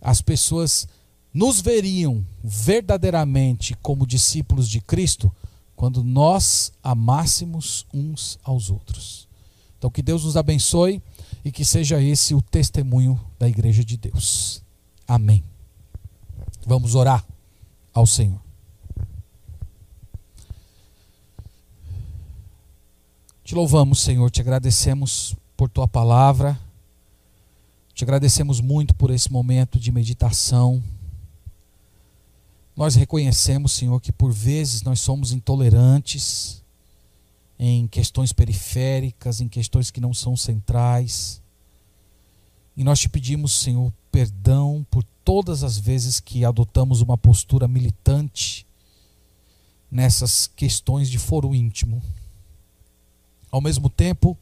as 0.00 0.22
pessoas 0.22 0.86
nos 1.32 1.60
veriam 1.60 2.24
verdadeiramente 2.42 3.74
como 3.82 4.06
discípulos 4.06 4.68
de 4.68 4.80
Cristo 4.80 5.32
quando 5.74 6.04
nós 6.04 6.72
amássemos 6.82 7.86
uns 7.92 8.38
aos 8.44 8.70
outros. 8.70 9.26
Então, 9.78 9.90
que 9.90 10.02
Deus 10.02 10.24
nos 10.24 10.36
abençoe 10.36 11.02
e 11.44 11.50
que 11.50 11.64
seja 11.64 12.00
esse 12.00 12.34
o 12.34 12.42
testemunho 12.42 13.20
da 13.38 13.48
Igreja 13.48 13.84
de 13.84 13.96
Deus. 13.96 14.62
Amém. 15.08 15.42
Vamos 16.64 16.94
orar 16.94 17.26
ao 17.92 18.06
Senhor. 18.06 18.41
Te 23.52 23.56
louvamos, 23.56 24.00
Senhor, 24.00 24.30
te 24.30 24.40
agradecemos 24.40 25.36
por 25.58 25.68
tua 25.68 25.86
palavra, 25.86 26.58
te 27.92 28.02
agradecemos 28.02 28.62
muito 28.62 28.94
por 28.94 29.10
esse 29.10 29.30
momento 29.30 29.78
de 29.78 29.92
meditação. 29.92 30.82
Nós 32.74 32.94
reconhecemos, 32.94 33.72
Senhor, 33.72 34.00
que 34.00 34.10
por 34.10 34.32
vezes 34.32 34.80
nós 34.80 35.00
somos 35.00 35.32
intolerantes 35.32 36.64
em 37.58 37.86
questões 37.86 38.32
periféricas, 38.32 39.42
em 39.42 39.48
questões 39.48 39.90
que 39.90 40.00
não 40.00 40.14
são 40.14 40.34
centrais. 40.34 41.42
E 42.74 42.82
nós 42.82 43.00
te 43.00 43.08
pedimos, 43.10 43.52
Senhor, 43.52 43.92
perdão 44.10 44.82
por 44.90 45.04
todas 45.22 45.62
as 45.62 45.76
vezes 45.76 46.20
que 46.20 46.42
adotamos 46.42 47.02
uma 47.02 47.18
postura 47.18 47.68
militante 47.68 48.66
nessas 49.90 50.46
questões 50.46 51.10
de 51.10 51.18
foro 51.18 51.54
íntimo. 51.54 52.02
Ao 53.52 53.60
mesmo 53.60 53.88
tempo, 53.88 54.36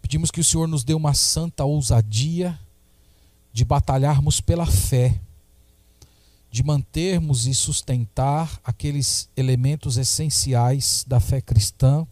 pedimos 0.00 0.30
que 0.30 0.40
o 0.40 0.44
Senhor 0.44 0.68
nos 0.68 0.84
dê 0.84 0.94
uma 0.94 1.14
santa 1.14 1.64
ousadia 1.64 2.56
de 3.52 3.64
batalharmos 3.64 4.40
pela 4.40 4.66
fé 4.66 5.20
de 6.50 6.62
mantermos 6.62 7.46
e 7.46 7.54
sustentar 7.54 8.60
aqueles 8.64 9.28
elementos 9.36 9.96
essenciais 9.96 11.04
da 11.06 11.20
fé 11.20 11.40
cristã, 11.40 12.06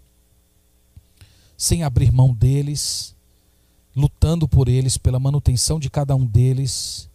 sem 1.56 1.82
abrir 1.82 2.12
mão 2.12 2.34
deles, 2.34 3.14
lutando 3.94 4.46
por 4.46 4.68
eles, 4.68 4.98
pela 4.98 5.18
manutenção 5.18 5.80
de 5.80 5.88
cada 5.88 6.14
um 6.14 6.26
deles, 6.26 7.08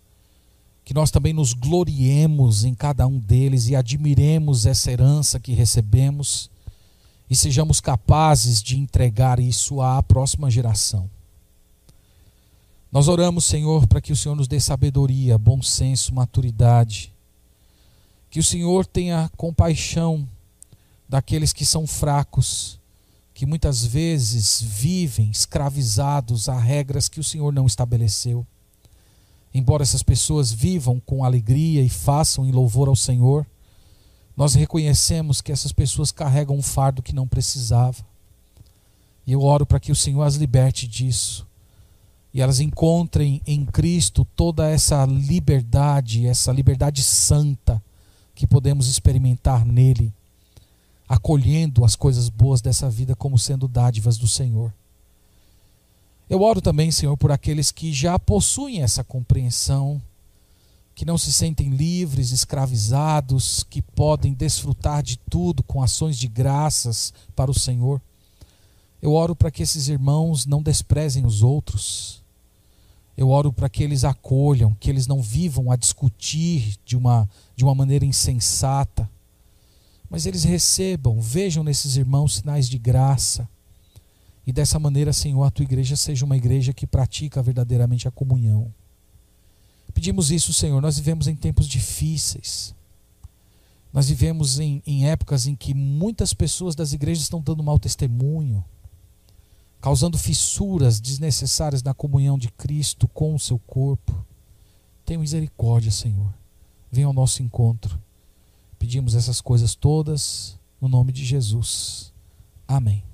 que 0.83 0.93
nós 0.93 1.11
também 1.11 1.31
nos 1.31 1.53
gloriemos 1.53 2.63
em 2.63 2.73
cada 2.73 3.05
um 3.07 3.19
deles 3.19 3.67
e 3.67 3.75
admiremos 3.75 4.65
essa 4.65 4.91
herança 4.91 5.39
que 5.39 5.53
recebemos 5.53 6.50
e 7.31 7.35
sejamos 7.37 7.79
capazes 7.79 8.61
de 8.61 8.77
entregar 8.77 9.39
isso 9.39 9.79
à 9.79 10.03
próxima 10.03 10.51
geração. 10.51 11.09
Nós 12.91 13.07
oramos, 13.07 13.45
Senhor, 13.45 13.87
para 13.87 14.01
que 14.01 14.11
o 14.11 14.17
Senhor 14.17 14.35
nos 14.35 14.49
dê 14.49 14.59
sabedoria, 14.59 15.37
bom 15.37 15.61
senso, 15.61 16.13
maturidade. 16.13 17.13
Que 18.29 18.37
o 18.37 18.43
Senhor 18.43 18.85
tenha 18.85 19.31
compaixão 19.37 20.27
daqueles 21.07 21.53
que 21.53 21.65
são 21.65 21.87
fracos, 21.87 22.77
que 23.33 23.45
muitas 23.45 23.85
vezes 23.85 24.61
vivem 24.61 25.31
escravizados 25.31 26.49
a 26.49 26.59
regras 26.59 27.07
que 27.07 27.21
o 27.21 27.23
Senhor 27.23 27.53
não 27.53 27.65
estabeleceu. 27.65 28.45
Embora 29.53 29.83
essas 29.83 30.03
pessoas 30.03 30.51
vivam 30.51 30.99
com 30.99 31.23
alegria 31.23 31.81
e 31.81 31.87
façam 31.87 32.45
em 32.45 32.51
louvor 32.51 32.89
ao 32.89 32.95
Senhor, 32.95 33.47
nós 34.35 34.53
reconhecemos 34.53 35.41
que 35.41 35.51
essas 35.51 35.71
pessoas 35.71 36.11
carregam 36.11 36.55
um 36.55 36.61
fardo 36.61 37.01
que 37.01 37.13
não 37.13 37.27
precisava. 37.27 38.05
E 39.25 39.31
eu 39.33 39.41
oro 39.41 39.65
para 39.65 39.79
que 39.79 39.91
o 39.91 39.95
Senhor 39.95 40.23
as 40.23 40.35
liberte 40.35 40.87
disso 40.87 41.45
e 42.33 42.41
elas 42.41 42.59
encontrem 42.59 43.41
em 43.45 43.65
Cristo 43.65 44.25
toda 44.35 44.69
essa 44.69 45.05
liberdade, 45.05 46.25
essa 46.25 46.51
liberdade 46.51 47.03
santa 47.03 47.81
que 48.33 48.47
podemos 48.47 48.87
experimentar 48.87 49.65
nele, 49.65 50.13
acolhendo 51.07 51.83
as 51.83 51.95
coisas 51.95 52.29
boas 52.29 52.61
dessa 52.61 52.89
vida 52.89 53.15
como 53.15 53.37
sendo 53.37 53.67
dádivas 53.67 54.17
do 54.17 54.27
Senhor. 54.27 54.73
Eu 56.29 56.41
oro 56.41 56.61
também, 56.61 56.89
Senhor, 56.89 57.17
por 57.17 57.31
aqueles 57.31 57.71
que 57.71 57.91
já 57.91 58.17
possuem 58.17 58.81
essa 58.81 59.03
compreensão, 59.03 60.01
que 60.93 61.05
não 61.05 61.17
se 61.17 61.31
sentem 61.31 61.69
livres, 61.69 62.31
escravizados, 62.31 63.65
que 63.69 63.81
podem 63.81 64.33
desfrutar 64.33 65.01
de 65.01 65.17
tudo 65.17 65.63
com 65.63 65.81
ações 65.81 66.17
de 66.17 66.27
graças 66.27 67.13
para 67.35 67.49
o 67.49 67.57
Senhor. 67.57 68.01
Eu 69.01 69.13
oro 69.13 69.35
para 69.35 69.49
que 69.49 69.63
esses 69.63 69.87
irmãos 69.87 70.45
não 70.45 70.61
desprezem 70.61 71.25
os 71.25 71.41
outros, 71.41 72.21
eu 73.17 73.29
oro 73.29 73.51
para 73.51 73.69
que 73.69 73.83
eles 73.83 74.03
acolham, 74.03 74.75
que 74.79 74.89
eles 74.89 75.07
não 75.07 75.21
vivam 75.21 75.71
a 75.71 75.75
discutir 75.75 76.75
de 76.85 76.95
uma, 76.95 77.29
de 77.55 77.63
uma 77.63 77.75
maneira 77.75 78.05
insensata, 78.05 79.09
mas 80.09 80.25
eles 80.25 80.43
recebam, 80.43 81.21
vejam 81.21 81.63
nesses 81.63 81.95
irmãos 81.95 82.35
sinais 82.35 82.67
de 82.67 82.77
graça. 82.77 83.47
E 84.45 84.51
dessa 84.51 84.79
maneira, 84.79 85.13
Senhor, 85.13 85.43
a 85.43 85.51
tua 85.51 85.63
igreja 85.63 85.95
seja 85.95 86.25
uma 86.25 86.35
igreja 86.35 86.73
que 86.73 86.87
pratica 86.87 87.41
verdadeiramente 87.41 88.07
a 88.07 88.11
comunhão. 88.11 88.73
Pedimos 89.93 90.31
isso, 90.31 90.53
Senhor. 90.53 90.81
Nós 90.81 90.97
vivemos 90.97 91.27
em 91.27 91.35
tempos 91.35 91.67
difíceis. 91.67 92.73
Nós 93.93 94.07
vivemos 94.07 94.59
em, 94.59 94.81
em 94.85 95.07
épocas 95.07 95.47
em 95.47 95.55
que 95.55 95.73
muitas 95.73 96.33
pessoas 96.33 96.75
das 96.75 96.93
igrejas 96.93 97.23
estão 97.23 97.41
dando 97.41 97.63
mau 97.63 97.77
testemunho 97.77 98.63
causando 99.81 100.17
fissuras 100.17 101.01
desnecessárias 101.01 101.81
na 101.81 101.93
comunhão 101.93 102.37
de 102.37 102.49
Cristo 102.51 103.07
com 103.07 103.33
o 103.33 103.39
seu 103.39 103.57
corpo. 103.57 104.23
Tenha 105.03 105.19
misericórdia, 105.19 105.91
Senhor. 105.91 106.31
Venha 106.91 107.07
ao 107.07 107.13
nosso 107.13 107.41
encontro. 107.41 107.99
Pedimos 108.77 109.15
essas 109.15 109.41
coisas 109.41 109.73
todas 109.73 110.57
no 110.79 110.87
nome 110.87 111.11
de 111.11 111.25
Jesus. 111.25 112.13
Amém. 112.67 113.10